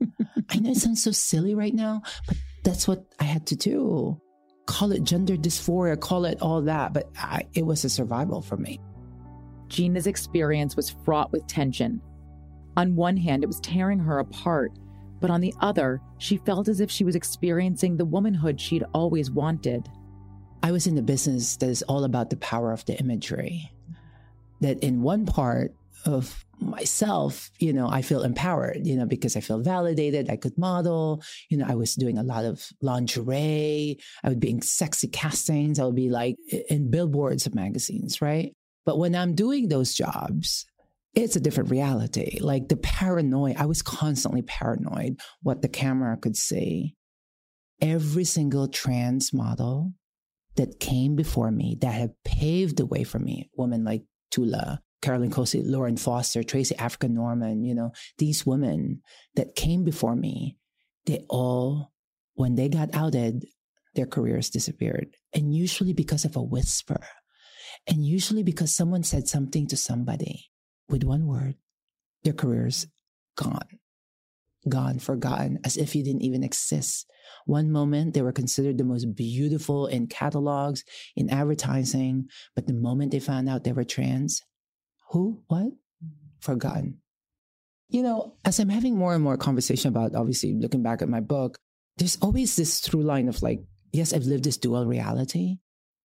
I 0.50 0.58
know 0.58 0.70
it 0.70 0.78
sounds 0.78 1.02
so 1.02 1.12
silly 1.12 1.54
right 1.54 1.74
now, 1.74 2.02
but 2.26 2.36
that's 2.64 2.88
what 2.88 3.04
I 3.20 3.24
had 3.24 3.46
to 3.48 3.56
do. 3.56 4.20
Call 4.66 4.92
it 4.92 5.04
gender 5.04 5.36
dysphoria, 5.36 5.98
call 5.98 6.24
it 6.24 6.42
all 6.42 6.62
that, 6.62 6.92
but 6.92 7.08
I, 7.16 7.46
it 7.54 7.64
was 7.64 7.84
a 7.84 7.90
survival 7.90 8.42
for 8.42 8.56
me. 8.56 8.80
Geena's 9.68 10.08
experience 10.08 10.74
was 10.76 10.90
fraught 11.04 11.30
with 11.32 11.46
tension. 11.46 12.00
On 12.76 12.96
one 12.96 13.16
hand, 13.16 13.44
it 13.44 13.46
was 13.46 13.60
tearing 13.60 14.00
her 14.00 14.18
apart, 14.18 14.72
but 15.20 15.30
on 15.30 15.40
the 15.40 15.54
other, 15.60 16.00
she 16.18 16.38
felt 16.38 16.68
as 16.68 16.80
if 16.80 16.90
she 16.90 17.04
was 17.04 17.14
experiencing 17.14 17.96
the 17.96 18.04
womanhood 18.04 18.60
she'd 18.60 18.84
always 18.92 19.30
wanted. 19.30 19.88
I 20.62 20.72
was 20.72 20.86
in 20.86 20.94
the 20.94 21.02
business 21.02 21.56
that 21.56 21.68
is 21.68 21.82
all 21.82 22.04
about 22.04 22.30
the 22.30 22.36
power 22.36 22.72
of 22.72 22.84
the 22.84 22.98
imagery. 22.98 23.70
That 24.60 24.78
in 24.80 25.02
one 25.02 25.24
part 25.24 25.74
of 26.04 26.44
myself, 26.58 27.50
you 27.58 27.72
know, 27.72 27.88
I 27.88 28.02
feel 28.02 28.22
empowered, 28.22 28.86
you 28.86 28.96
know, 28.96 29.06
because 29.06 29.36
I 29.36 29.40
feel 29.40 29.60
validated. 29.60 30.28
I 30.28 30.36
could 30.36 30.58
model, 30.58 31.22
you 31.48 31.56
know, 31.56 31.64
I 31.66 31.74
was 31.74 31.94
doing 31.94 32.18
a 32.18 32.22
lot 32.22 32.44
of 32.44 32.68
lingerie. 32.82 33.98
I 34.22 34.28
would 34.28 34.40
be 34.40 34.50
in 34.50 34.60
sexy 34.60 35.08
castings. 35.08 35.78
I 35.78 35.84
would 35.84 35.96
be 35.96 36.10
like 36.10 36.36
in 36.68 36.90
billboards 36.90 37.46
of 37.46 37.54
magazines, 37.54 38.20
right? 38.20 38.52
But 38.84 38.98
when 38.98 39.14
I'm 39.14 39.34
doing 39.34 39.68
those 39.68 39.94
jobs, 39.94 40.66
it's 41.14 41.36
a 41.36 41.40
different 41.40 41.70
reality. 41.70 42.38
Like 42.40 42.68
the 42.68 42.76
paranoia, 42.76 43.54
I 43.58 43.66
was 43.66 43.82
constantly 43.82 44.42
paranoid 44.42 45.20
what 45.42 45.62
the 45.62 45.68
camera 45.68 46.16
could 46.16 46.36
see. 46.36 46.94
Every 47.80 48.24
single 48.24 48.68
trans 48.68 49.32
model 49.32 49.94
that 50.56 50.80
came 50.80 51.16
before 51.16 51.50
me 51.50 51.76
that 51.80 51.94
have 51.94 52.10
paved 52.24 52.76
the 52.76 52.86
way 52.86 53.04
for 53.04 53.18
me, 53.18 53.50
women 53.56 53.84
like 53.84 54.02
Tula, 54.30 54.80
Carolyn 55.02 55.30
Cossey, 55.30 55.62
Lauren 55.62 55.96
Foster, 55.96 56.42
Tracey 56.42 56.76
Africa 56.76 57.08
Norman, 57.08 57.64
you 57.64 57.74
know, 57.74 57.92
these 58.18 58.44
women 58.44 59.02
that 59.34 59.54
came 59.54 59.84
before 59.84 60.16
me, 60.16 60.56
they 61.06 61.24
all, 61.28 61.92
when 62.34 62.54
they 62.54 62.68
got 62.68 62.94
outed, 62.94 63.44
their 63.94 64.06
careers 64.06 64.50
disappeared. 64.50 65.14
And 65.32 65.54
usually 65.54 65.92
because 65.92 66.24
of 66.24 66.36
a 66.36 66.42
whisper. 66.42 67.02
And 67.86 68.04
usually 68.04 68.42
because 68.42 68.74
someone 68.74 69.02
said 69.02 69.26
something 69.26 69.66
to 69.68 69.76
somebody 69.76 70.50
with 70.88 71.04
one 71.04 71.26
word, 71.26 71.54
their 72.24 72.34
careers 72.34 72.86
gone 73.36 73.79
gone, 74.68 74.98
forgotten, 74.98 75.58
as 75.64 75.76
if 75.76 75.94
you 75.94 76.04
didn't 76.04 76.22
even 76.22 76.42
exist. 76.42 77.06
One 77.46 77.70
moment 77.70 78.14
they 78.14 78.22
were 78.22 78.32
considered 78.32 78.78
the 78.78 78.84
most 78.84 79.14
beautiful 79.14 79.86
in 79.86 80.06
catalogs, 80.06 80.84
in 81.16 81.30
advertising, 81.30 82.28
but 82.54 82.66
the 82.66 82.74
moment 82.74 83.12
they 83.12 83.20
found 83.20 83.48
out 83.48 83.64
they 83.64 83.72
were 83.72 83.84
trans, 83.84 84.42
who, 85.10 85.42
what? 85.48 85.72
Forgotten. 86.40 86.98
You 87.88 88.02
know, 88.02 88.36
as 88.44 88.60
I'm 88.60 88.68
having 88.68 88.96
more 88.96 89.14
and 89.14 89.22
more 89.22 89.36
conversation 89.36 89.88
about 89.88 90.14
obviously 90.14 90.54
looking 90.54 90.82
back 90.82 91.02
at 91.02 91.08
my 91.08 91.20
book, 91.20 91.58
there's 91.96 92.18
always 92.22 92.56
this 92.56 92.80
through 92.80 93.02
line 93.02 93.28
of 93.28 93.42
like, 93.42 93.60
yes, 93.92 94.12
I've 94.12 94.24
lived 94.24 94.44
this 94.44 94.56
dual 94.56 94.86
reality. 94.86 95.56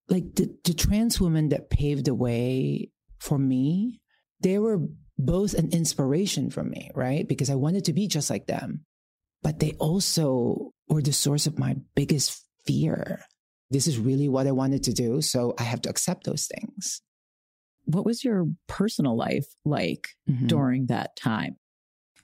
Like 0.08 0.34
the, 0.34 0.54
the 0.64 0.74
trans 0.74 1.20
women 1.20 1.50
that 1.50 1.70
paved 1.70 2.06
the 2.06 2.14
way 2.14 2.90
for 3.18 3.38
me, 3.38 4.00
they 4.40 4.58
were 4.58 4.80
both 5.18 5.54
an 5.54 5.70
inspiration 5.72 6.50
for 6.50 6.62
me, 6.62 6.90
right? 6.94 7.26
Because 7.26 7.50
I 7.50 7.54
wanted 7.54 7.84
to 7.86 7.92
be 7.92 8.06
just 8.06 8.30
like 8.30 8.46
them. 8.46 8.84
But 9.42 9.60
they 9.60 9.72
also 9.78 10.72
were 10.88 11.02
the 11.02 11.12
source 11.12 11.46
of 11.46 11.58
my 11.58 11.76
biggest 11.94 12.42
fear. 12.66 13.24
This 13.70 13.86
is 13.86 13.98
really 13.98 14.28
what 14.28 14.46
I 14.46 14.52
wanted 14.52 14.82
to 14.84 14.92
do. 14.92 15.22
So 15.22 15.54
I 15.58 15.62
have 15.62 15.80
to 15.82 15.90
accept 15.90 16.24
those 16.24 16.46
things. 16.46 17.00
What 17.84 18.04
was 18.04 18.24
your 18.24 18.46
personal 18.66 19.16
life 19.16 19.46
like 19.64 20.08
mm-hmm. 20.28 20.46
during 20.48 20.86
that 20.86 21.16
time? 21.16 21.56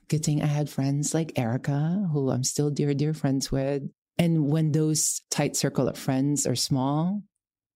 Good 0.09 0.23
thing 0.23 0.43
I 0.43 0.47
had 0.47 0.69
friends 0.69 1.13
like 1.13 1.39
Erica, 1.39 2.07
who 2.11 2.29
I'm 2.29 2.43
still 2.43 2.69
dear, 2.69 2.93
dear 2.93 3.13
friends 3.13 3.51
with. 3.51 3.83
And 4.17 4.47
when 4.47 4.71
those 4.71 5.21
tight 5.31 5.55
circle 5.55 5.87
of 5.87 5.97
friends 5.97 6.45
are 6.45 6.55
small, 6.55 7.23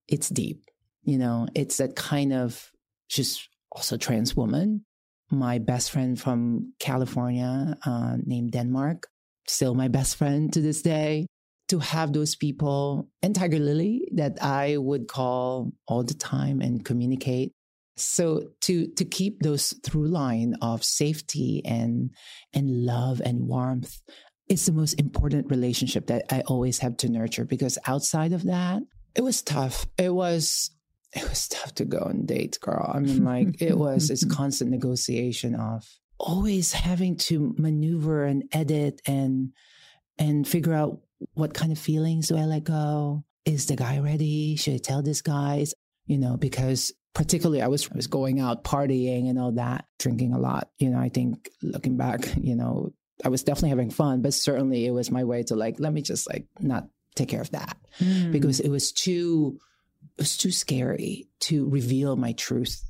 it's 0.07 0.29
deep. 0.29 0.69
You 1.03 1.17
know, 1.17 1.47
it's 1.55 1.77
that 1.77 1.95
kind 1.95 2.33
of 2.33 2.69
just 3.09 3.47
also 3.71 3.97
trans 3.97 4.35
woman 4.35 4.85
my 5.31 5.57
best 5.57 5.91
friend 5.91 6.19
from 6.19 6.73
California 6.79 7.77
uh, 7.85 8.17
named 8.25 8.51
Denmark, 8.51 9.07
still 9.47 9.73
my 9.75 9.87
best 9.87 10.15
friend 10.15 10.51
to 10.53 10.61
this 10.61 10.81
day. 10.81 11.27
To 11.69 11.79
have 11.79 12.13
those 12.13 12.37
people 12.37 13.09
and 13.21 13.35
Tiger 13.35 13.59
Lily 13.59 14.07
that 14.15 14.41
I 14.41 14.77
would 14.77 15.09
call 15.09 15.73
all 15.85 16.01
the 16.01 16.13
time 16.13 16.61
and 16.61 16.85
communicate. 16.85 17.51
So 17.97 18.51
to 18.61 18.87
to 18.95 19.03
keep 19.03 19.41
those 19.41 19.73
through 19.83 20.07
line 20.07 20.55
of 20.61 20.81
safety 20.85 21.61
and 21.65 22.11
and 22.53 22.85
love 22.85 23.21
and 23.25 23.49
warmth, 23.49 23.99
it's 24.47 24.65
the 24.65 24.71
most 24.71 24.93
important 24.93 25.51
relationship 25.51 26.07
that 26.07 26.23
I 26.31 26.41
always 26.47 26.79
have 26.79 26.95
to 26.97 27.09
nurture 27.09 27.43
because 27.43 27.77
outside 27.85 28.31
of 28.31 28.43
that, 28.45 28.83
it 29.13 29.21
was 29.21 29.41
tough. 29.41 29.85
It 29.97 30.13
was 30.13 30.71
it 31.13 31.27
was 31.29 31.47
tough 31.47 31.75
to 31.75 31.85
go 31.85 31.99
on 31.99 32.25
dates, 32.25 32.57
girl. 32.57 32.91
I 32.93 32.99
mean, 32.99 33.23
like 33.23 33.61
it 33.61 33.77
was 33.77 34.07
this 34.07 34.25
constant 34.31 34.71
negotiation 34.71 35.55
of 35.55 35.85
always 36.19 36.73
having 36.73 37.15
to 37.15 37.55
maneuver 37.57 38.25
and 38.25 38.43
edit 38.51 39.01
and 39.05 39.53
and 40.17 40.47
figure 40.47 40.73
out 40.73 40.99
what 41.33 41.53
kind 41.53 41.71
of 41.71 41.79
feelings 41.79 42.27
do 42.27 42.37
I 42.37 42.45
let 42.45 42.63
go? 42.63 43.23
Is 43.45 43.67
the 43.67 43.75
guy 43.75 43.99
ready? 43.99 44.55
Should 44.55 44.73
I 44.73 44.77
tell 44.77 45.01
this 45.01 45.21
guy? 45.21 45.65
You 46.05 46.17
know, 46.17 46.37
because 46.37 46.93
particularly 47.13 47.61
I 47.61 47.67
was 47.67 47.89
I 47.91 47.95
was 47.95 48.07
going 48.07 48.39
out 48.39 48.63
partying 48.63 49.29
and 49.29 49.39
all 49.39 49.51
that, 49.53 49.85
drinking 49.99 50.33
a 50.33 50.39
lot. 50.39 50.69
You 50.77 50.89
know, 50.89 50.99
I 50.99 51.09
think 51.09 51.49
looking 51.61 51.97
back, 51.97 52.27
you 52.41 52.55
know, 52.55 52.91
I 53.23 53.29
was 53.29 53.43
definitely 53.43 53.69
having 53.69 53.89
fun, 53.89 54.21
but 54.21 54.33
certainly 54.33 54.85
it 54.85 54.91
was 54.91 55.11
my 55.11 55.23
way 55.23 55.43
to 55.43 55.55
like, 55.55 55.79
let 55.79 55.93
me 55.93 56.01
just 56.01 56.29
like 56.29 56.45
not 56.59 56.87
take 57.15 57.29
care 57.29 57.41
of 57.41 57.49
that 57.51 57.77
mm. 57.99 58.31
because 58.31 58.59
it 58.59 58.69
was 58.69 58.91
too 58.91 59.57
it 60.17 60.21
was 60.21 60.37
too 60.37 60.51
scary 60.51 61.27
to 61.41 61.69
reveal 61.69 62.15
my 62.15 62.31
truth 62.33 62.83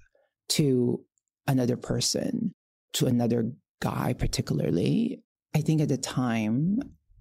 to 0.50 1.04
another 1.46 1.76
person, 1.76 2.54
to 2.94 3.06
another 3.06 3.52
guy, 3.82 4.13
particularly. 4.18 5.22
I 5.54 5.62
think 5.62 5.82
at 5.82 5.90
the 5.90 5.98
time, 5.98 6.80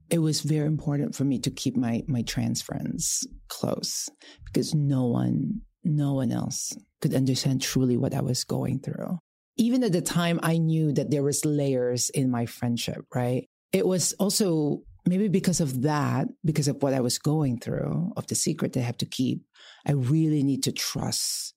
it 0.09 0.19
was 0.19 0.43
very 0.43 0.67
important 0.67 1.17
for 1.17 1.25
me 1.25 1.41
to 1.41 1.51
keep 1.51 1.77
my, 1.77 2.05
my 2.07 2.23
trans 2.23 2.63
friends 2.63 3.27
close 3.49 4.09
because 4.45 4.75
no 4.75 5.07
one, 5.07 5.63
no 5.83 6.15
one 6.15 6.31
else 6.31 6.73
could 7.01 7.15
understand 7.15 7.61
truly 7.61 7.97
what 7.97 8.15
I 8.15 8.21
was 8.21 8.45
going 8.45 8.79
through. 8.79 9.19
Even 9.57 9.83
at 9.83 9.93
the 9.93 10.03
time, 10.03 10.39
I 10.43 10.59
knew 10.59 10.93
that 10.93 11.11
there 11.11 11.25
was 11.25 11.45
layers 11.45 12.11
in 12.11 12.31
my 12.31 12.47
friendship, 12.47 13.05
right? 13.13 13.49
It 13.73 13.87
was 13.87 14.13
also 14.15 14.83
maybe 15.07 15.29
because 15.29 15.61
of 15.61 15.83
that, 15.83 16.29
because 16.45 16.69
of 16.69 16.83
what 16.83 16.95
I 16.95 17.01
was 17.01 17.19
going 17.19 17.59
through, 17.59 18.13
of 18.17 18.27
the 18.27 18.35
secret 18.35 18.73
that 18.73 18.81
I 18.81 18.85
have 18.85 18.99
to 18.99 19.07
keep, 19.07 19.43
I 19.87 19.93
really 19.93 20.43
need 20.43 20.65
to 20.65 20.73
trust 20.73 21.55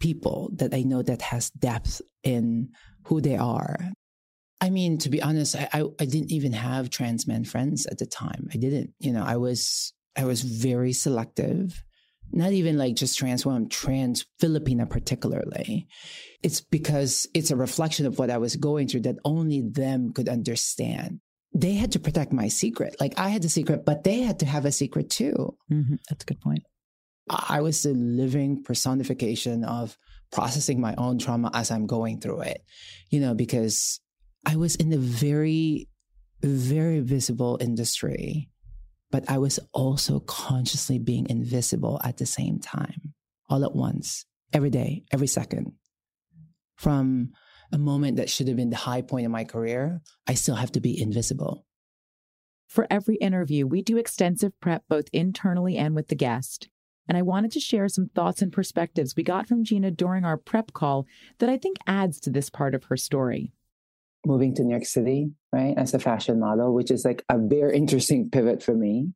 people 0.00 0.50
that 0.54 0.74
I 0.74 0.82
know 0.82 1.02
that 1.02 1.22
has 1.22 1.50
depth 1.50 2.00
in 2.22 2.70
who 3.06 3.20
they 3.20 3.36
are. 3.36 3.76
I 4.60 4.70
mean, 4.70 4.98
to 4.98 5.10
be 5.10 5.20
honest, 5.20 5.56
I, 5.56 5.68
I, 5.72 5.84
I 6.00 6.04
didn't 6.04 6.30
even 6.30 6.52
have 6.52 6.90
trans 6.90 7.26
men 7.26 7.44
friends 7.44 7.86
at 7.86 7.98
the 7.98 8.06
time. 8.06 8.48
I 8.52 8.56
didn't, 8.56 8.90
you 9.00 9.12
know, 9.12 9.24
I 9.24 9.36
was, 9.36 9.92
I 10.16 10.24
was 10.24 10.42
very 10.42 10.92
selective. 10.92 11.82
Not 12.30 12.52
even 12.52 12.78
like 12.78 12.94
just 12.94 13.18
trans 13.18 13.44
women, 13.44 13.68
trans 13.68 14.24
Filipina 14.40 14.88
particularly. 14.88 15.88
It's 16.42 16.60
because 16.60 17.26
it's 17.34 17.50
a 17.50 17.56
reflection 17.56 18.06
of 18.06 18.18
what 18.18 18.30
I 18.30 18.38
was 18.38 18.56
going 18.56 18.88
through 18.88 19.02
that 19.02 19.18
only 19.24 19.60
them 19.60 20.12
could 20.12 20.28
understand 20.28 21.20
they 21.54 21.74
had 21.74 21.92
to 21.92 22.00
protect 22.00 22.32
my 22.32 22.48
secret. 22.48 22.96
Like 23.00 23.18
I 23.18 23.28
had 23.28 23.42
the 23.42 23.48
secret, 23.48 23.84
but 23.84 24.04
they 24.04 24.20
had 24.20 24.38
to 24.40 24.46
have 24.46 24.64
a 24.64 24.72
secret 24.72 25.10
too. 25.10 25.56
Mm-hmm. 25.70 25.96
That's 26.08 26.24
a 26.24 26.26
good 26.26 26.40
point. 26.40 26.64
I 27.28 27.60
was 27.60 27.82
the 27.82 27.94
living 27.94 28.62
personification 28.62 29.64
of 29.64 29.96
processing 30.32 30.80
my 30.80 30.94
own 30.96 31.18
trauma 31.18 31.50
as 31.54 31.70
I'm 31.70 31.86
going 31.86 32.20
through 32.20 32.40
it, 32.42 32.64
you 33.10 33.20
know, 33.20 33.34
because 33.34 34.00
I 34.46 34.56
was 34.56 34.74
in 34.76 34.92
a 34.92 34.98
very, 34.98 35.88
very 36.42 37.00
visible 37.00 37.58
industry, 37.60 38.50
but 39.10 39.30
I 39.30 39.38
was 39.38 39.60
also 39.72 40.20
consciously 40.20 40.98
being 40.98 41.28
invisible 41.28 42.00
at 42.02 42.16
the 42.16 42.26
same 42.26 42.58
time, 42.58 43.14
all 43.48 43.64
at 43.64 43.74
once, 43.74 44.24
every 44.52 44.70
day, 44.70 45.04
every 45.12 45.28
second. 45.28 45.72
From 46.76 47.32
a 47.72 47.78
moment 47.78 48.16
that 48.16 48.30
should 48.30 48.48
have 48.48 48.56
been 48.56 48.70
the 48.70 48.76
high 48.76 49.02
point 49.02 49.26
of 49.26 49.32
my 49.32 49.44
career, 49.44 50.00
I 50.26 50.34
still 50.34 50.54
have 50.54 50.72
to 50.72 50.80
be 50.80 51.00
invisible. 51.00 51.64
For 52.68 52.86
every 52.90 53.16
interview, 53.16 53.66
we 53.66 53.82
do 53.82 53.98
extensive 53.98 54.58
prep 54.60 54.84
both 54.88 55.06
internally 55.12 55.76
and 55.76 55.94
with 55.94 56.08
the 56.08 56.14
guest. 56.14 56.68
And 57.08 57.18
I 57.18 57.22
wanted 57.22 57.50
to 57.52 57.60
share 57.60 57.88
some 57.88 58.08
thoughts 58.14 58.40
and 58.40 58.52
perspectives 58.52 59.14
we 59.16 59.22
got 59.22 59.46
from 59.46 59.64
Geena 59.64 59.94
during 59.94 60.24
our 60.24 60.36
prep 60.36 60.72
call 60.72 61.06
that 61.38 61.50
I 61.50 61.58
think 61.58 61.76
adds 61.86 62.20
to 62.20 62.30
this 62.30 62.48
part 62.48 62.74
of 62.74 62.84
her 62.84 62.96
story. 62.96 63.52
Moving 64.24 64.54
to 64.54 64.62
New 64.62 64.70
York 64.70 64.86
City, 64.86 65.32
right, 65.52 65.74
as 65.76 65.94
a 65.94 65.98
fashion 65.98 66.38
model, 66.38 66.72
which 66.72 66.90
is 66.90 67.04
like 67.04 67.24
a 67.28 67.38
very 67.38 67.76
interesting 67.76 68.30
pivot 68.30 68.62
for 68.62 68.74
me 68.74 69.12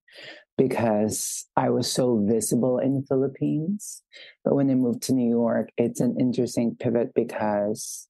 because 0.58 1.46
I 1.56 1.70
was 1.70 1.90
so 1.90 2.22
visible 2.26 2.78
in 2.78 2.94
the 2.94 3.06
Philippines. 3.06 4.02
But 4.44 4.54
when 4.54 4.70
I 4.70 4.74
moved 4.74 5.02
to 5.04 5.14
New 5.14 5.28
York, 5.28 5.70
it's 5.76 6.00
an 6.00 6.16
interesting 6.18 6.76
pivot 6.78 7.14
because 7.14 8.08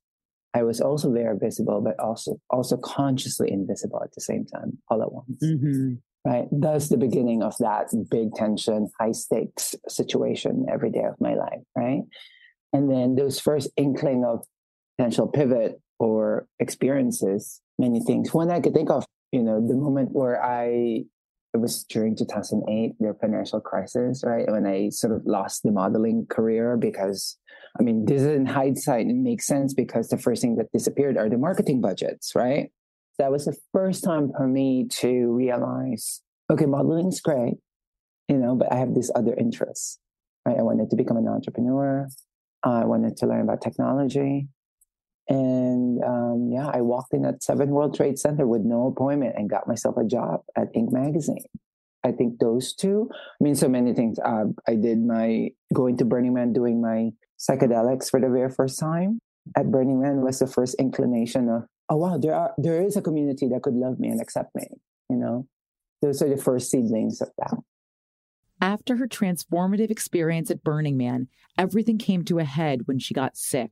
I 0.56 0.62
was 0.62 0.80
also 0.80 1.12
very 1.12 1.36
visible, 1.36 1.82
but 1.82 2.00
also 2.00 2.40
also 2.48 2.78
consciously 2.78 3.52
invisible 3.52 4.00
at 4.02 4.14
the 4.14 4.22
same 4.22 4.46
time, 4.46 4.78
all 4.88 5.02
at 5.02 5.12
once. 5.12 5.42
Mm-hmm. 5.44 5.94
Right. 6.24 6.48
That's 6.50 6.88
the 6.88 6.96
beginning 6.96 7.42
of 7.42 7.56
that 7.58 7.88
big 8.10 8.32
tension, 8.34 8.88
high 8.98 9.12
stakes 9.12 9.74
situation 9.86 10.66
every 10.72 10.90
day 10.90 11.04
of 11.04 11.20
my 11.20 11.34
life. 11.34 11.60
Right. 11.76 12.02
And 12.72 12.90
then 12.90 13.16
those 13.16 13.38
first 13.38 13.68
inkling 13.76 14.24
of 14.24 14.44
potential 14.96 15.28
pivot 15.28 15.78
or 15.98 16.48
experiences, 16.58 17.60
many 17.78 18.00
things. 18.00 18.32
One 18.32 18.50
I 18.50 18.60
could 18.60 18.74
think 18.74 18.90
of, 18.90 19.04
you 19.32 19.42
know, 19.42 19.60
the 19.64 19.74
moment 19.74 20.12
where 20.12 20.42
I 20.42 21.04
it 21.56 21.60
was 21.60 21.84
during 21.84 22.16
2008, 22.16 22.96
the 22.98 23.14
financial 23.20 23.60
crisis, 23.60 24.22
right? 24.24 24.50
When 24.50 24.66
I 24.66 24.90
sort 24.90 25.14
of 25.14 25.22
lost 25.26 25.62
the 25.62 25.72
modeling 25.72 26.26
career 26.28 26.76
because, 26.76 27.38
I 27.78 27.82
mean, 27.82 28.04
this 28.04 28.22
is 28.22 28.28
in 28.28 28.46
hindsight, 28.46 29.06
it 29.06 29.14
makes 29.14 29.46
sense 29.46 29.74
because 29.74 30.08
the 30.08 30.18
first 30.18 30.42
thing 30.42 30.56
that 30.56 30.72
disappeared 30.72 31.16
are 31.16 31.28
the 31.28 31.38
marketing 31.38 31.80
budgets, 31.80 32.32
right? 32.34 32.70
That 33.18 33.30
was 33.30 33.46
the 33.46 33.56
first 33.72 34.04
time 34.04 34.32
for 34.36 34.46
me 34.46 34.86
to 35.00 35.32
realize, 35.32 36.22
okay, 36.50 36.66
modeling's 36.66 37.20
great, 37.20 37.54
you 38.28 38.36
know, 38.36 38.54
but 38.54 38.72
I 38.72 38.76
have 38.76 38.94
this 38.94 39.10
other 39.14 39.34
interests, 39.34 39.98
right? 40.44 40.58
I 40.58 40.62
wanted 40.62 40.90
to 40.90 40.96
become 40.96 41.16
an 41.16 41.28
entrepreneur. 41.28 42.08
I 42.62 42.84
wanted 42.84 43.16
to 43.18 43.26
learn 43.26 43.42
about 43.42 43.62
technology. 43.62 44.48
And 45.28 46.02
um, 46.04 46.50
yeah, 46.52 46.70
I 46.72 46.82
walked 46.82 47.12
in 47.12 47.24
at 47.24 47.42
Seven 47.42 47.70
World 47.70 47.96
Trade 47.96 48.18
Center 48.18 48.46
with 48.46 48.62
no 48.62 48.86
appointment 48.86 49.34
and 49.36 49.50
got 49.50 49.66
myself 49.66 49.96
a 49.96 50.04
job 50.04 50.42
at 50.56 50.72
Inc. 50.74 50.92
magazine. 50.92 51.44
I 52.06 52.12
think 52.12 52.38
those 52.38 52.72
two 52.72 53.10
I 53.12 53.44
mean 53.44 53.54
so 53.54 53.68
many 53.68 53.92
things. 53.92 54.18
Uh, 54.18 54.46
I 54.68 54.76
did 54.76 54.98
my 55.04 55.50
going 55.74 55.96
to 55.98 56.04
Burning 56.04 56.34
Man, 56.34 56.52
doing 56.52 56.80
my 56.80 57.10
psychedelics 57.38 58.10
for 58.10 58.20
the 58.20 58.28
very 58.28 58.50
first 58.50 58.78
time 58.78 59.18
at 59.56 59.70
Burning 59.70 60.00
Man 60.00 60.22
was 60.22 60.38
the 60.38 60.46
first 60.46 60.74
inclination 60.78 61.48
of 61.48 61.64
oh 61.88 61.96
wow 61.96 62.18
there 62.18 62.34
are 62.34 62.52
there 62.58 62.82
is 62.82 62.96
a 62.96 63.02
community 63.02 63.48
that 63.48 63.62
could 63.62 63.74
love 63.74 63.98
me 63.98 64.08
and 64.08 64.20
accept 64.20 64.54
me. 64.54 64.66
You 65.10 65.16
know, 65.16 65.46
those 66.02 66.22
are 66.22 66.28
the 66.28 66.36
first 66.36 66.70
seedlings 66.70 67.20
of 67.20 67.30
that. 67.38 67.56
After 68.60 68.96
her 68.96 69.06
transformative 69.06 69.90
experience 69.90 70.50
at 70.50 70.64
Burning 70.64 70.96
Man, 70.96 71.28
everything 71.58 71.98
came 71.98 72.24
to 72.24 72.38
a 72.38 72.44
head 72.44 72.86
when 72.86 72.98
she 72.98 73.12
got 73.12 73.36
sick. 73.36 73.70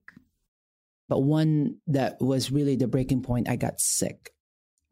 But 1.09 1.21
one 1.21 1.77
that 1.87 2.21
was 2.21 2.53
really 2.53 2.77
the 2.77 2.87
breaking 2.87 3.23
point, 3.23 3.49
I 3.49 3.57
got 3.57 3.81
sick. 3.81 4.31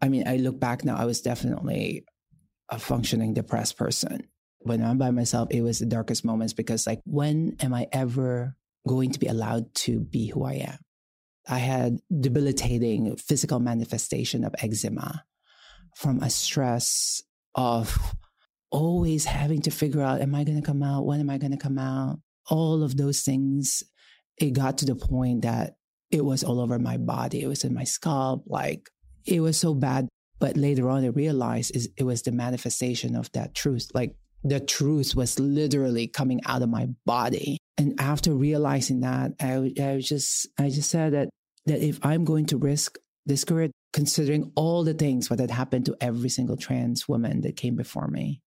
I 0.01 0.09
mean, 0.09 0.27
I 0.27 0.37
look 0.37 0.59
back 0.59 0.85
now, 0.85 0.97
I 0.97 1.05
was 1.05 1.21
definitely 1.21 2.05
a 2.73 2.79
functioning 2.79 3.35
depressed 3.35 3.77
person. 3.77 4.27
When 4.61 4.83
I'm 4.83 4.97
by 4.97 5.11
myself, 5.11 5.49
it 5.51 5.61
was 5.61 5.79
the 5.79 5.87
darkest 5.87 6.25
moments 6.25 6.55
because, 6.55 6.87
like, 6.87 7.01
when 7.05 7.57
am 7.61 7.75
I 7.75 7.87
ever 7.93 8.57
going 8.89 9.11
to 9.13 9.19
be 9.19 9.27
allowed 9.27 9.75
to 9.75 10.01
be 10.01 10.29
who 10.29 10.45
I 10.45 10.55
am? 10.55 10.79
I 11.49 11.59
had 11.59 11.99
debilitating 12.21 13.17
physical 13.17 13.61
manifestation 13.61 14.45
of 14.45 14.55
eczema 14.59 15.25
from 15.97 16.23
a 16.23 16.31
stress 16.31 17.23
of 17.55 18.15
always 18.71 19.27
having 19.27 19.61
to 19.63 19.71
figure 19.71 20.01
out, 20.01 20.23
am 20.23 20.35
I 20.35 20.45
going 20.45 20.61
to 20.61 20.67
come 20.67 20.83
out? 20.83 21.05
When 21.05 21.21
am 21.21 21.29
I 21.29 21.39
going 21.39 21.53
to 21.53 21.59
come 21.59 21.79
out? 21.79 22.21
All 22.49 22.83
of 22.83 22.97
those 22.97 23.23
things. 23.23 23.83
It 24.39 24.55
got 24.55 24.79
to 24.79 24.87
the 24.87 24.97
point 24.97 25.43
that 25.43 25.75
it 26.11 26.25
was 26.25 26.43
all 26.43 26.61
over 26.61 26.79
my 26.79 26.97
body. 26.97 27.43
It 27.43 27.49
was 27.49 27.65
in 27.65 27.75
my 27.75 27.85
scalp. 27.85 28.45
Like 28.47 28.89
it 29.27 29.41
was 29.41 29.59
so 29.59 29.75
bad. 29.75 30.09
But 30.43 30.57
later 30.57 30.91
on, 30.91 31.05
I 31.05 31.07
realized 31.07 31.77
is 31.77 31.89
it 31.97 32.03
was 32.03 32.23
the 32.23 32.33
manifestation 32.33 33.15
of 33.15 33.31
that 33.31 33.55
truth. 33.55 33.93
Like 33.95 34.17
the 34.43 34.59
truth 34.59 35.15
was 35.15 35.39
literally 35.39 36.09
coming 36.09 36.41
out 36.47 36.63
of 36.63 36.69
my 36.69 36.89
body. 37.07 37.59
And 37.79 37.95
after 38.01 38.35
realizing 38.35 39.03
that, 39.03 39.35
I, 39.41 39.73
I 39.81 40.01
just, 40.01 40.49
I 40.59 40.69
just 40.69 40.91
said 40.91 41.13
that, 41.13 41.29
that 41.67 41.81
if 41.81 42.05
I'm 42.05 42.25
going 42.25 42.47
to 42.47 42.57
risk 42.57 42.99
this 43.25 43.45
career, 43.45 43.71
considering 43.93 44.51
all 44.57 44.83
the 44.83 44.95
things 44.95 45.31
what 45.31 45.39
had 45.39 45.53
happened 45.53 45.87
to 45.87 45.97
every 46.01 46.29
single 46.29 46.57
trans 46.57 47.07
woman 47.07 47.43
that 47.43 47.57
came 47.57 47.77
before 47.77 48.09
me, 48.09 48.41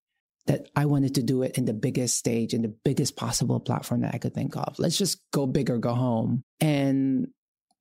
that 0.47 0.67
I 0.75 0.87
wanted 0.87 1.15
to 1.15 1.23
do 1.23 1.43
it 1.43 1.57
in 1.57 1.63
the 1.63 1.73
biggest 1.73 2.17
stage, 2.17 2.53
in 2.53 2.61
the 2.61 2.75
biggest 2.83 3.15
possible 3.15 3.61
platform 3.61 4.01
that 4.01 4.13
I 4.13 4.17
could 4.17 4.33
think 4.33 4.57
of. 4.57 4.77
Let's 4.79 4.97
just 4.97 5.21
go 5.31 5.47
big 5.47 5.69
or 5.69 5.77
go 5.77 5.93
home. 5.93 6.43
And 6.59 7.29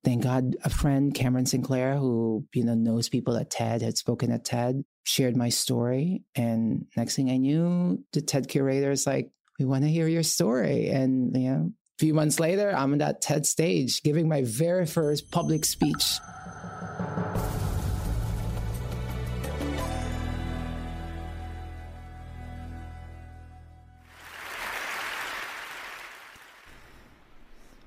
thank 0.05 0.23
God 0.23 0.55
a 0.63 0.69
friend, 0.69 1.13
Cameron 1.13 1.47
Sinclair, 1.47 1.97
who, 1.97 2.45
you 2.53 2.63
know, 2.63 2.75
knows 2.75 3.09
people 3.09 3.35
at 3.37 3.49
TED, 3.49 3.81
had 3.81 3.97
spoken 3.97 4.31
at 4.31 4.45
TED, 4.45 4.85
shared 5.03 5.35
my 5.35 5.49
story. 5.49 6.23
And 6.35 6.85
next 6.95 7.15
thing 7.15 7.31
I 7.31 7.37
knew, 7.37 8.03
the 8.13 8.21
TED 8.21 8.47
curator 8.47 8.91
is 8.91 9.07
like, 9.07 9.31
we 9.57 9.65
want 9.65 9.83
to 9.83 9.89
hear 9.89 10.07
your 10.07 10.23
story. 10.23 10.89
And, 10.89 11.35
you 11.35 11.49
know, 11.49 11.71
a 11.97 11.99
few 11.99 12.13
months 12.13 12.39
later, 12.39 12.69
I'm 12.69 12.91
on 12.93 12.99
that 12.99 13.21
TED 13.21 13.47
stage 13.47 14.03
giving 14.03 14.29
my 14.29 14.43
very 14.43 14.85
first 14.85 15.31
public 15.31 15.65
speech. 15.65 16.19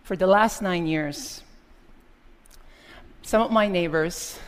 For 0.02 0.16
the 0.16 0.26
last 0.26 0.62
nine 0.62 0.86
years, 0.86 1.42
some 3.28 3.42
of 3.42 3.50
my 3.50 3.68
neighbors, 3.68 4.38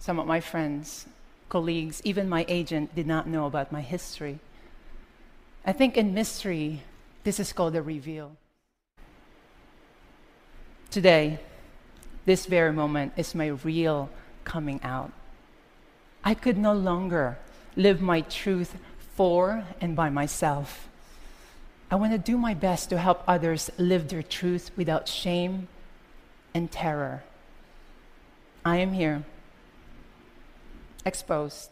some 0.00 0.18
of 0.18 0.26
my 0.26 0.40
friends, 0.40 1.06
colleagues, 1.48 2.02
even 2.02 2.28
my 2.28 2.44
agent 2.48 2.92
did 2.92 3.06
not 3.06 3.28
know 3.28 3.46
about 3.46 3.70
my 3.70 3.80
history. 3.80 4.40
I 5.64 5.70
think 5.70 5.96
in 5.96 6.12
mystery, 6.12 6.82
this 7.22 7.38
is 7.38 7.52
called 7.52 7.76
a 7.76 7.82
reveal. 7.82 8.32
Today, 10.90 11.38
this 12.24 12.46
very 12.46 12.72
moment 12.72 13.12
is 13.16 13.32
my 13.32 13.46
real 13.46 14.10
coming 14.42 14.80
out. 14.82 15.12
I 16.24 16.34
could 16.34 16.58
no 16.58 16.72
longer 16.72 17.38
live 17.76 18.00
my 18.00 18.22
truth 18.22 18.74
for 19.14 19.62
and 19.80 19.94
by 19.94 20.10
myself. 20.10 20.88
I 21.92 21.94
want 21.94 22.10
to 22.10 22.18
do 22.18 22.36
my 22.36 22.54
best 22.54 22.90
to 22.90 22.98
help 22.98 23.22
others 23.28 23.70
live 23.78 24.08
their 24.08 24.24
truth 24.24 24.72
without 24.76 25.06
shame 25.06 25.68
and 26.52 26.72
terror. 26.72 27.22
I 28.66 28.78
am 28.78 28.92
here, 28.92 29.24
exposed. 31.04 31.70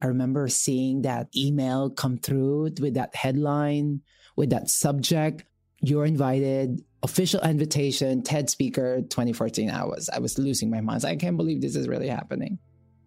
I 0.00 0.06
remember 0.06 0.46
seeing 0.46 1.02
that 1.02 1.26
email 1.36 1.90
come 1.90 2.16
through 2.16 2.74
with 2.80 2.94
that 2.94 3.12
headline, 3.16 4.02
with 4.36 4.50
that 4.50 4.70
subject. 4.70 5.42
You're 5.80 6.04
invited, 6.04 6.84
official 7.02 7.40
invitation, 7.40 8.22
TED 8.22 8.50
speaker 8.50 9.00
2014. 9.00 9.68
I 9.68 9.84
was, 9.84 10.08
I 10.10 10.20
was 10.20 10.38
losing 10.38 10.70
my 10.70 10.80
mind. 10.80 11.04
I 11.04 11.16
can't 11.16 11.36
believe 11.36 11.60
this 11.60 11.74
is 11.74 11.88
really 11.88 12.08
happening. 12.08 12.60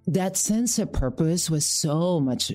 That 0.08 0.36
sense 0.36 0.78
of 0.78 0.92
purpose 0.92 1.50
was 1.50 1.66
so 1.66 2.20
much 2.20 2.52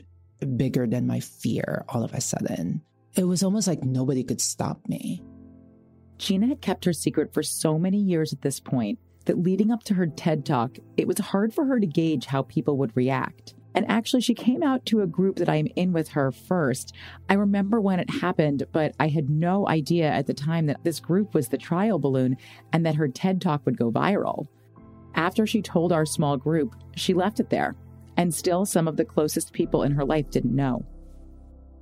bigger 0.58 0.86
than 0.86 1.06
my 1.06 1.20
fear 1.20 1.86
all 1.88 2.04
of 2.04 2.12
a 2.12 2.20
sudden. 2.20 2.82
It 3.14 3.24
was 3.24 3.42
almost 3.42 3.66
like 3.66 3.82
nobody 3.82 4.22
could 4.24 4.42
stop 4.42 4.86
me. 4.86 5.22
Geena 6.18 6.48
had 6.48 6.60
kept 6.60 6.84
her 6.84 6.92
secret 6.92 7.32
for 7.32 7.42
so 7.42 7.78
many 7.78 7.98
years 7.98 8.34
at 8.34 8.42
this 8.42 8.60
point 8.60 8.98
that 9.26 9.42
leading 9.42 9.70
up 9.70 9.84
to 9.84 9.94
her 9.94 10.06
TED 10.06 10.44
Talk, 10.44 10.78
it 10.96 11.06
was 11.06 11.18
hard 11.18 11.52
for 11.54 11.66
her 11.66 11.78
to 11.78 11.86
gauge 11.86 12.26
how 12.26 12.42
people 12.42 12.76
would 12.78 12.96
react. 12.96 13.54
And 13.74 13.84
actually, 13.90 14.22
she 14.22 14.32
came 14.32 14.62
out 14.62 14.86
to 14.86 15.02
a 15.02 15.06
group 15.06 15.36
that 15.36 15.50
I'm 15.50 15.68
in 15.76 15.92
with 15.92 16.08
her 16.08 16.32
first. 16.32 16.94
I 17.28 17.34
remember 17.34 17.78
when 17.78 18.00
it 18.00 18.08
happened, 18.08 18.66
but 18.72 18.94
I 18.98 19.08
had 19.08 19.28
no 19.28 19.68
idea 19.68 20.08
at 20.08 20.26
the 20.26 20.32
time 20.32 20.64
that 20.66 20.82
this 20.82 20.98
group 20.98 21.34
was 21.34 21.48
the 21.48 21.58
trial 21.58 21.98
balloon 21.98 22.38
and 22.72 22.86
that 22.86 22.94
her 22.94 23.06
TED 23.06 23.42
Talk 23.42 23.66
would 23.66 23.76
go 23.76 23.92
viral. 23.92 24.46
After 25.14 25.46
she 25.46 25.60
told 25.60 25.92
our 25.92 26.06
small 26.06 26.38
group, 26.38 26.74
she 26.96 27.12
left 27.12 27.38
it 27.38 27.50
there. 27.50 27.76
And 28.16 28.34
still, 28.34 28.64
some 28.64 28.88
of 28.88 28.96
the 28.96 29.04
closest 29.04 29.52
people 29.52 29.82
in 29.82 29.92
her 29.92 30.06
life 30.06 30.30
didn't 30.30 30.56
know. 30.56 30.86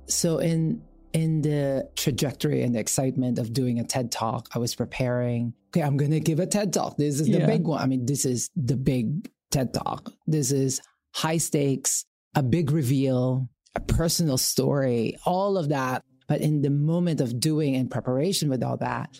So, 0.07 0.39
in 0.39 0.81
in 1.15 1.41
the 1.41 1.89
trajectory 1.95 2.61
and 2.61 2.75
the 2.75 2.79
excitement 2.79 3.39
of 3.39 3.53
doing 3.53 3.79
a 3.79 3.85
TED 3.85 4.11
talk, 4.11 4.49
I 4.53 4.59
was 4.59 4.75
preparing. 4.75 5.53
Okay, 5.69 5.81
I'm 5.81 5.95
going 5.95 6.11
to 6.11 6.19
give 6.19 6.41
a 6.41 6.45
TED 6.45 6.73
talk. 6.73 6.97
This 6.97 7.21
is 7.21 7.27
the 7.27 7.39
yeah. 7.39 7.45
big 7.45 7.65
one. 7.65 7.81
I 7.81 7.85
mean, 7.85 8.05
this 8.05 8.25
is 8.25 8.49
the 8.57 8.75
big 8.75 9.31
TED 9.49 9.73
talk. 9.73 10.11
This 10.27 10.51
is 10.51 10.81
high 11.13 11.37
stakes, 11.37 12.05
a 12.35 12.43
big 12.43 12.69
reveal, 12.69 13.47
a 13.75 13.79
personal 13.79 14.37
story, 14.37 15.15
all 15.25 15.57
of 15.57 15.69
that. 15.69 16.03
But 16.27 16.41
in 16.41 16.61
the 16.61 16.69
moment 16.69 17.21
of 17.21 17.39
doing 17.39 17.77
and 17.77 17.89
preparation 17.89 18.49
with 18.49 18.61
all 18.61 18.75
that, 18.77 19.17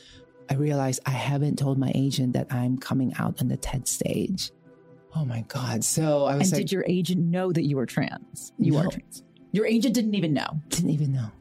I 0.50 0.56
realized 0.56 1.00
I 1.06 1.12
haven't 1.12 1.58
told 1.58 1.80
my 1.80 1.94
agent 1.96 2.34
that 2.34 2.52
I'm 2.52 2.78
coming 2.78 3.14
out 3.20 3.42
on 3.42 3.48
the 3.48 3.56
TED 3.56 3.88
stage. 3.88 4.52
Oh 5.16 5.24
my 5.24 5.46
God. 5.48 5.86
So 5.86 6.26
I 6.26 6.36
was 6.36 6.50
And 6.50 6.58
like, 6.58 6.62
did 6.64 6.72
your 6.74 6.84
agent 6.88 7.22
know 7.22 7.54
that 7.54 7.64
you 7.64 7.78
were 7.78 7.86
trans? 7.86 8.52
You 8.60 8.74
no. 8.74 8.80
are 8.80 8.88
trans. 8.90 9.24
Your 9.54 9.66
agent 9.66 9.96
didn't 9.96 10.16
even 10.16 10.34
know. 10.34 10.60
Didn't 10.68 10.90
even 10.90 11.14
know 11.14 11.32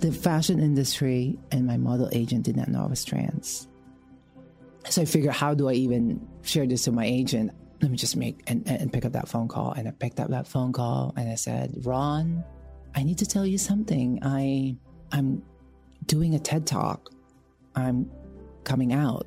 the 0.00 0.12
fashion 0.12 0.60
industry 0.60 1.38
and 1.50 1.66
my 1.66 1.76
model 1.76 2.08
agent 2.12 2.44
did 2.44 2.56
not 2.56 2.68
know 2.68 2.82
I 2.82 2.86
was 2.86 3.04
trans. 3.04 3.68
So 4.88 5.02
I 5.02 5.04
figured, 5.04 5.34
how 5.34 5.54
do 5.54 5.68
I 5.68 5.72
even 5.74 6.26
share 6.42 6.66
this 6.66 6.84
to 6.84 6.92
my 6.92 7.04
agent? 7.04 7.52
let 7.80 7.90
me 7.90 7.96
just 7.96 8.16
make 8.16 8.42
and, 8.46 8.66
and 8.66 8.92
pick 8.92 9.04
up 9.04 9.12
that 9.12 9.28
phone 9.28 9.48
call. 9.48 9.72
And 9.72 9.88
I 9.88 9.90
picked 9.92 10.20
up 10.20 10.28
that 10.30 10.46
phone 10.46 10.72
call 10.72 11.14
and 11.16 11.30
I 11.30 11.34
said, 11.34 11.74
Ron, 11.84 12.44
I 12.94 13.02
need 13.02 13.18
to 13.18 13.26
tell 13.26 13.46
you 13.46 13.58
something. 13.58 14.18
I 14.22 14.76
I'm 15.12 15.42
doing 16.06 16.34
a 16.34 16.38
TED 16.38 16.66
talk. 16.66 17.10
I'm 17.74 18.10
coming 18.64 18.92
out. 18.92 19.26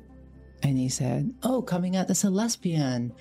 And 0.62 0.78
he 0.78 0.88
said, 0.88 1.32
Oh, 1.42 1.62
coming 1.62 1.96
out 1.96 2.10
as 2.10 2.24
a 2.24 2.30
lesbian. 2.30 3.12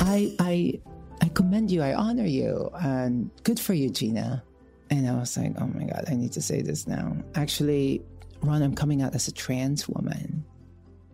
I 0.00 0.34
I 0.38 0.80
I 1.20 1.28
commend 1.28 1.70
you, 1.70 1.82
I 1.82 1.94
honor 1.94 2.24
you, 2.24 2.70
and 2.80 3.30
good 3.44 3.60
for 3.60 3.74
you, 3.74 3.90
Geena. 3.90 4.42
And 4.90 5.08
I 5.08 5.14
was 5.14 5.36
like, 5.36 5.52
Oh 5.58 5.66
my 5.66 5.84
God, 5.84 6.04
I 6.08 6.14
need 6.14 6.32
to 6.32 6.42
say 6.42 6.62
this 6.62 6.86
now. 6.86 7.16
Actually, 7.34 8.02
Ron, 8.42 8.62
I'm 8.62 8.74
coming 8.74 9.02
out 9.02 9.14
as 9.14 9.28
a 9.28 9.32
trans 9.32 9.88
woman. 9.88 10.44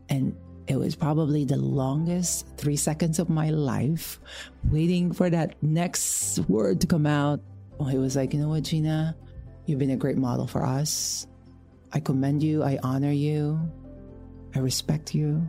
And 0.09 0.37
it 0.67 0.77
was 0.77 0.97
probably 0.97 1.45
the 1.45 1.57
longest 1.57 2.47
three 2.57 2.77
seconds 2.77 3.19
of 3.19 3.29
my 3.29 3.51
life 3.51 4.19
waiting 4.71 5.13
for 5.13 5.31
that 5.31 5.55
next 5.63 6.39
word 6.49 6.81
to 6.81 6.87
come 6.87 7.07
out. 7.07 7.41
Well, 7.79 7.89
he 7.89 7.99
was 7.99 8.17
like, 8.17 8.33
You 8.33 8.41
know 8.41 8.49
what, 8.49 8.65
Geena? 8.65 9.15
You've 9.67 9.79
been 9.79 9.91
a 9.91 9.97
great 9.97 10.17
model 10.17 10.47
for 10.47 10.65
us. 10.65 11.27
I 11.93 12.01
commend 12.01 12.43
you. 12.43 12.63
I 12.63 12.79
honor 12.83 13.13
you. 13.13 13.61
I 14.55 14.61
respect 14.61 15.15
you. 15.15 15.49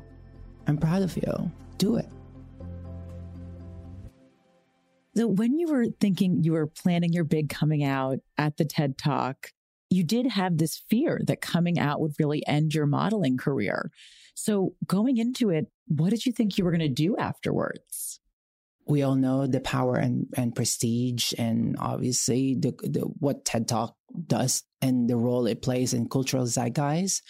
I'm 0.68 0.78
proud 0.78 1.02
of 1.02 1.16
you. 1.16 1.52
Do 1.78 1.96
it. 1.98 2.08
So, 5.18 5.26
when 5.26 5.58
you 5.58 5.68
were 5.68 5.88
thinking 6.00 6.44
you 6.44 6.52
were 6.52 6.68
planning 6.68 7.12
your 7.12 7.24
big 7.24 7.50
coming 7.50 7.84
out 7.84 8.20
at 8.38 8.58
the 8.58 8.66
TED 8.66 9.00
Talk, 9.00 9.52
you 9.90 10.04
did 10.04 10.28
have 10.28 10.60
this 10.60 10.84
fear 10.92 11.20
that 11.26 11.42
coming 11.42 11.80
out 11.80 12.00
would 12.00 12.14
really 12.20 12.46
end 12.46 12.76
your 12.76 12.86
modeling 12.86 13.36
career. 13.36 13.90
So, 14.36 14.76
going 14.86 15.18
into 15.18 15.50
it, 15.50 15.72
what 15.88 16.12
did 16.12 16.28
you 16.28 16.32
think 16.32 16.56
you 16.56 16.64
were 16.64 16.70
going 16.70 16.82
to 16.82 16.88
do 16.88 17.18
afterwards? 17.18 18.20
We 18.86 19.02
all 19.02 19.16
know 19.16 19.48
the 19.48 19.60
power 19.60 19.96
and, 19.96 20.28
and 20.36 20.54
prestige, 20.54 21.34
and 21.36 21.78
obviously 21.80 22.54
the, 22.54 22.76
the 22.84 23.02
what 23.18 23.44
TED 23.44 23.68
Talk 23.68 23.96
does 24.28 24.62
and 24.84 25.10
the 25.10 25.18
role 25.18 25.48
it 25.48 25.64
plays 25.64 25.96
in 25.96 26.10
cultural 26.10 26.46
zeitgeist. 26.46 27.24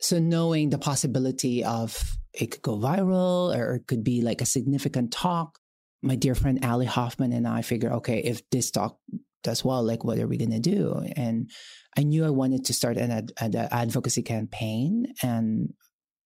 So, 0.00 0.18
knowing 0.18 0.70
the 0.70 0.78
possibility 0.78 1.64
of 1.64 2.16
it 2.32 2.50
could 2.50 2.62
go 2.62 2.78
viral 2.78 3.54
or 3.54 3.74
it 3.74 3.86
could 3.86 4.04
be 4.04 4.22
like 4.22 4.40
a 4.40 4.46
significant 4.46 5.12
talk, 5.12 5.59
my 6.02 6.16
dear 6.16 6.34
friend 6.34 6.64
Ali 6.64 6.86
Hoffman 6.86 7.32
and 7.32 7.46
I 7.46 7.62
figured, 7.62 7.92
okay, 7.92 8.18
if 8.18 8.48
this 8.50 8.70
talk 8.70 8.98
does 9.42 9.64
well, 9.64 9.82
like 9.82 10.04
what 10.04 10.18
are 10.18 10.26
we 10.26 10.38
going 10.38 10.50
to 10.50 10.60
do? 10.60 11.02
And 11.16 11.50
I 11.96 12.02
knew 12.02 12.24
I 12.24 12.30
wanted 12.30 12.64
to 12.66 12.74
start 12.74 12.96
an, 12.96 13.10
ad, 13.10 13.32
an 13.40 13.54
advocacy 13.56 14.22
campaign. 14.22 15.12
And 15.22 15.74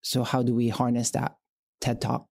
so, 0.03 0.23
how 0.25 0.43
do 0.43 0.55
we 0.55 0.69
harness 0.69 1.11
that 1.13 1.37
TED 1.81 2.01
Talk? 2.01 2.27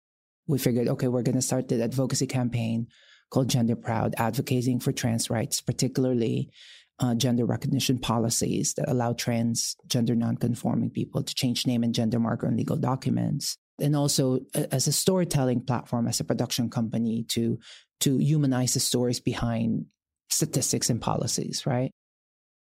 We 0.46 0.59
figured, 0.59 0.88
okay, 0.88 1.09
we're 1.09 1.22
going 1.22 1.37
to 1.37 1.42
start 1.42 1.68
the 1.68 1.83
advocacy 1.83 2.26
campaign 2.26 2.88
called 3.31 3.48
Gender 3.48 3.76
Proud, 3.76 4.14
advocating 4.18 4.81
for 4.81 4.92
trans 4.92 5.31
rights, 5.31 5.61
particularly 5.61 6.50
uh, 6.98 7.14
gender 7.14 7.46
recognition 7.46 7.98
policies 7.98 8.74
that 8.74 8.90
allow 8.90 9.12
trans, 9.12 9.76
gender 9.87 10.14
nonconforming 10.14 10.90
people 10.90 11.22
to 11.22 11.35
change 11.35 11.66
name 11.66 11.83
and 11.83 11.94
gender 11.94 12.18
marker 12.20 12.46
on 12.46 12.57
legal 12.57 12.76
documents. 12.76 13.57
And 13.83 13.97
also 13.97 14.40
uh, 14.55 14.66
as 14.71 14.87
a 14.87 14.92
storytelling 14.92 15.62
platform, 15.62 16.07
as 16.07 16.21
a 16.21 16.25
production 16.25 16.71
company 16.71 17.25
to, 17.31 17.59
to 18.01 18.18
humanize 18.18 18.75
the 18.75 18.81
stories 18.81 19.21
behind 19.21 19.87
statistics 20.31 20.88
and 20.88 21.01
policies, 21.01 21.66
right? 21.66 21.90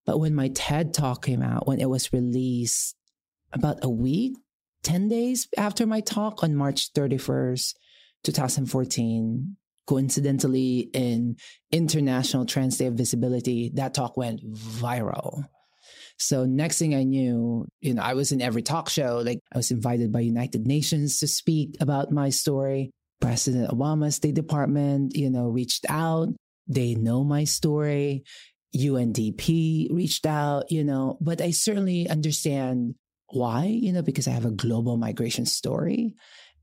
But 0.05 0.18
when 0.18 0.35
my 0.35 0.48
TED 0.48 0.94
talk 0.94 1.25
came 1.25 1.42
out, 1.42 1.66
when 1.66 1.81
it 1.81 1.88
was 1.88 2.12
released 2.12 2.96
about 3.53 3.85
a 3.85 3.88
week, 3.88 4.37
10 4.83 5.09
days 5.09 5.46
after 5.57 5.87
my 5.87 6.01
talk 6.01 6.42
on 6.42 6.57
March 6.57 6.92
31st, 6.92 7.75
2014, 8.25 9.57
coincidentally 9.87 10.90
in 10.92 11.37
International 11.70 12.46
Trans 12.46 12.79
Day 12.79 12.87
of 12.87 12.94
Visibility, 12.94 13.70
that 13.75 13.94
talk 13.94 14.16
went 14.16 14.42
viral. 14.53 15.44
So 16.22 16.44
next 16.44 16.78
thing 16.78 16.94
I 16.94 17.02
knew, 17.02 17.66
you 17.80 17.94
know, 17.94 18.02
I 18.02 18.14
was 18.14 18.32
in 18.32 18.40
every 18.40 18.62
talk 18.62 18.88
show. 18.88 19.22
Like 19.24 19.40
I 19.52 19.58
was 19.58 19.70
invited 19.70 20.12
by 20.12 20.20
United 20.20 20.66
Nations 20.66 21.18
to 21.20 21.26
speak 21.26 21.76
about 21.80 22.12
my 22.12 22.30
story. 22.30 22.90
President 23.20 23.70
Obama's 23.70 24.16
State 24.16 24.35
Department, 24.35 25.16
you 25.16 25.30
know, 25.30 25.48
reached 25.48 25.87
out. 25.88 26.28
They 26.68 26.94
know 26.94 27.24
my 27.24 27.44
story. 27.44 28.24
UNDP 28.74 29.88
reached 29.92 30.24
out, 30.24 30.70
you 30.70 30.85
know, 30.85 31.18
but 31.20 31.40
I 31.40 31.50
certainly 31.50 32.08
understand 32.08 32.94
why, 33.28 33.64
you 33.64 33.92
know, 33.92 34.02
because 34.02 34.26
I 34.26 34.30
have 34.30 34.44
a 34.44 34.50
global 34.50 34.96
migration 34.96 35.44
story. 35.44 36.14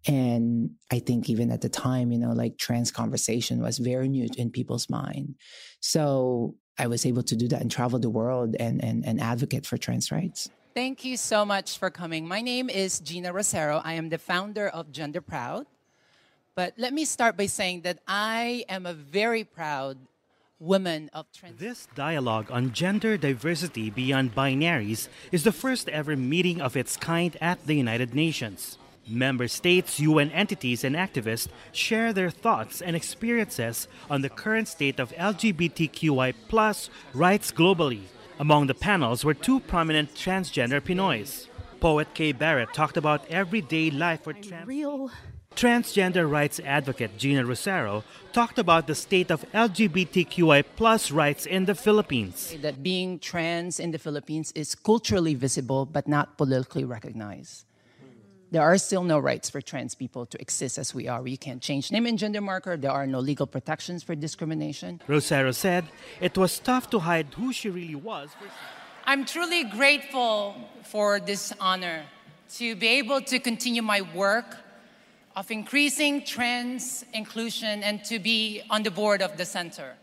And 0.08 0.72
I 0.92 1.00
think 1.00 1.30
even 1.30 1.52
at 1.52 1.62
the 1.62 1.70
time, 1.70 2.12
you 2.12 2.18
know, 2.18 2.32
like 2.32 2.58
trans 2.58 2.92
conversation 2.92 3.62
was 3.62 3.78
very 3.78 4.08
new 4.08 4.28
in 4.38 4.50
people's 4.50 4.90
mind. 4.90 5.36
So 5.82 6.56
I 6.80 6.88
was 6.88 7.06
able 7.06 7.24
to 7.24 7.36
do 7.36 7.48
that 7.50 7.62
and 7.62 7.70
travel 7.70 8.00
the 8.00 8.10
world 8.10 8.56
and, 8.60 8.84
and, 8.84 9.06
and 9.06 9.20
advocate 9.20 9.66
for 9.66 9.78
trans 9.78 10.12
rights. 10.12 10.50
Thank 10.74 11.04
you 11.04 11.18
so 11.18 11.46
much 11.46 11.78
for 11.78 11.90
coming. 11.90 12.26
My 12.28 12.42
name 12.42 12.70
is 12.70 13.02
Geena 13.02 13.34
Rocero. 13.34 13.82
I 13.84 13.94
am 13.94 14.10
the 14.10 14.18
founder 14.18 14.68
of 14.70 14.92
Gender 14.92 15.20
Proud. 15.20 15.68
But 16.56 16.74
let 16.78 16.94
me 16.94 17.06
start 17.06 17.38
by 17.38 17.48
saying 17.48 17.82
that 17.82 18.00
I 18.08 18.66
am 18.70 18.86
a 18.86 18.94
very 18.94 19.44
proud 19.44 19.98
woman 20.60 21.10
of 21.14 21.32
trans. 21.32 21.60
This 21.60 21.88
dialogue 21.96 22.50
on 22.50 22.72
gender 22.72 23.18
diversity 23.18 23.90
beyond 23.90 24.36
binaries 24.36 25.08
is 25.32 25.44
the 25.44 25.52
first 25.52 25.90
ever 25.90 26.16
meeting 26.16 26.62
of 26.62 26.76
its 26.76 26.98
kind 26.98 27.38
at 27.42 27.66
the 27.66 27.76
United 27.76 28.16
Nations. 28.16 28.79
Member 29.10 29.48
states, 29.48 30.00
UN 30.00 30.30
entities, 30.32 30.84
and 30.84 30.96
activists 30.96 31.48
share 31.72 32.14
their 32.14 32.30
thoughts 32.30 32.82
and 32.82 32.96
experiences 32.96 33.88
on 34.10 34.22
the 34.22 34.30
current 34.30 34.68
state 34.68 35.00
of 35.00 35.12
LGBTQI 35.14 36.34
rights 37.14 37.52
globally. 37.52 38.02
Among 38.40 38.68
the 38.68 38.76
panels 38.76 39.26
were 39.26 39.34
two 39.34 39.60
prominent 39.62 40.14
transgender 40.14 40.80
Pinoys. 40.80 41.48
Poet 41.80 42.14
Kay 42.14 42.34
Barrett 42.34 42.74
talked 42.74 42.98
about 42.98 43.26
everyday 43.30 43.90
life 43.90 44.24
for 44.24 44.34
trans. 44.34 44.68
Real. 44.68 45.10
Transgender 45.56 46.30
rights 46.30 46.60
advocate 46.64 47.18
Geena 47.18 47.46
Rocero 47.46 48.04
talked 48.32 48.60
about 48.60 48.88
the 48.88 48.96
state 48.96 49.32
of 49.32 49.44
LGBTQI 49.52 50.64
rights 51.12 51.46
in 51.46 51.66
the 51.66 51.76
Philippines. 51.76 52.56
That 52.62 52.84
being 52.84 53.20
trans 53.20 53.80
in 53.80 53.92
the 53.92 54.00
Philippines 54.00 54.54
is 54.56 54.76
culturally 54.76 55.36
visible 55.36 55.86
but 55.86 56.08
not 56.08 56.38
politically 56.38 56.86
recognized 56.86 57.66
there 58.52 58.64
are 58.64 58.78
still 58.78 59.04
no 59.04 59.20
rights 59.20 59.50
for 59.50 59.62
trans 59.62 59.96
people 59.96 60.26
to 60.26 60.42
exist 60.42 60.78
as 60.78 60.94
we 60.94 61.08
are. 61.08 61.22
We 61.22 61.38
can't 61.38 61.62
change 61.62 61.92
name 61.92 62.06
and 62.06 62.18
gender 62.18 62.42
marker. 62.42 62.78
There 62.78 62.92
are 62.92 63.06
no 63.06 63.20
legal 63.20 63.46
protections 63.46 64.04
for 64.04 64.16
discrimination. 64.16 65.02
Rocero 65.08 65.52
said 65.52 65.86
it 66.20 66.38
was 66.38 66.60
tough 66.60 66.90
to 66.92 67.00
hide 67.00 67.34
who 67.36 67.54
she 67.54 67.70
really 67.70 67.96
was. 67.96 68.30
I'm 69.06 69.26
truly 69.26 69.64
grateful 69.64 70.56
for 70.84 71.20
this 71.20 71.54
honor 71.60 72.04
to 72.58 72.76
be 72.76 72.88
able 72.88 73.22
to 73.22 73.40
continue 73.40 73.82
my 73.82 74.02
work 74.14 74.58
of 75.36 75.50
increasing 75.52 76.24
trans 76.26 77.06
inclusion 77.14 77.84
and 77.84 78.04
to 78.06 78.20
be 78.20 78.62
on 78.70 78.84
the 78.84 78.92
board 78.92 79.22
of 79.22 79.38
the 79.38 79.46
center. 79.46 79.96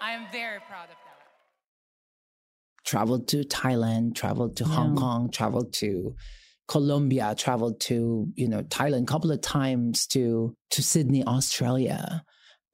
I 0.00 0.12
am 0.12 0.26
very 0.32 0.60
proud 0.60 0.84
of 0.84 0.96
that. 1.04 1.18
Traveled 2.84 3.28
to 3.28 3.44
Thailand, 3.44 4.14
traveled 4.14 4.56
to 4.56 4.64
yeah. 4.64 4.74
Hong 4.74 4.96
Kong, 4.96 5.30
traveled 5.30 5.72
to 5.74 6.16
Colombia, 6.70 7.34
traveled 7.36 7.80
to, 7.80 8.28
you 8.36 8.48
know, 8.48 8.62
Thailand 8.62 9.02
a 9.02 9.06
couple 9.06 9.32
of 9.32 9.40
times 9.40 10.06
to, 10.06 10.54
to 10.70 10.82
Sydney, 10.82 11.24
Australia 11.24 12.22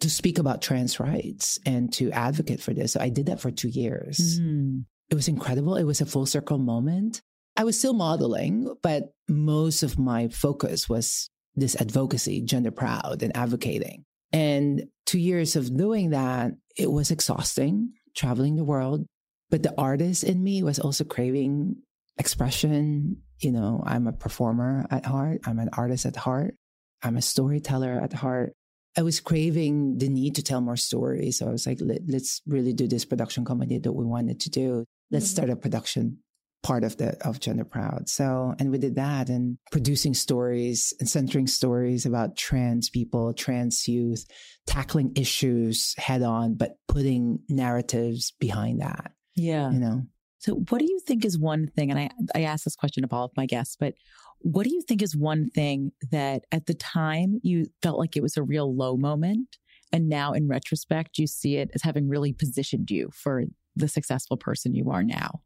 to 0.00 0.10
speak 0.10 0.38
about 0.38 0.60
trans 0.60 1.00
rights 1.00 1.58
and 1.64 1.90
to 1.94 2.10
advocate 2.10 2.60
for 2.60 2.74
this. 2.74 2.92
So 2.92 3.00
I 3.00 3.08
did 3.08 3.26
that 3.26 3.40
for 3.40 3.50
two 3.50 3.68
years. 3.68 4.38
Mm. 4.38 4.84
It 5.08 5.14
was 5.14 5.28
incredible. 5.28 5.76
It 5.76 5.84
was 5.84 6.02
a 6.02 6.06
full 6.06 6.26
circle 6.26 6.58
moment. 6.58 7.22
I 7.56 7.64
was 7.64 7.78
still 7.78 7.94
modeling, 7.94 8.74
but 8.82 9.04
most 9.28 9.82
of 9.82 9.98
my 9.98 10.28
focus 10.28 10.90
was 10.90 11.30
this 11.54 11.74
advocacy, 11.80 12.42
gender 12.42 12.70
proud 12.70 13.22
and 13.22 13.34
advocating. 13.34 14.04
And 14.30 14.88
two 15.06 15.18
years 15.18 15.56
of 15.56 15.74
doing 15.74 16.10
that, 16.10 16.52
it 16.76 16.92
was 16.92 17.10
exhausting, 17.10 17.94
traveling 18.14 18.56
the 18.56 18.64
world. 18.64 19.06
But 19.48 19.62
the 19.62 19.72
artist 19.78 20.22
in 20.22 20.44
me 20.44 20.62
was 20.62 20.78
also 20.78 21.04
craving 21.04 21.76
expression. 22.18 23.22
You 23.40 23.52
know, 23.52 23.82
I'm 23.84 24.06
a 24.06 24.12
performer 24.12 24.86
at 24.90 25.04
heart. 25.04 25.40
I'm 25.46 25.58
an 25.58 25.70
artist 25.72 26.06
at 26.06 26.16
heart. 26.16 26.54
I'm 27.02 27.16
a 27.16 27.22
storyteller 27.22 28.00
at 28.02 28.12
heart. 28.12 28.52
I 28.96 29.02
was 29.02 29.20
craving 29.20 29.98
the 29.98 30.08
need 30.08 30.36
to 30.36 30.42
tell 30.42 30.62
more 30.62 30.76
stories. 30.76 31.38
So 31.38 31.48
I 31.48 31.50
was 31.50 31.66
like, 31.66 31.78
Let, 31.80 32.00
us 32.14 32.40
really 32.46 32.72
do 32.72 32.88
this 32.88 33.04
production 33.04 33.44
company 33.44 33.78
that 33.78 33.92
we 33.92 34.04
wanted 34.04 34.40
to 34.40 34.50
do. 34.50 34.84
Let's 35.10 35.26
mm-hmm. 35.26 35.34
start 35.36 35.50
a 35.50 35.56
production 35.56 36.18
part 36.62 36.82
of 36.82 36.96
the 36.96 37.16
of 37.24 37.38
Gender 37.38 37.64
Proud. 37.64 38.08
So, 38.08 38.54
and 38.58 38.72
we 38.72 38.78
did 38.78 38.96
that 38.96 39.28
and 39.28 39.58
producing 39.70 40.14
stories 40.14 40.92
and 40.98 41.08
centering 41.08 41.46
stories 41.46 42.06
about 42.06 42.36
trans 42.36 42.90
people, 42.90 43.32
trans 43.34 43.86
youth, 43.86 44.26
tackling 44.66 45.12
issues 45.14 45.94
head 45.96 46.22
on, 46.22 46.54
but 46.54 46.76
putting 46.88 47.40
narratives 47.48 48.32
behind 48.40 48.80
that. 48.80 49.12
Yeah. 49.36 49.70
You 49.70 49.78
know. 49.78 50.02
So, 50.46 50.54
what 50.68 50.78
do 50.78 50.86
you 50.88 51.00
think 51.00 51.24
is 51.24 51.36
one 51.36 51.66
thing? 51.66 51.90
And 51.90 51.98
I, 51.98 52.10
I 52.32 52.42
ask 52.42 52.62
this 52.62 52.76
question 52.76 53.02
of 53.02 53.12
all 53.12 53.24
of 53.24 53.32
my 53.36 53.46
guests, 53.46 53.76
but 53.78 53.94
What 54.38 54.62
do 54.62 54.72
you 54.72 54.80
think 54.80 55.02
is 55.02 55.16
one 55.16 55.50
thing 55.50 55.90
that 56.12 56.44
at 56.52 56.66
the 56.66 56.74
time 56.74 57.40
you 57.42 57.66
felt 57.82 57.98
like 57.98 58.16
it 58.16 58.22
was 58.22 58.36
a 58.36 58.44
real 58.44 58.72
low 58.72 58.96
moment? 58.96 59.56
And 59.92 60.08
now 60.08 60.32
in 60.32 60.46
retrospect, 60.46 61.18
you 61.18 61.26
see 61.26 61.56
it 61.56 61.70
as 61.74 61.82
having 61.82 62.08
really 62.08 62.32
positioned 62.32 62.92
you 62.92 63.10
for 63.12 63.42
the 63.74 63.88
successful 63.88 64.36
person 64.36 64.72
you 64.72 64.90
are 64.90 65.02
now? 65.02 65.40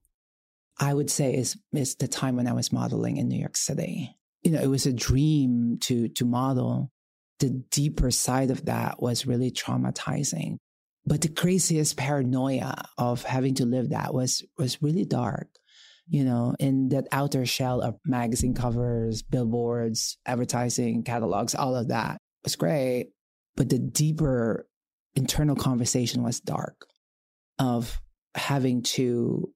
I 0.78 0.92
would 0.92 1.10
say 1.10 1.34
is 1.34 1.56
is 1.72 1.94
the 1.94 2.08
time 2.08 2.36
when 2.36 2.46
I 2.46 2.52
was 2.52 2.70
modeling 2.70 3.16
in 3.16 3.28
New 3.28 3.40
York 3.40 3.56
City. 3.56 4.14
You 4.42 4.50
know, 4.50 4.60
it 4.60 4.68
was 4.68 4.84
a 4.84 4.92
dream 4.92 5.78
to 5.80 6.08
to 6.08 6.24
model. 6.26 6.90
The 7.38 7.50
deeper 7.70 8.10
side 8.10 8.50
of 8.50 8.66
that 8.66 9.00
was 9.00 9.26
really 9.26 9.50
traumatizing. 9.50 10.58
But 11.06 11.22
the 11.22 11.28
craziest 11.28 11.96
paranoia 11.96 12.74
of 12.98 13.24
having 13.24 13.54
to 13.54 13.64
live 13.66 13.90
that 13.90 14.14
was 14.14 14.44
was 14.58 14.82
really 14.82 15.04
dark. 15.04 15.48
You 16.06 16.24
know, 16.24 16.54
in 16.58 16.88
that 16.88 17.06
outer 17.12 17.46
shell 17.46 17.80
of 17.80 17.98
magazine 18.04 18.54
covers, 18.54 19.22
billboards, 19.22 20.18
advertising, 20.26 21.04
catalogs, 21.04 21.54
all 21.54 21.76
of 21.76 21.88
that 21.88 22.18
was 22.42 22.56
great. 22.56 23.12
But 23.56 23.68
the 23.68 23.78
deeper 23.78 24.66
internal 25.14 25.56
conversation 25.56 26.22
was 26.22 26.40
dark 26.40 26.86
of 27.58 28.00
having 28.34 28.82
to 28.82 29.52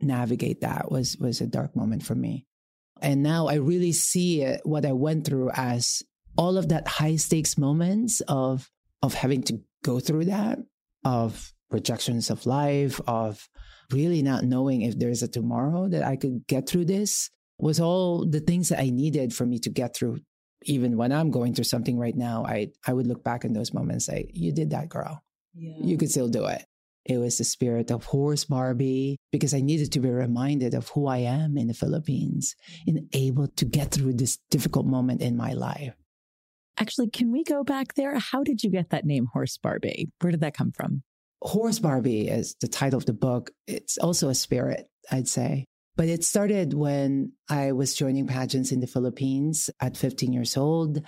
navigate 0.00 0.62
that 0.62 0.90
was 0.90 1.16
was 1.18 1.40
a 1.40 1.46
dark 1.46 1.76
moment 1.76 2.02
for 2.02 2.14
me. 2.14 2.46
And 3.02 3.22
now 3.22 3.48
I 3.48 3.54
really 3.54 3.92
see 3.92 4.42
it, 4.42 4.60
what 4.64 4.84
I 4.84 4.92
went 4.92 5.24
through 5.26 5.50
as 5.54 6.02
all 6.36 6.56
of 6.56 6.68
that 6.68 6.86
high 6.86 7.16
stakes 7.16 7.58
moments 7.58 8.20
of 8.28 8.70
of 9.02 9.14
having 9.14 9.42
to 9.44 9.60
go 9.82 9.98
through 10.00 10.26
that, 10.26 10.58
of 11.04 11.52
rejections 11.70 12.30
of 12.30 12.46
life, 12.46 13.00
of 13.06 13.48
really 13.92 14.22
not 14.22 14.44
knowing 14.44 14.82
if 14.82 14.98
there's 14.98 15.22
a 15.22 15.28
tomorrow 15.28 15.88
that 15.88 16.02
I 16.02 16.16
could 16.16 16.46
get 16.46 16.68
through 16.68 16.86
this 16.86 17.30
was 17.58 17.80
all 17.80 18.26
the 18.26 18.40
things 18.40 18.70
that 18.70 18.80
I 18.80 18.90
needed 18.90 19.34
for 19.34 19.46
me 19.46 19.58
to 19.60 19.70
get 19.70 19.94
through. 19.94 20.18
Even 20.64 20.96
when 20.96 21.12
I'm 21.12 21.30
going 21.30 21.54
through 21.54 21.64
something 21.64 21.98
right 21.98 22.16
now, 22.16 22.44
I 22.44 22.68
I 22.86 22.92
would 22.92 23.06
look 23.06 23.24
back 23.24 23.44
in 23.44 23.54
those 23.54 23.72
moments 23.72 24.08
and 24.08 24.18
say, 24.18 24.30
You 24.34 24.52
did 24.52 24.70
that, 24.70 24.88
girl. 24.88 25.22
Yeah. 25.54 25.76
You 25.82 25.96
could 25.96 26.10
still 26.10 26.28
do 26.28 26.46
it. 26.46 26.64
It 27.06 27.16
was 27.18 27.38
the 27.38 27.44
spirit 27.44 27.90
of 27.90 28.04
horse 28.04 28.44
Barbie 28.44 29.16
because 29.32 29.54
I 29.54 29.60
needed 29.60 29.90
to 29.92 30.00
be 30.00 30.10
reminded 30.10 30.74
of 30.74 30.88
who 30.88 31.06
I 31.06 31.18
am 31.18 31.56
in 31.56 31.66
the 31.66 31.74
Philippines 31.74 32.54
and 32.86 33.08
able 33.14 33.48
to 33.48 33.64
get 33.64 33.90
through 33.90 34.14
this 34.14 34.38
difficult 34.50 34.86
moment 34.86 35.22
in 35.22 35.36
my 35.36 35.54
life. 35.54 35.94
Actually, 36.80 37.10
can 37.10 37.30
we 37.30 37.44
go 37.44 37.62
back 37.62 37.94
there? 37.94 38.18
How 38.18 38.42
did 38.42 38.64
you 38.64 38.70
get 38.70 38.88
that 38.90 39.04
name, 39.04 39.26
Horse 39.32 39.58
Barbie? 39.58 40.08
Where 40.20 40.30
did 40.30 40.40
that 40.40 40.54
come 40.54 40.72
from? 40.72 41.02
Horse 41.42 41.78
Barbie 41.78 42.28
is 42.28 42.56
the 42.60 42.68
title 42.68 42.96
of 42.96 43.04
the 43.04 43.12
book. 43.12 43.50
It's 43.66 43.98
also 43.98 44.30
a 44.30 44.34
spirit, 44.34 44.86
I'd 45.10 45.28
say. 45.28 45.66
But 45.96 46.08
it 46.08 46.24
started 46.24 46.72
when 46.72 47.32
I 47.50 47.72
was 47.72 47.94
joining 47.94 48.26
pageants 48.26 48.72
in 48.72 48.80
the 48.80 48.86
Philippines 48.86 49.68
at 49.80 49.98
15 49.98 50.32
years 50.32 50.56
old. 50.56 51.02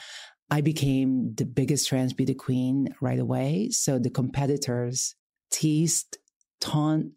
I 0.50 0.60
became 0.60 1.34
the 1.34 1.46
biggest 1.46 1.88
trans 1.88 2.12
beauty 2.12 2.34
queen 2.34 2.94
right 3.00 3.18
away. 3.18 3.70
So 3.70 3.98
the 3.98 4.10
competitors 4.10 5.14
teased, 5.50 6.18
taunt, 6.60 7.12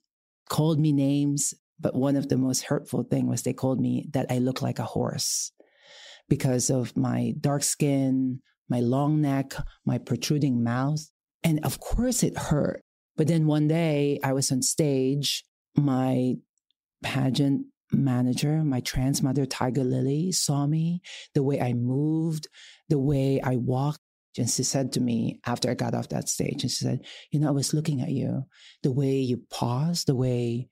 called 0.50 0.80
me 0.80 0.94
names. 0.94 1.54
But 1.78 1.96
one 1.96 2.16
of 2.16 2.30
the 2.30 2.38
most 2.38 2.64
hurtful 2.64 3.04
thing 3.04 3.28
was 3.28 3.42
they 3.42 3.52
called 3.52 3.82
me 3.82 4.08
that 4.14 4.28
I 4.30 4.38
look 4.38 4.62
like 4.62 4.80
a 4.80 4.84
horse 4.84 5.52
because 6.30 6.70
of 6.70 6.96
my 6.98 7.34
dark 7.40 7.64
skin, 7.64 8.42
my 8.70 8.80
long 8.80 9.22
neck, 9.22 9.54
my 9.86 9.98
protruding 9.98 10.64
mouth. 10.64 11.06
And 11.44 11.64
of 11.64 11.80
course 11.80 12.24
it 12.24 12.38
hurt. 12.38 12.82
But 13.18 13.28
then 13.28 13.46
one 13.46 13.68
day 13.68 14.20
I 14.24 14.34
was 14.34 14.52
on 14.52 14.62
stage, 14.62 15.46
my 15.76 16.36
pageant 17.04 17.68
manager, 17.92 18.64
my 18.64 18.82
trans 18.82 19.22
mother, 19.22 19.46
Tiger 19.46 19.84
Lily, 19.84 20.32
saw 20.32 20.66
me, 20.66 21.02
the 21.34 21.44
way 21.44 21.62
I 21.62 21.74
moved, 21.74 22.48
the 22.90 23.00
way 23.00 23.40
I 23.42 23.56
walked. 23.56 24.00
And 24.38 24.50
she 24.50 24.64
said 24.64 24.92
to 24.94 25.00
me 25.00 25.40
after 25.46 25.70
I 25.70 25.76
got 25.76 25.94
off 25.94 26.10
that 26.10 26.28
stage, 26.28 26.64
and 26.64 26.72
she 26.72 26.84
said, 26.84 27.06
You 27.32 27.40
know, 27.40 27.48
I 27.48 27.52
was 27.52 27.74
looking 27.74 28.02
at 28.02 28.10
you, 28.10 28.44
the 28.84 28.92
way 28.92 29.20
you 29.20 29.42
pause, 29.50 30.04
the 30.04 30.16
way 30.16 30.68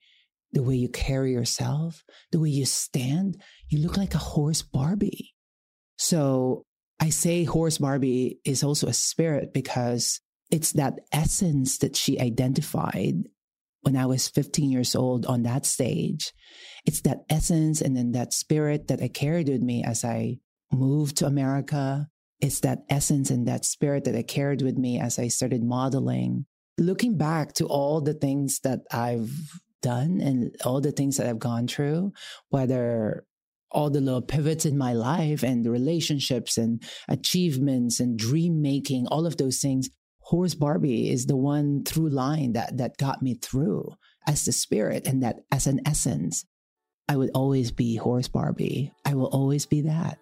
the 0.54 0.62
way 0.62 0.76
you 0.76 0.88
carry 0.88 1.32
yourself, 1.32 2.04
the 2.30 2.38
way 2.38 2.48
you 2.48 2.64
stand, 2.64 3.42
you 3.68 3.80
look 3.80 3.96
like 3.96 4.14
a 4.14 4.18
horse 4.18 4.62
Barbie. 4.62 5.33
So 5.96 6.64
I 7.00 7.10
say 7.10 7.44
horse 7.44 7.78
Barbie 7.78 8.38
is 8.44 8.62
also 8.62 8.86
a 8.86 8.92
spirit 8.92 9.52
because 9.52 10.20
it's 10.50 10.72
that 10.72 11.00
essence 11.12 11.78
that 11.78 11.96
she 11.96 12.20
identified 12.20 13.24
when 13.82 13.96
I 13.96 14.06
was 14.06 14.28
15 14.28 14.70
years 14.70 14.94
old 14.94 15.26
on 15.26 15.42
that 15.42 15.66
stage. 15.66 16.32
It's 16.86 17.02
that 17.02 17.24
essence 17.28 17.80
and 17.80 17.96
then 17.96 18.12
that 18.12 18.32
spirit 18.32 18.88
that 18.88 19.02
I 19.02 19.08
carried 19.08 19.48
with 19.48 19.62
me 19.62 19.84
as 19.84 20.04
I 20.04 20.38
moved 20.72 21.18
to 21.18 21.26
America, 21.26 22.08
it's 22.40 22.60
that 22.60 22.84
essence 22.88 23.30
and 23.30 23.46
that 23.46 23.64
spirit 23.64 24.04
that 24.04 24.16
I 24.16 24.22
carried 24.22 24.62
with 24.62 24.76
me 24.76 24.98
as 24.98 25.18
I 25.18 25.28
started 25.28 25.62
modeling. 25.62 26.46
Looking 26.78 27.16
back 27.16 27.52
to 27.54 27.66
all 27.66 28.00
the 28.00 28.14
things 28.14 28.60
that 28.60 28.80
I've 28.90 29.32
done 29.82 30.20
and 30.20 30.54
all 30.64 30.80
the 30.80 30.92
things 30.92 31.18
that 31.18 31.28
I've 31.28 31.38
gone 31.38 31.68
through, 31.68 32.12
whether 32.48 33.24
all 33.74 33.90
the 33.90 34.00
little 34.00 34.22
pivots 34.22 34.64
in 34.64 34.78
my 34.78 34.92
life 34.92 35.42
and 35.42 35.64
the 35.64 35.70
relationships 35.70 36.56
and 36.56 36.82
achievements 37.08 38.00
and 38.00 38.18
dream 38.18 38.62
making, 38.62 39.06
all 39.08 39.26
of 39.26 39.36
those 39.36 39.58
things, 39.58 39.90
Horse 40.20 40.54
Barbie 40.54 41.10
is 41.10 41.26
the 41.26 41.36
one 41.36 41.84
through 41.84 42.08
line 42.08 42.54
that 42.54 42.78
that 42.78 42.96
got 42.96 43.20
me 43.20 43.34
through 43.34 43.90
as 44.26 44.44
the 44.44 44.52
spirit 44.52 45.06
and 45.06 45.22
that 45.22 45.40
as 45.52 45.66
an 45.66 45.80
essence. 45.84 46.46
I 47.08 47.16
would 47.16 47.30
always 47.34 47.70
be 47.70 47.96
Horse 47.96 48.28
Barbie. 48.28 48.92
I 49.04 49.14
will 49.14 49.26
always 49.26 49.66
be 49.66 49.82
that. 49.82 50.18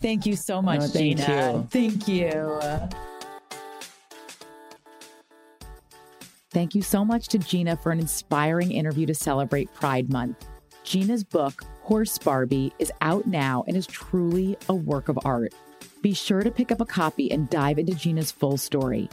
Thank 0.00 0.24
you 0.24 0.36
so 0.36 0.62
much, 0.62 0.80
no, 0.80 0.86
thank 0.86 1.18
Geena. 1.18 1.52
You. 1.54 1.68
Thank 1.70 2.08
you. 2.08 2.60
Thank 6.52 6.74
you 6.74 6.82
so 6.82 7.04
much 7.04 7.28
to 7.28 7.38
Geena 7.38 7.80
for 7.80 7.92
an 7.92 7.98
inspiring 7.98 8.72
interview 8.72 9.06
to 9.06 9.14
celebrate 9.14 9.72
Pride 9.74 10.10
Month. 10.10 10.48
Gina's 10.84 11.22
book, 11.22 11.64
Horse 11.82 12.18
Barbie, 12.18 12.72
is 12.78 12.92
out 13.00 13.26
now 13.26 13.64
and 13.66 13.76
is 13.76 13.86
truly 13.86 14.56
a 14.68 14.74
work 14.74 15.08
of 15.08 15.18
art. 15.24 15.52
Be 16.02 16.14
sure 16.14 16.42
to 16.42 16.50
pick 16.50 16.70
up 16.70 16.80
a 16.80 16.86
copy 16.86 17.30
and 17.30 17.50
dive 17.50 17.78
into 17.78 17.92
Geena's 17.92 18.30
full 18.30 18.56
story. 18.56 19.08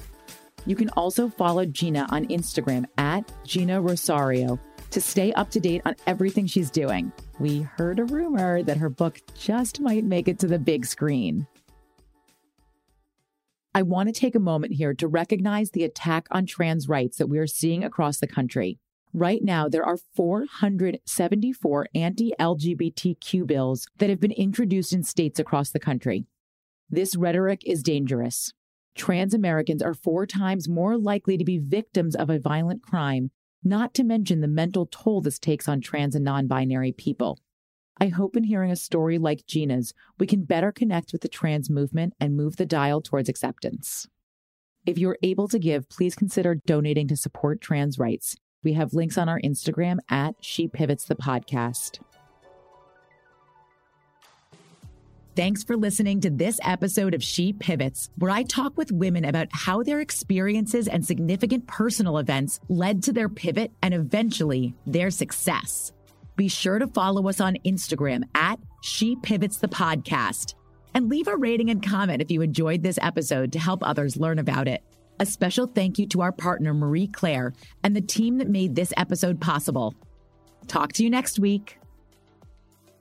You 0.66 0.76
can 0.76 0.90
also 0.90 1.30
follow 1.30 1.66
Geena 1.66 2.12
on 2.12 2.28
Instagram 2.28 2.86
at 2.98 3.28
Geena 3.46 3.84
Rosario 3.84 4.60
to 4.92 5.02
stay 5.02 5.34
up 5.34 5.50
to 5.52 5.60
date 5.60 5.82
on 5.86 5.96
everything 6.06 6.46
she's 6.46 6.70
doing. 6.70 7.12
We 7.40 7.62
heard 7.62 8.00
a 8.00 8.06
rumor 8.06 8.64
that 8.64 8.78
her 8.78 8.90
book 8.90 9.22
just 9.34 9.80
might 9.80 10.04
make 10.04 10.28
it 10.28 10.40
to 10.40 10.48
the 10.48 10.60
big 10.60 10.86
screen. 10.86 11.48
I 13.74 13.82
want 13.84 14.08
to 14.08 14.20
take 14.20 14.36
a 14.36 14.40
moment 14.40 14.74
here 14.74 14.94
to 14.96 15.08
recognize 15.08 15.72
the 15.72 15.84
attack 15.84 16.28
on 16.32 16.46
trans 16.46 16.90
rights 16.90 17.18
that 17.18 17.28
we 17.28 17.38
are 17.38 17.48
seeing 17.48 17.84
across 17.84 18.18
the 18.20 18.28
country. 18.28 18.80
Right 19.14 19.44
now, 19.44 19.68
there 19.70 19.86
are 19.86 19.98
474 19.98 21.88
anti 21.96 22.34
LGBTQ 22.40 23.48
bills 23.48 23.88
that 23.98 24.10
have 24.10 24.20
been 24.20 24.32
introduced 24.32 24.94
in 24.94 25.04
states 25.04 25.40
across 25.40 25.70
the 25.70 25.80
country. 25.80 26.26
This 26.90 27.16
rhetoric 27.16 27.62
is 27.66 27.84
dangerous. 27.84 28.54
Trans 28.96 29.34
Americans 29.34 29.82
are 29.82 29.94
four 29.94 30.26
times 30.26 30.68
more 30.68 30.98
likely 30.98 31.38
to 31.38 31.46
be 31.46 31.58
victims 31.58 32.16
of 32.16 32.30
a 32.30 32.40
violent 32.40 32.82
crime 32.82 33.32
not 33.64 33.94
to 33.96 34.04
mention 34.04 34.42
the 34.42 34.48
mental 34.48 34.88
toll 34.90 35.22
this 35.22 35.40
takes 35.40 35.68
on 35.68 35.82
trans 35.82 36.16
and 36.16 36.24
non 36.24 36.48
binary 36.48 36.92
people. 36.92 37.40
I 38.00 38.08
hope 38.10 38.36
in 38.36 38.44
hearing 38.44 38.72
a 38.72 38.76
story 38.76 39.18
like 39.18 39.48
Geena's, 39.48 39.94
we 40.20 40.28
can 40.28 40.44
better 40.44 40.72
connect 40.72 41.12
with 41.12 41.22
the 41.22 41.28
trans 41.28 41.70
movement 41.70 42.14
and 42.20 42.38
move 42.38 42.58
the 42.58 42.66
dial 42.66 43.02
towards 43.02 43.28
acceptance. 43.28 44.08
If 44.86 44.98
you're 44.98 45.18
able 45.24 45.48
to 45.48 45.60
give, 45.60 45.90
please 45.90 46.16
consider 46.16 46.56
donating 46.56 47.08
to 47.08 47.18
support 47.18 47.60
trans 47.60 47.98
rights. 47.98 48.38
We 48.68 48.74
have 48.74 48.94
links 48.94 49.18
on 49.18 49.30
our 49.30 49.40
Instagram 49.40 50.00
at 50.10 50.36
She 50.42 50.68
Pivots 50.68 51.06
the 51.06 51.16
Podcast. 51.16 52.00
Thanks 55.38 55.64
for 55.64 55.78
listening 55.78 56.20
to 56.20 56.30
this 56.30 56.60
episode 56.62 57.14
of 57.14 57.24
She 57.24 57.54
Pivots, 57.54 58.10
where 58.18 58.30
I 58.30 58.44
talk 58.44 58.78
with 58.78 58.92
women 58.92 59.24
about 59.24 59.48
how 59.54 59.84
their 59.84 60.02
experiences 60.02 60.90
and 60.90 61.06
significant 61.06 61.66
personal 61.68 62.18
events 62.18 62.60
led 62.68 63.04
to 63.04 63.14
their 63.14 63.30
pivot 63.30 63.72
and 63.82 63.94
eventually 63.94 64.76
their 64.86 65.12
success. 65.12 65.94
Be 66.36 66.50
sure 66.50 66.78
to 66.78 66.88
follow 66.88 67.30
us 67.30 67.40
on 67.40 67.56
Instagram 67.66 68.24
at 68.36 68.60
She 68.82 69.16
Pivots 69.24 69.60
the 69.60 69.70
Podcast 69.70 70.56
and 70.94 71.08
leave 71.08 71.30
a 71.30 71.38
rating 71.38 71.70
and 71.70 71.82
comment 71.82 72.22
if 72.22 72.30
you 72.30 72.42
enjoyed 72.42 72.84
this 72.84 73.00
episode 73.02 73.54
to 73.54 73.60
help 73.60 73.80
others 73.82 74.18
learn 74.18 74.40
about 74.40 74.68
it. 74.68 74.84
A 75.20 75.26
special 75.26 75.68
thank 75.68 75.98
you 75.98 76.08
to 76.08 76.22
our 76.22 76.32
partner, 76.32 76.74
Marie 76.74 77.08
Claire, 77.08 77.54
and 77.84 77.96
the 77.96 78.02
team 78.02 78.38
that 78.38 78.50
made 78.50 78.76
this 78.76 78.94
episode 78.98 79.42
possible. 79.42 79.96
Talk 80.68 80.94
to 80.94 81.04
you 81.04 81.10
next 81.10 81.40
week. 81.40 81.80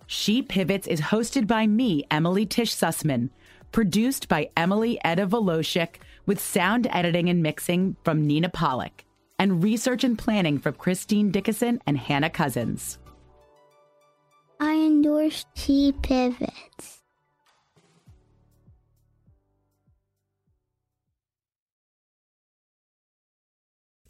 She 0.06 0.40
Pivots 0.40 0.86
is 0.86 1.00
hosted 1.00 1.46
by 1.46 1.66
me, 1.66 2.04
Emily 2.10 2.46
Tish 2.46 2.74
Sussman, 2.74 3.28
produced 3.72 4.28
by 4.28 4.48
Emily 4.56 4.98
Eda 5.04 5.26
Volosik, 5.26 5.96
with 6.24 6.40
sound 6.40 6.86
editing 6.90 7.28
and 7.28 7.42
mixing 7.42 7.96
from 8.04 8.26
Nina 8.26 8.48
Pollock, 8.48 9.04
and 9.38 9.62
research 9.62 10.04
and 10.04 10.16
planning 10.16 10.58
from 10.58 10.74
Christine 10.74 11.30
Dickinson 11.30 11.80
and 11.86 11.98
Hannah 11.98 12.30
Cousins. 12.30 12.98
I 14.58 14.74
endorse 14.74 15.44
She 15.54 15.92
pivots. 16.02 16.95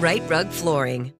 Rite 0.00 0.26
Rug 0.30 0.48
Flooring. 0.48 1.19